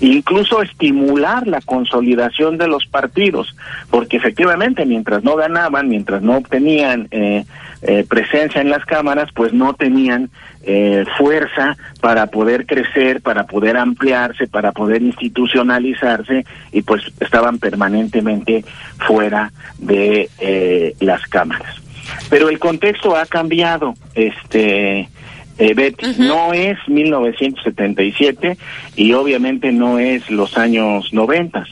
[0.00, 3.54] incluso estimular la consolidación de los partidos,
[3.90, 7.44] porque efectivamente mientras no ganaban, mientras no obtenían eh,
[7.82, 10.30] eh, presencia en las cámaras, pues no tenían
[10.62, 18.64] eh, fuerza para poder crecer, para poder ampliarse, para poder institucionalizarse y pues estaban permanentemente
[19.06, 21.76] fuera de las cámaras.
[22.30, 25.08] Pero el contexto ha cambiado, este
[25.58, 28.56] eh, Betty, no es 1977
[28.96, 31.66] y obviamente no es los años 90.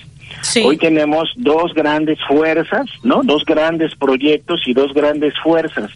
[0.65, 3.23] Hoy tenemos dos grandes fuerzas, ¿no?
[3.23, 5.91] Dos grandes proyectos y dos grandes fuerzas,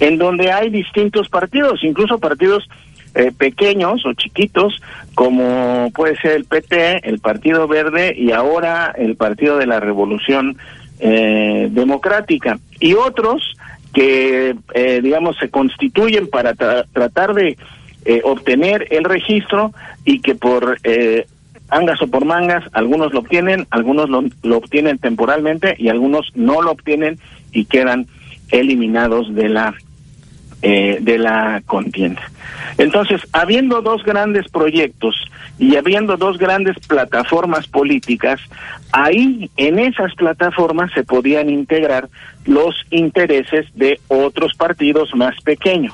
[0.00, 2.68] en donde hay distintos partidos, incluso partidos
[3.14, 4.74] eh, pequeños o chiquitos,
[5.14, 10.58] como puede ser el PT, el Partido Verde y ahora el Partido de la Revolución
[11.00, 13.56] eh, Democrática, y otros
[13.92, 17.56] que, eh, digamos, se constituyen para tratar de
[18.04, 19.72] eh, obtener el registro
[20.04, 21.26] y que por eh,
[21.68, 26.62] angas o por mangas, algunos lo obtienen, algunos lo, lo obtienen temporalmente y algunos no
[26.62, 27.18] lo obtienen
[27.52, 28.06] y quedan
[28.50, 29.74] eliminados de la
[30.62, 32.22] eh, de la contienda.
[32.78, 35.14] Entonces, habiendo dos grandes proyectos
[35.58, 38.40] y habiendo dos grandes plataformas políticas,
[38.92, 42.08] ahí en esas plataformas se podían integrar
[42.44, 45.92] los intereses de otros partidos más pequeños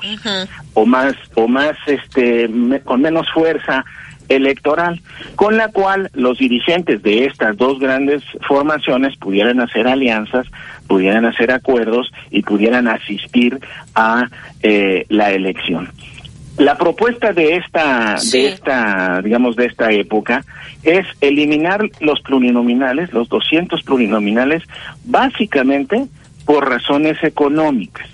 [0.73, 2.49] o más o más este
[2.83, 3.83] con menos fuerza
[4.29, 5.01] electoral,
[5.35, 10.47] con la cual los dirigentes de estas dos grandes formaciones pudieran hacer alianzas,
[10.87, 13.59] pudieran hacer acuerdos y pudieran asistir
[13.93, 14.29] a
[14.61, 15.89] eh, la elección.
[16.57, 20.45] La propuesta de esta, de esta, digamos, de esta época
[20.83, 24.63] es eliminar los plurinominales, los 200 plurinominales,
[25.03, 26.05] básicamente
[26.45, 28.07] por razones económicas.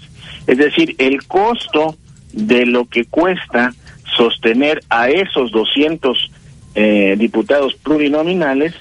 [0.48, 1.96] Es decir, el costo
[2.34, 3.74] de lo que cuesta
[4.16, 6.32] sostener a esos 200
[6.74, 8.74] eh, diputados plurinominales,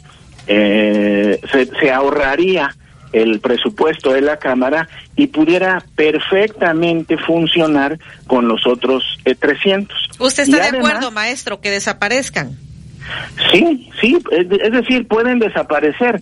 [0.47, 1.41] eh,
[1.81, 2.75] se, ahorraría
[3.13, 7.99] el presupuesto de la Cámara y pudiera perfectamente funcionar
[8.29, 9.97] con los otros 300.
[9.99, 12.57] Eh, ¿Usted está de acuerdo, maestro, que desaparezcan?
[13.51, 16.21] Sí, sí, es, decir, pueden desaparecer,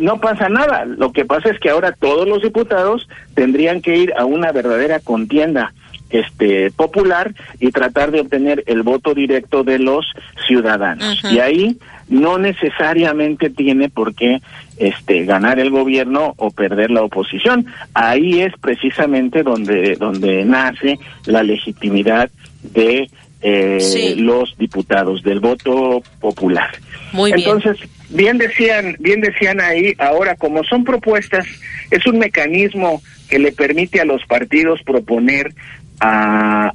[0.00, 0.84] no pasa nada.
[0.84, 5.00] Lo que pasa es que ahora todos los diputados tendrían que ir a una verdadera
[5.00, 5.72] contienda
[6.10, 10.06] este popular y tratar de obtener el voto directo de los
[10.46, 11.22] ciudadanos.
[11.30, 11.78] Y ahí
[12.08, 14.40] no necesariamente tiene por qué
[14.78, 17.66] este ganar el gobierno o perder la oposición.
[17.94, 22.30] Ahí es precisamente donde donde nace la legitimidad
[22.62, 23.10] de
[23.40, 26.70] eh, los diputados del voto popular.
[27.12, 27.76] Muy Entonces,
[28.10, 31.46] bien decían, bien decían ahí, ahora como son propuestas,
[31.90, 35.54] es un mecanismo que le permite a los partidos proponer
[36.00, 36.72] a,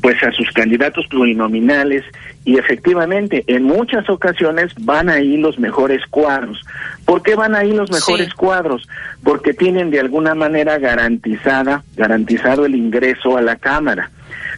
[0.00, 2.04] pues a sus candidatos plurinominales
[2.44, 6.60] y efectivamente en muchas ocasiones van ahí los mejores cuadros.
[7.04, 8.86] ¿Por qué van ahí los mejores cuadros?
[9.22, 14.10] Porque tienen de alguna manera garantizada, garantizado el ingreso a la Cámara,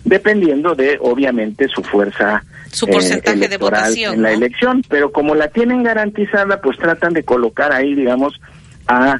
[0.04, 2.42] dependiendo de obviamente su fuerza
[2.76, 7.14] su porcentaje eh, de votación en la elección, pero como la tienen garantizada, pues tratan
[7.14, 8.38] de colocar ahí, digamos,
[8.86, 9.18] a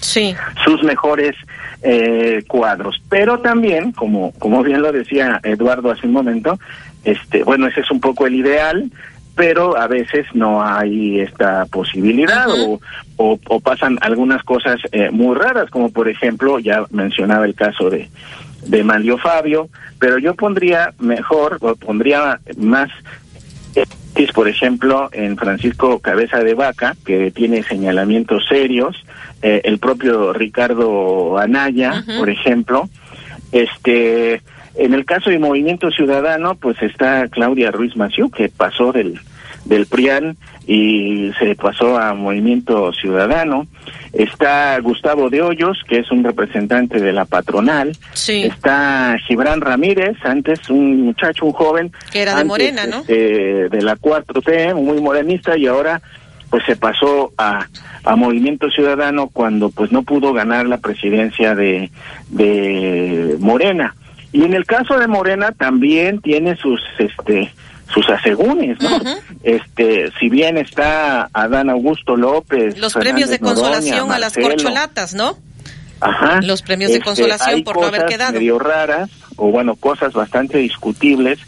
[0.00, 0.34] sí.
[0.64, 1.34] sus mejores
[1.88, 3.00] eh, cuadros.
[3.08, 6.58] Pero también, como, como bien lo decía Eduardo hace un momento,
[7.04, 8.90] este, bueno, ese es un poco el ideal,
[9.36, 12.80] pero a veces no hay esta posibilidad o,
[13.18, 18.10] o, pasan algunas cosas eh, muy raras, como por ejemplo, ya mencionaba el caso de,
[18.66, 19.68] de Manlio Fabio,
[20.00, 22.90] pero yo pondría mejor, o pondría más
[24.36, 29.02] por ejemplo, en Francisco Cabeza de Vaca, que tiene señalamientos serios,
[29.40, 32.88] eh, el propio Ricardo Anaya, por ejemplo,
[33.52, 34.42] este,
[34.74, 39.20] en el caso de Movimiento Ciudadano, pues está Claudia Ruiz Maciú, que pasó del,
[39.66, 40.36] del PRIAN
[40.66, 43.66] y se pasó a Movimiento Ciudadano.
[44.12, 47.96] Está Gustavo de Hoyos, que es un representante de la patronal.
[48.26, 51.92] Está Gibran Ramírez, antes un muchacho, un joven.
[52.10, 53.00] Que era de Morena, ¿no?
[53.00, 56.00] Este, de la 4T, muy morenista, y ahora
[56.48, 57.66] pues se pasó a,
[58.04, 61.90] a Movimiento Ciudadano cuando pues no pudo ganar la presidencia de,
[62.30, 63.94] de Morena.
[64.32, 67.52] Y en el caso de Morena también tiene sus este
[67.92, 69.00] sus asegúnes, ¿no?
[69.42, 75.36] Este, si bien está Adán Augusto López, los premios de consolación a las corcholatas, ¿no?
[76.00, 76.40] Ajá.
[76.42, 78.32] Los premios de este, consolación por no haber quedado.
[78.32, 81.38] medio raras o bueno, cosas bastante discutibles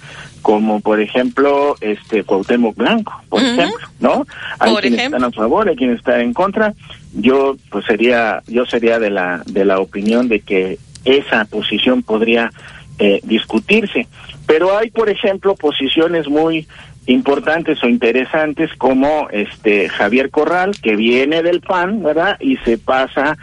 [0.43, 4.27] como por ejemplo este Cuauhtémoc Blanco, por ejemplo, ¿no?
[4.59, 6.75] Hay quienes están a favor, hay quienes están en contra.
[7.13, 12.51] Yo pues sería yo sería de la de la opinión de que esa posición podría
[12.99, 14.09] eh, discutirse.
[14.49, 16.67] Pero hay, por ejemplo, posiciones muy
[17.07, 22.37] importantes o interesantes como este Javier Corral, que viene del PAN, ¿verdad?
[22.41, 23.37] Y se pasa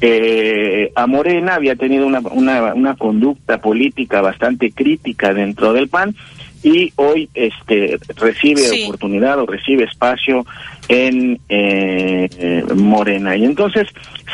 [0.00, 6.16] eh, a Morena, había tenido una, una, una conducta política bastante crítica dentro del PAN
[6.62, 10.46] y hoy este recibe oportunidad o recibe espacio
[10.88, 13.36] en eh, Morena.
[13.36, 13.88] Y entonces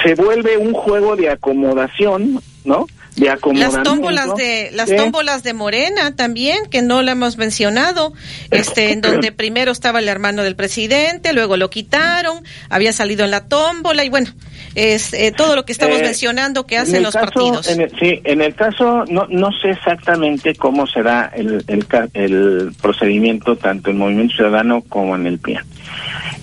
[0.05, 2.87] se vuelve un juego de acomodación, ¿no?
[3.17, 8.13] Las tómbolas de las tómbolas de Morena también que no la hemos mencionado
[8.51, 13.31] este en donde primero estaba el hermano del presidente luego lo quitaron había salido en
[13.31, 14.31] la tómbola y bueno
[14.75, 18.41] es eh, todo lo que estamos eh, mencionando que hacen los partidos en sí en
[18.41, 24.37] el caso no no sé exactamente cómo será el, el, el procedimiento tanto en Movimiento
[24.37, 25.65] Ciudadano como en el PIA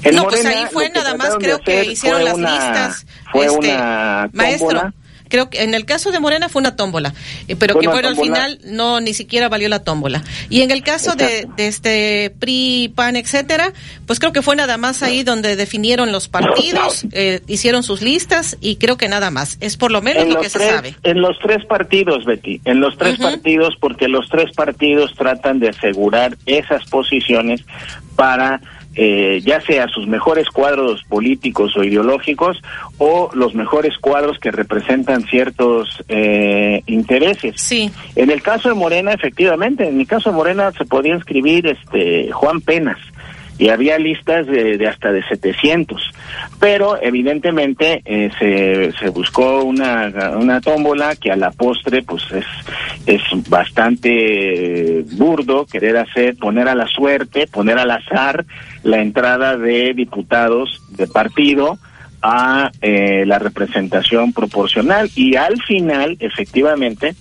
[0.04, 3.06] En no, pues ahí fue nada más, creo que hicieron las una- listas.
[3.32, 4.94] Fue este, una Maestro.
[5.30, 7.14] Creo que en el caso de Morena fue una tómbola,
[7.48, 10.24] eh, pero Fue que bueno, al final no, ni siquiera valió la tómbola.
[10.50, 13.72] Y en el caso de, de este PRI, PAN, etcétera,
[14.06, 18.58] pues creo que fue nada más ahí donde definieron los partidos, eh, hicieron sus listas
[18.60, 19.58] y creo que nada más.
[19.62, 20.96] Es por lo menos en lo que se sabe.
[21.04, 25.70] En los tres partidos, Betty, en los tres partidos, porque los tres partidos tratan de
[25.70, 27.62] asegurar esas posiciones
[28.16, 28.60] para
[29.02, 32.62] eh, ya sea sus mejores cuadros políticos o ideológicos
[32.98, 37.62] o los mejores cuadros que representan ciertos eh, intereses.
[37.62, 37.90] Sí.
[38.18, 42.30] En el caso de Morena, efectivamente, en mi caso de Morena se podía inscribir este
[42.34, 42.98] Juan Penas
[43.60, 46.02] y había listas de, de hasta de 700,
[46.60, 52.46] pero evidentemente eh, se, se buscó una, una tómbola que a la postre pues es,
[53.06, 58.46] es bastante eh, burdo querer hacer, poner a la suerte, poner al azar
[58.84, 61.78] la entrada de diputados de partido
[62.22, 65.10] a eh, la representación proporcional.
[65.16, 67.14] Y al final efectivamente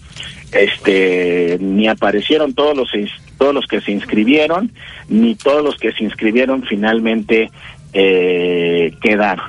[0.52, 2.90] este ni aparecieron todos los
[3.36, 4.72] todos los que se inscribieron
[5.08, 7.50] ni todos los que se inscribieron finalmente
[7.92, 9.46] eh, quedaron.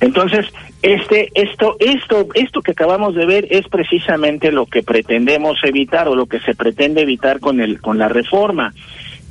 [0.00, 0.46] Entonces
[0.82, 6.16] este esto esto esto que acabamos de ver es precisamente lo que pretendemos evitar o
[6.16, 8.74] lo que se pretende evitar con el con la reforma.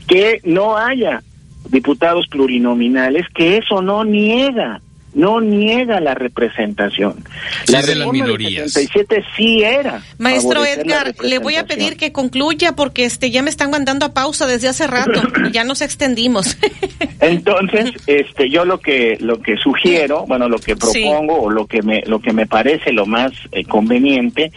[0.07, 1.22] Que no haya
[1.69, 4.81] diputados plurinominales que eso no niega
[5.14, 7.24] no niega la representación.
[7.66, 8.72] Sí, la es de las minorías.
[8.72, 10.02] 77 sí era.
[10.18, 14.14] Maestro Edgar, le voy a pedir que concluya porque este ya me están mandando a
[14.14, 15.22] pausa desde hace rato.
[15.52, 16.58] ya nos extendimos.
[17.20, 21.82] Entonces, este, yo lo que lo que sugiero, bueno, lo que propongo o lo que
[21.82, 24.52] me lo que me parece lo más eh, conveniente,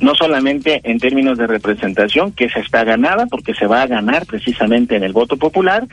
[0.00, 4.26] no solamente en términos de representación, que se está ganada porque se va a ganar
[4.26, 5.86] precisamente en el voto popular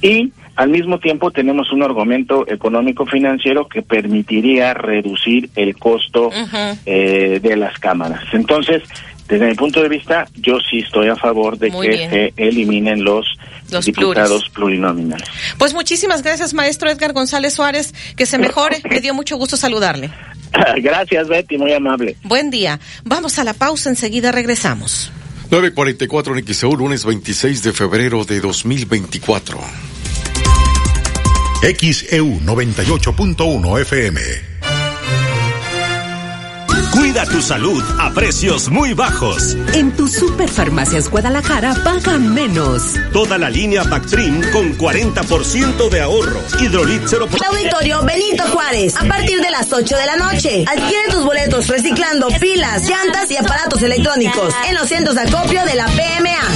[0.00, 6.30] y al mismo tiempo tenemos un argumento económico financiero que permitiría reducir el costo
[6.86, 8.22] eh, de las cámaras.
[8.32, 8.82] Entonces,
[9.28, 12.10] desde mi punto de vista, yo sí estoy a favor de Muy que bien.
[12.10, 13.26] se eliminen los,
[13.70, 15.28] Los diputados plurinominales.
[15.58, 17.92] Pues muchísimas gracias, maestro Edgar González Suárez.
[18.16, 18.78] Que se mejore.
[18.88, 20.10] Me dio mucho gusto saludarle.
[20.76, 22.16] Gracias, Betty, muy amable.
[22.22, 22.80] Buen día.
[23.04, 23.90] Vamos a la pausa.
[23.90, 25.12] Enseguida regresamos.
[25.50, 29.58] 944 en XEU, lunes 26 de febrero de 2024.
[31.62, 34.20] XEU 98.1 FM.
[36.92, 39.56] Cuida tu salud a precios muy bajos.
[39.74, 42.94] En tu Superfarmacias Guadalajara paga menos.
[43.12, 46.40] Toda la línea Bactrim con 40% de ahorro.
[46.60, 47.46] Hidrolit 0%.
[47.46, 50.64] Auditorio Benito Juárez, a partir de las 8 de la noche.
[50.66, 55.74] Adquiere tus boletos reciclando pilas, llantas y aparatos electrónicos en los centros de acopio de
[55.74, 56.55] la PMA.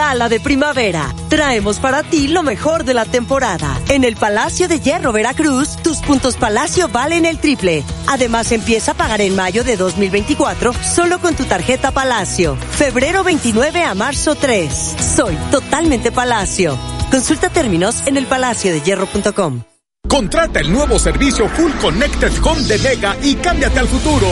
[0.00, 1.14] Gala de primavera.
[1.28, 3.78] Traemos para ti lo mejor de la temporada.
[3.90, 7.84] En el Palacio de Hierro Veracruz, tus puntos Palacio valen el triple.
[8.06, 12.56] Además, empieza a pagar en mayo de 2024 solo con tu tarjeta Palacio.
[12.56, 14.72] Febrero 29 a marzo 3.
[15.16, 16.78] Soy totalmente Palacio.
[17.10, 19.64] Consulta términos en elpalaciodehierro.com.
[20.08, 24.28] Contrata el nuevo servicio Full Connected Home de Mega y cámbiate al futuro.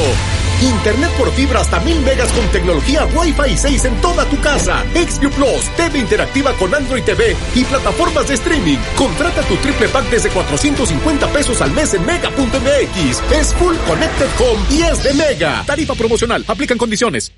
[0.61, 4.85] Internet por fibra hasta mil megas con tecnología Wi-Fi 6 en toda tu casa.
[4.95, 8.79] XView Plus, TV interactiva con Android TV y plataformas de streaming.
[8.97, 13.33] Contrata tu triple pack desde 450 pesos al mes en mega.mx.
[13.33, 15.65] Es Full Connected Home y de Mega.
[15.67, 16.45] Tarifa promocional.
[16.49, 17.33] Aplican condiciones.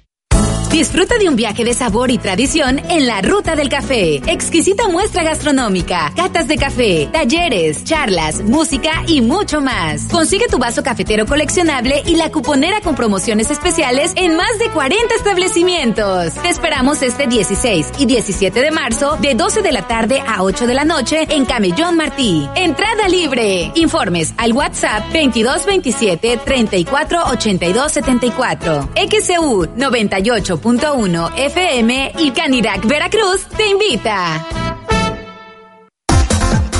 [0.71, 4.23] Disfruta de un viaje de sabor y tradición en la Ruta del Café.
[4.27, 10.05] Exquisita muestra gastronómica, catas de café, talleres, charlas, música y mucho más.
[10.05, 15.13] Consigue tu vaso cafetero coleccionable y la cuponera con promociones especiales en más de 40
[15.17, 16.35] establecimientos.
[16.35, 20.69] Te esperamos este 16 y 17 de marzo de 12 de la tarde a 8
[20.69, 22.49] de la noche en Camellón Martí.
[22.55, 23.73] Entrada libre.
[23.75, 28.89] Informes al WhatsApp 2227 348274 74.
[28.95, 34.47] XCU 98 104.1 FM y Canirac Veracruz te invita.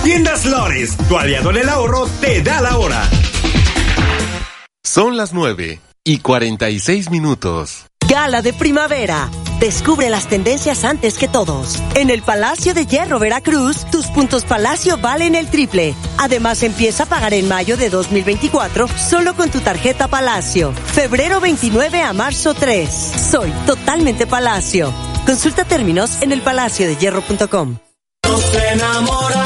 [0.03, 3.09] Tiendas Lores, tu aliado en el ahorro, te da la hora.
[4.83, 7.90] Son las 9 y 46 minutos.
[8.11, 9.31] Gala de primavera.
[9.61, 11.81] Descubre las tendencias antes que todos.
[11.95, 15.95] En el Palacio de Hierro Veracruz, tus puntos Palacio valen el triple.
[16.19, 20.73] Además, empieza a pagar en mayo de 2024 solo con tu tarjeta Palacio.
[20.73, 22.91] Febrero 29 a marzo 3.
[23.31, 24.93] Soy totalmente Palacio.
[25.25, 27.77] Consulta términos en elpalaciodehierro.com.
[28.25, 29.40] Nos enamoramos.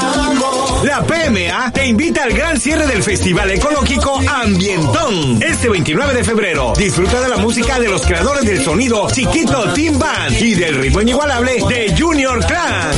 [0.84, 5.42] La PMA te invita al gran cierre del Festival Ecológico Ambientón.
[5.42, 9.98] Este 29 de febrero, disfruta de la música de los creadores del sonido Chiquito Team
[9.98, 12.90] Band y del ritmo inigualable de Junior Clan.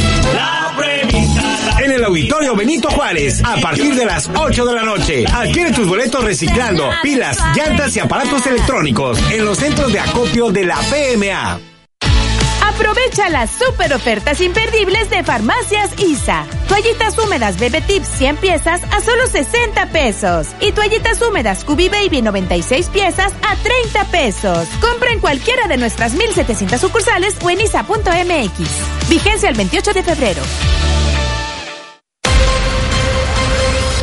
[1.78, 5.24] En el Auditorio Benito Juárez a partir de las 8 de la noche.
[5.32, 10.64] Adquiere tus boletos reciclando pilas, llantas y aparatos electrónicos en los centros de acopio de
[10.64, 11.75] la PMA.
[12.68, 16.44] Aprovecha las super ofertas imperdibles de Farmacias ISA.
[16.68, 20.48] Toallitas húmedas Bebe Tips 100 piezas a solo 60 pesos.
[20.60, 24.68] Y toallitas húmedas Cubi Baby 96 piezas a 30 pesos.
[24.80, 29.08] Compra en cualquiera de nuestras 1700 sucursales o en isa.mx.
[29.08, 30.42] Vigencia el 28 de febrero.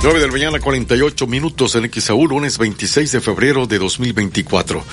[0.00, 4.84] 9 del mañana, 48 minutos en XAU, lunes 26 de febrero de 2024.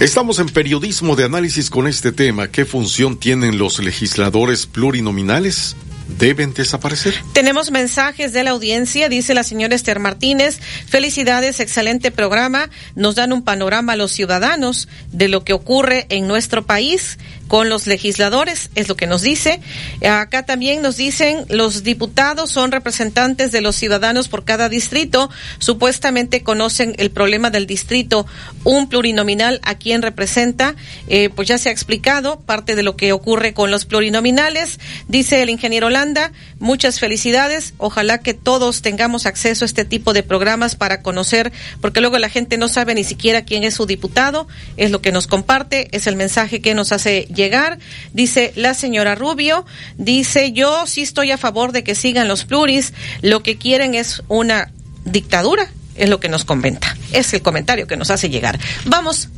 [0.00, 2.48] Estamos en periodismo de análisis con este tema.
[2.48, 5.76] ¿Qué función tienen los legisladores plurinominales?
[6.08, 7.14] deben desaparecer.
[7.34, 10.58] Tenemos mensajes de la audiencia, dice la señora Esther Martínez.
[10.86, 12.70] Felicidades, excelente programa.
[12.94, 17.18] Nos dan un panorama a los ciudadanos de lo que ocurre en nuestro país
[17.48, 19.60] con los legisladores, es lo que nos dice.
[20.08, 25.30] Acá también nos dicen los diputados son representantes de los ciudadanos por cada distrito.
[25.58, 28.26] Supuestamente conocen el problema del distrito,
[28.64, 30.76] un plurinominal a quien representa.
[31.08, 34.78] Eh, pues ya se ha explicado parte de lo que ocurre con los plurinominales.
[35.08, 37.74] Dice el ingeniero Holanda, muchas felicidades.
[37.78, 42.28] Ojalá que todos tengamos acceso a este tipo de programas para conocer, porque luego la
[42.28, 44.48] gente no sabe ni siquiera quién es su diputado.
[44.76, 47.78] Es lo que nos comparte, es el mensaje que nos hace llegar.
[48.12, 49.64] Dice la señora Rubio,
[49.96, 52.92] dice yo sí estoy a favor de que sigan los pluris,
[53.22, 54.70] lo que quieren es una
[55.06, 56.94] dictadura, es lo que nos comenta.
[57.12, 58.58] Es el comentario que nos hace llegar.
[58.84, 59.30] Vamos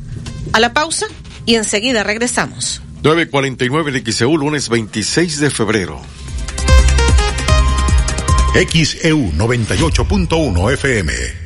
[0.51, 1.05] a la pausa
[1.45, 2.81] y enseguida regresamos.
[3.03, 6.01] 949 de XEU, lunes 26 de febrero.
[8.53, 11.40] XEU 98.1 FM.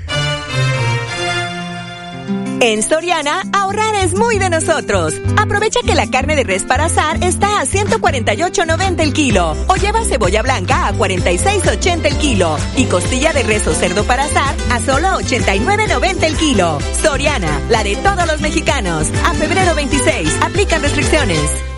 [2.61, 5.13] En Soriana, ahorrar es muy de nosotros.
[5.37, 9.55] Aprovecha que la carne de res para asar está a 148.90 el kilo.
[9.67, 12.57] O lleva cebolla blanca a 46.80 el kilo.
[12.77, 16.79] Y costilla de res o cerdo para asar a solo 89.90 el kilo.
[17.01, 19.09] Soriana, la de todos los mexicanos.
[19.25, 21.74] A febrero 26, aplican restricciones.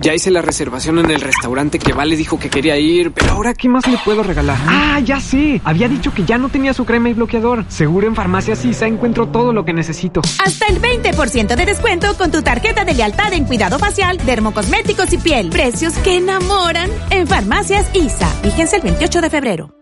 [0.00, 3.54] Ya hice la reservación en el restaurante que Vale dijo que quería ir, pero ahora
[3.54, 4.56] ¿qué más le puedo regalar?
[4.66, 5.60] Ah, ya sé.
[5.64, 7.64] Había dicho que ya no tenía su crema y bloqueador.
[7.68, 10.20] Seguro en Farmacia Sisa encuentro todo lo que necesito.
[10.44, 15.18] Hasta el 20% de descuento con tu tarjeta de lealtad en cuidado facial, dermocosméticos y
[15.18, 15.50] piel.
[15.50, 18.28] Precios que enamoran en Farmacias ISA.
[18.42, 19.77] Fíjense el 28 de febrero.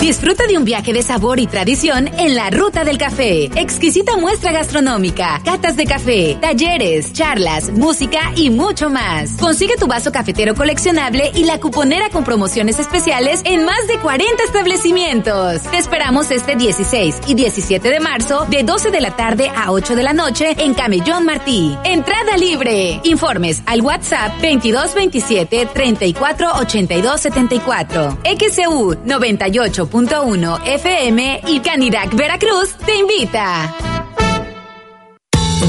[0.00, 3.50] Disfruta de un viaje de sabor y tradición en la Ruta del Café.
[3.56, 9.32] Exquisita muestra gastronómica, catas de café, talleres, charlas, música y mucho más.
[9.40, 14.44] Consigue tu vaso cafetero coleccionable y la cuponera con promociones especiales en más de 40
[14.44, 15.62] establecimientos.
[15.62, 19.96] Te esperamos este 16 y 17 de marzo de 12 de la tarde a 8
[19.96, 21.76] de la noche en Camellón Martí.
[21.84, 23.00] Entrada libre.
[23.02, 28.18] Informes al WhatsApp 2227 34 82 74.
[28.22, 33.74] XCU 98 1 FM y Canirac Veracruz te invita.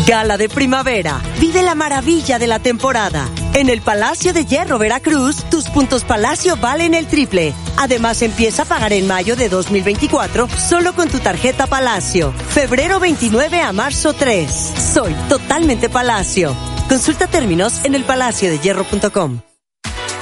[0.08, 1.22] Gala de primavera.
[1.40, 3.28] Vive la maravilla de la temporada.
[3.54, 7.54] En el Palacio de Hierro Veracruz, tus puntos Palacio valen el triple.
[7.78, 12.32] Además, empieza a pagar en mayo de 2024 solo con tu tarjeta Palacio.
[12.32, 14.52] Febrero 29 a marzo 3.
[14.94, 16.56] Soy totalmente Palacio.
[16.88, 19.41] Consulta términos en elpalaciodehierro.com.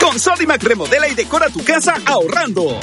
[0.01, 2.77] Con Sodimac remodela y decora tu casa ahorrando.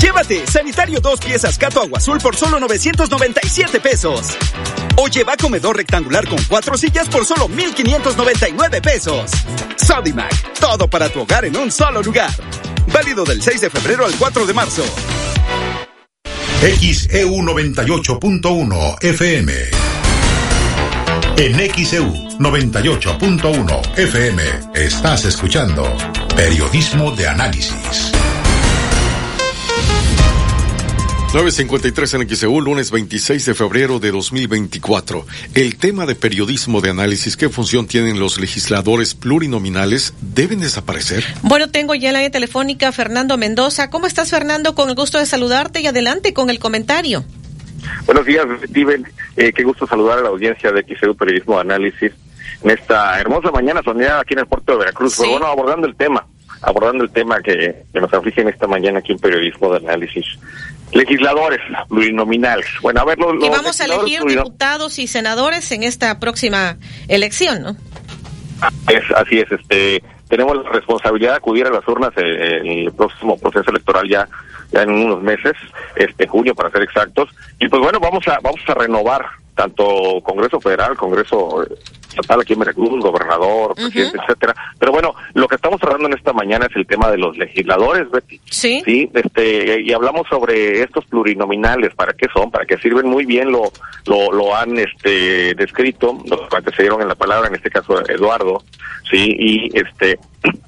[0.00, 4.36] Llévate sanitario dos piezas Cato Agua Azul por solo 997 pesos.
[4.96, 9.30] O lleva comedor rectangular con cuatro sillas por solo 1599 pesos.
[9.76, 12.30] Sodimac, todo para tu hogar en un solo lugar.
[12.92, 14.84] Válido del 6 de febrero al 4 de marzo.
[16.60, 19.52] XEU 98.1 FM.
[21.36, 24.42] En XEU 98.1 FM
[24.74, 25.84] estás escuchando
[26.34, 28.12] Periodismo de Análisis.
[31.32, 35.24] 953 en XEU, lunes 26 de febrero de 2024.
[35.54, 40.12] El tema de periodismo de análisis, ¿qué función tienen los legisladores plurinominales?
[40.20, 41.22] ¿Deben desaparecer?
[41.42, 43.90] Bueno, tengo ya en la línea telefónica Fernando Mendoza.
[43.90, 44.74] ¿Cómo estás, Fernando?
[44.74, 47.22] Con el gusto de saludarte y adelante con el comentario.
[48.06, 49.06] Buenos días, Steven.
[49.36, 52.10] Eh, qué gusto saludar a la audiencia de XEU Periodismo de Análisis
[52.64, 55.14] en esta hermosa mañana soñada aquí en el puerto de Veracruz.
[55.16, 56.26] Pero bueno, abordando el tema,
[56.60, 60.26] abordando el tema que, que nos aflige en esta mañana aquí en Periodismo de Análisis.
[60.92, 62.66] Legisladores plurinominales.
[62.82, 66.76] Bueno, a ver, los, y vamos a elegir diputados y senadores en esta próxima
[67.08, 67.76] elección, ¿no?
[68.88, 73.38] Es, así es, este, tenemos la responsabilidad de acudir a las urnas en el próximo
[73.38, 74.28] proceso electoral ya
[74.72, 75.54] ya en unos meses,
[75.96, 79.26] este junio para ser exactos, y pues bueno, vamos a vamos a renovar
[79.60, 81.66] tanto Congreso Federal, Congreso
[82.08, 84.54] estatal aquí en Veracruz, gobernador, presidente, etcétera.
[84.78, 88.10] Pero bueno, lo que estamos hablando en esta mañana es el tema de los legisladores,
[88.10, 88.40] Betty.
[88.46, 88.82] Sí.
[88.86, 93.52] Sí, este, y hablamos sobre estos plurinominales, para qué son, para qué sirven muy bien,
[93.52, 93.70] lo,
[94.06, 98.62] lo, lo han este descrito, los que antecedieron en la palabra, en este caso Eduardo,
[99.10, 100.18] sí, y este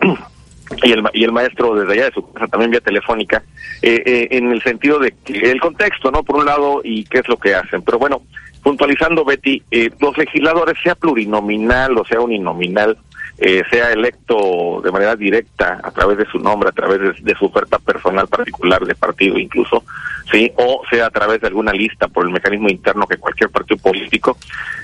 [0.82, 3.42] y el, y el maestro desde allá de su casa también vía telefónica,
[3.80, 6.22] eh, eh, en el sentido de que el contexto, ¿no?
[6.22, 7.82] Por un lado, y qué es lo que hacen.
[7.82, 8.22] Pero bueno,
[8.62, 12.96] puntualizando, Betty, eh, los legisladores, sea plurinominal o sea uninominal,
[13.38, 17.34] eh, sea electo de manera directa a través de su nombre, a través de, de,
[17.34, 19.84] su oferta personal particular de partido incluso,
[20.30, 23.78] sí, o sea a través de alguna lista por el mecanismo interno que cualquier partido
[23.78, 24.36] político,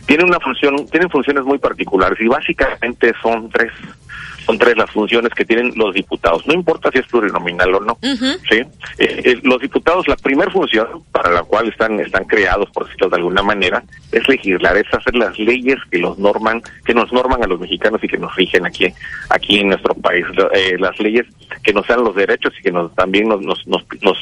[0.06, 3.72] tienen una función, tienen funciones muy particulares y básicamente son tres
[4.48, 6.46] son tres las funciones que tienen los diputados.
[6.46, 7.98] No importa si es plurinominal o no.
[8.00, 8.56] ¿sí?
[8.56, 8.66] Eh,
[8.98, 13.16] eh, los diputados, la primera función para la cual están están creados, por decirlo de
[13.16, 17.46] alguna manera, es legislar, es hacer las leyes que los norman, que nos norman a
[17.46, 18.86] los mexicanos y que nos rigen aquí
[19.28, 20.24] aquí en nuestro país.
[20.54, 21.26] Eh, las leyes
[21.62, 24.16] que nos dan los derechos y que nos también nos nos, nos, nos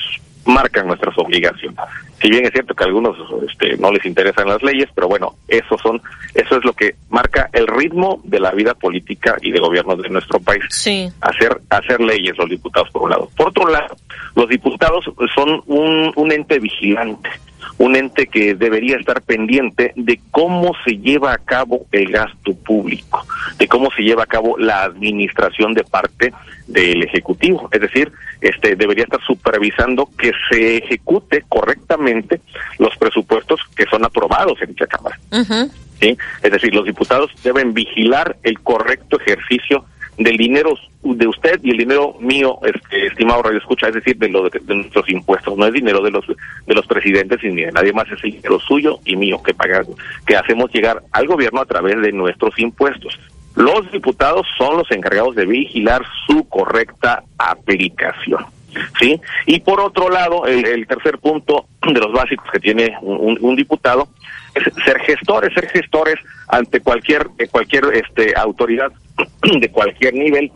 [0.47, 1.79] marcan nuestras obligaciones.
[2.21, 3.17] Si bien es cierto que a algunos
[3.49, 6.01] este, no les interesan las leyes, pero bueno, eso son,
[6.35, 10.09] eso es lo que marca el ritmo de la vida política y de gobierno de
[10.09, 10.65] nuestro país.
[10.71, 11.09] Sí.
[11.21, 13.29] Hacer, hacer leyes los diputados por un lado.
[13.37, 13.97] Por otro lado,
[14.35, 15.05] los diputados
[15.35, 17.29] son un, un ente vigilante
[17.79, 23.27] un ente que debería estar pendiente de cómo se lleva a cabo el gasto público,
[23.59, 26.33] de cómo se lleva a cabo la administración de parte
[26.67, 32.41] del ejecutivo, es decir, este debería estar supervisando que se ejecute correctamente
[32.79, 35.19] los presupuestos que son aprobados en dicha cámara.
[35.31, 35.71] Uh -huh.
[36.01, 36.19] ¿sí?
[36.43, 39.85] Es decir, los diputados deben vigilar el correcto ejercicio
[40.19, 44.29] del dinero de usted y el dinero mío, este, estimado Radio Escucha, es decir, de,
[44.29, 45.57] lo de, nuestros impuestos.
[45.57, 48.59] No es dinero de los de los presidentes ni de nadie más, es el dinero
[48.59, 53.19] suyo y mío que pagamos, que hacemos llegar al gobierno a través de nuestros impuestos.
[53.55, 58.47] Los diputados son los encargados de vigilar su correcta aplicación.
[59.01, 59.19] ¿Sí?
[59.47, 63.57] Y por otro lado, el, el tercer punto de los básicos que tiene un, un
[63.57, 64.09] diputado
[64.55, 66.17] es ser gestores, ser gestores
[66.49, 68.93] ante cualquier cualquier este autoridad
[69.61, 70.51] de cualquier nivel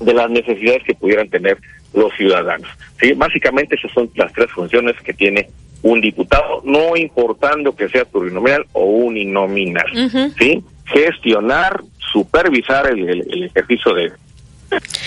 [0.00, 1.58] de las necesidades que pudieran tener
[1.94, 2.68] los ciudadanos.
[3.00, 5.48] Sí, básicamente esas son las tres funciones que tiene
[5.82, 9.86] un diputado, no importando que sea plurinominal o uninominal.
[9.92, 10.34] Uh -huh.
[10.38, 11.82] Sí, gestionar,
[12.12, 14.12] supervisar el, el, el ejercicio de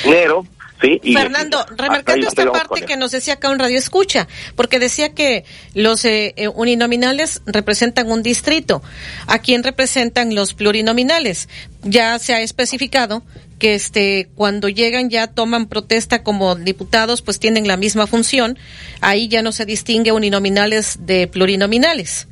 [0.04, 0.46] dinero,
[0.82, 5.14] Sí, y Fernando, remarcando esta parte que nos decía acá un radio escucha, porque decía
[5.14, 5.44] que
[5.74, 8.82] los eh, uninominales representan un distrito.
[9.28, 11.50] ¿A quién representan los plurinominales?
[11.84, 13.24] Ya se ha especificado
[13.60, 18.58] que este cuando llegan ya toman protesta como diputados, pues tienen la misma función.
[19.02, 22.28] Ahí ya no se distingue uninominales de plurinominales.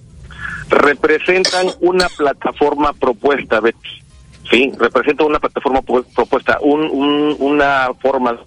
[0.69, 4.06] Representan una plataforma propuesta, Betty.
[4.49, 8.39] Sí, representa una plataforma propuesta, un, un, una forma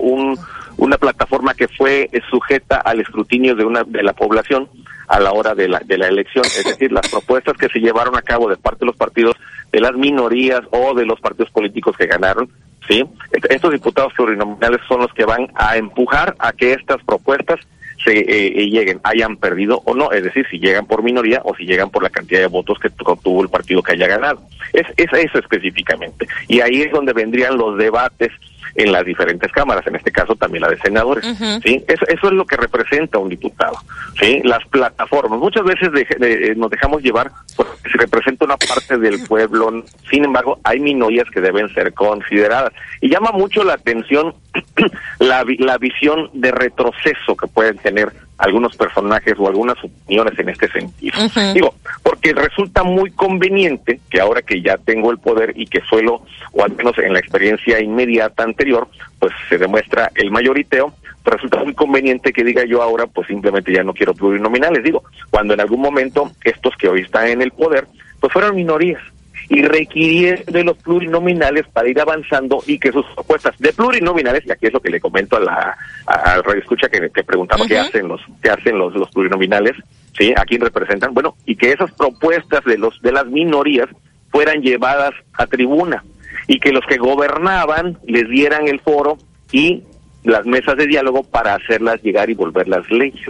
[0.00, 0.38] un,
[0.76, 4.68] una plataforma que fue sujeta al escrutinio de una de la población
[5.08, 6.44] a la hora de la, de la elección.
[6.44, 9.36] Es decir, las propuestas que se llevaron a cabo de parte de los partidos
[9.72, 12.48] de las minorías o de los partidos políticos que ganaron,
[12.86, 13.04] ¿sí?
[13.48, 17.60] Estos diputados plurinominales son los que van a empujar a que estas propuestas
[18.08, 21.54] se eh, eh, lleguen, hayan perdido o no, es decir, si llegan por minoría o
[21.54, 24.40] si llegan por la cantidad de votos que obtuvo el partido que haya ganado.
[24.72, 26.26] Es, es eso específicamente.
[26.46, 28.30] Y ahí es donde vendrían los debates
[28.74, 31.24] en las diferentes cámaras, en este caso también la de senadores.
[31.62, 31.84] ¿sí?
[31.88, 33.76] Eso, eso es lo que representa un diputado.
[34.18, 34.40] ¿sí?
[34.44, 35.38] Las plataformas.
[35.38, 39.84] Muchas veces de- nos dejamos llevar porque se representa una parte del pueblo.
[40.10, 42.72] Sin embargo, hay minorías que deben ser consideradas.
[43.00, 44.34] Y llama mucho la atención
[45.18, 50.68] la, la visión de retroceso que pueden tener algunos personajes o algunas opiniones en este
[50.68, 51.18] sentido.
[51.52, 56.22] Digo, porque resulta muy conveniente que ahora que ya tengo el poder y que suelo,
[56.52, 61.62] o al menos en la experiencia inmediata anterior, pues se demuestra el mayoriteo, pues resulta
[61.62, 64.84] muy conveniente que diga yo ahora, pues simplemente ya no quiero plurinominales.
[64.84, 67.88] Digo, cuando en algún momento estos que hoy están en el poder,
[68.20, 69.02] pues fueron minorías
[69.50, 74.50] y requirieron de los plurinominales para ir avanzando y que sus propuestas de plurinominales, y
[74.52, 77.62] aquí es lo que le comento a la a- al radio escucha que, que preguntaba
[77.66, 79.72] qué hacen los qué hacen los, los plurinominales,
[80.16, 83.88] sí, a quién representan, bueno, y que esas propuestas de los de las minorías
[84.30, 86.04] fueran llevadas a tribuna
[86.46, 89.16] y que los que gobernaban les dieran el foro
[89.50, 89.82] y
[90.24, 93.26] las mesas de diálogo para hacerlas llegar y volverlas leyes.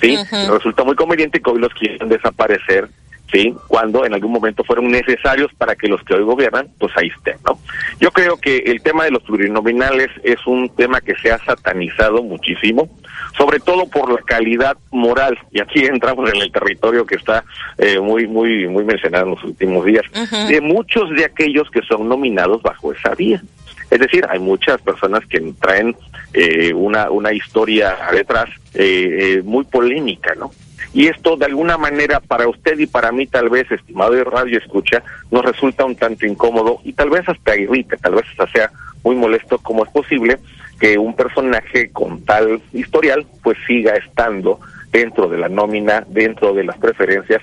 [0.00, 0.16] ¿sí?
[0.50, 2.88] Resulta muy conveniente que hoy los quieran desaparecer,
[3.32, 3.54] ¿sí?
[3.66, 7.36] Cuando en algún momento fueron necesarios para que los que hoy gobiernan, pues ahí estén,
[7.44, 7.58] ¿no?
[8.00, 12.22] Yo creo que el tema de los plurinominales es un tema que se ha satanizado
[12.22, 12.88] muchísimo,
[13.36, 17.44] sobre todo por la calidad moral, y aquí entramos en el territorio que está
[17.78, 20.04] eh, muy, muy, muy mencionado en los últimos días,
[20.48, 23.42] de muchos de aquellos que son nominados bajo esa vía.
[23.90, 25.94] Es decir, hay muchas personas que traen
[26.32, 30.50] eh, una, una historia detrás eh, eh, muy polémica, ¿no?
[30.94, 34.58] Y esto de alguna manera para usted y para mí tal vez, estimado de radio
[34.58, 38.70] escucha, nos resulta un tanto incómodo y tal vez hasta irrita, tal vez hasta sea
[39.02, 40.38] muy molesto como es posible
[40.78, 46.64] que un personaje con tal historial pues siga estando dentro de la nómina, dentro de
[46.64, 47.40] las preferencias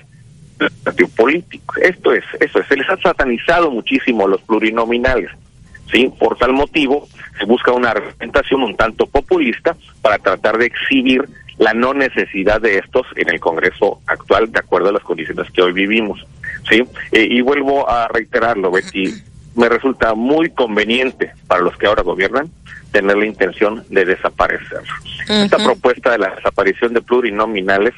[0.58, 1.74] del partido político.
[1.80, 5.30] Esto es, eso es, se les ha satanizado muchísimo los plurinominales.
[5.90, 6.12] ¿sí?
[6.18, 11.28] Por tal motivo, se busca una representación un tanto populista para tratar de exhibir
[11.60, 15.60] la no necesidad de estos en el Congreso actual, de acuerdo a las condiciones que
[15.60, 16.26] hoy vivimos.
[16.68, 16.82] ¿sí?
[17.12, 19.12] Eh, y vuelvo a reiterarlo, Betty,
[19.54, 22.50] me resulta muy conveniente para los que ahora gobiernan
[22.92, 24.80] tener la intención de desaparecer.
[25.28, 27.92] Esta propuesta de la desaparición de plurinominales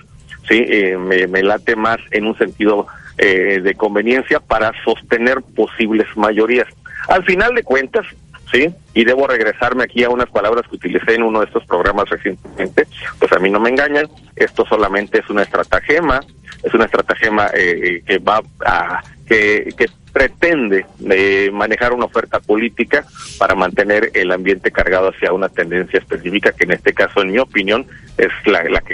[0.48, 6.08] sí eh, me, me late más en un sentido eh, de conveniencia para sostener posibles
[6.16, 6.66] mayorías.
[7.08, 8.06] Al final de cuentas,
[8.52, 12.08] sí, y debo regresarme aquí a unas palabras que utilicé en uno de estos programas
[12.08, 12.86] recientemente,
[13.18, 16.20] pues a mí no me engañan, esto solamente es una estratagema,
[16.62, 22.38] es una estratagema eh, eh, que va a que, que pretende eh, manejar una oferta
[22.38, 23.06] política
[23.38, 27.38] para mantener el ambiente cargado hacia una tendencia específica que en este caso, en mi
[27.38, 27.86] opinión,
[28.18, 28.90] es la, la que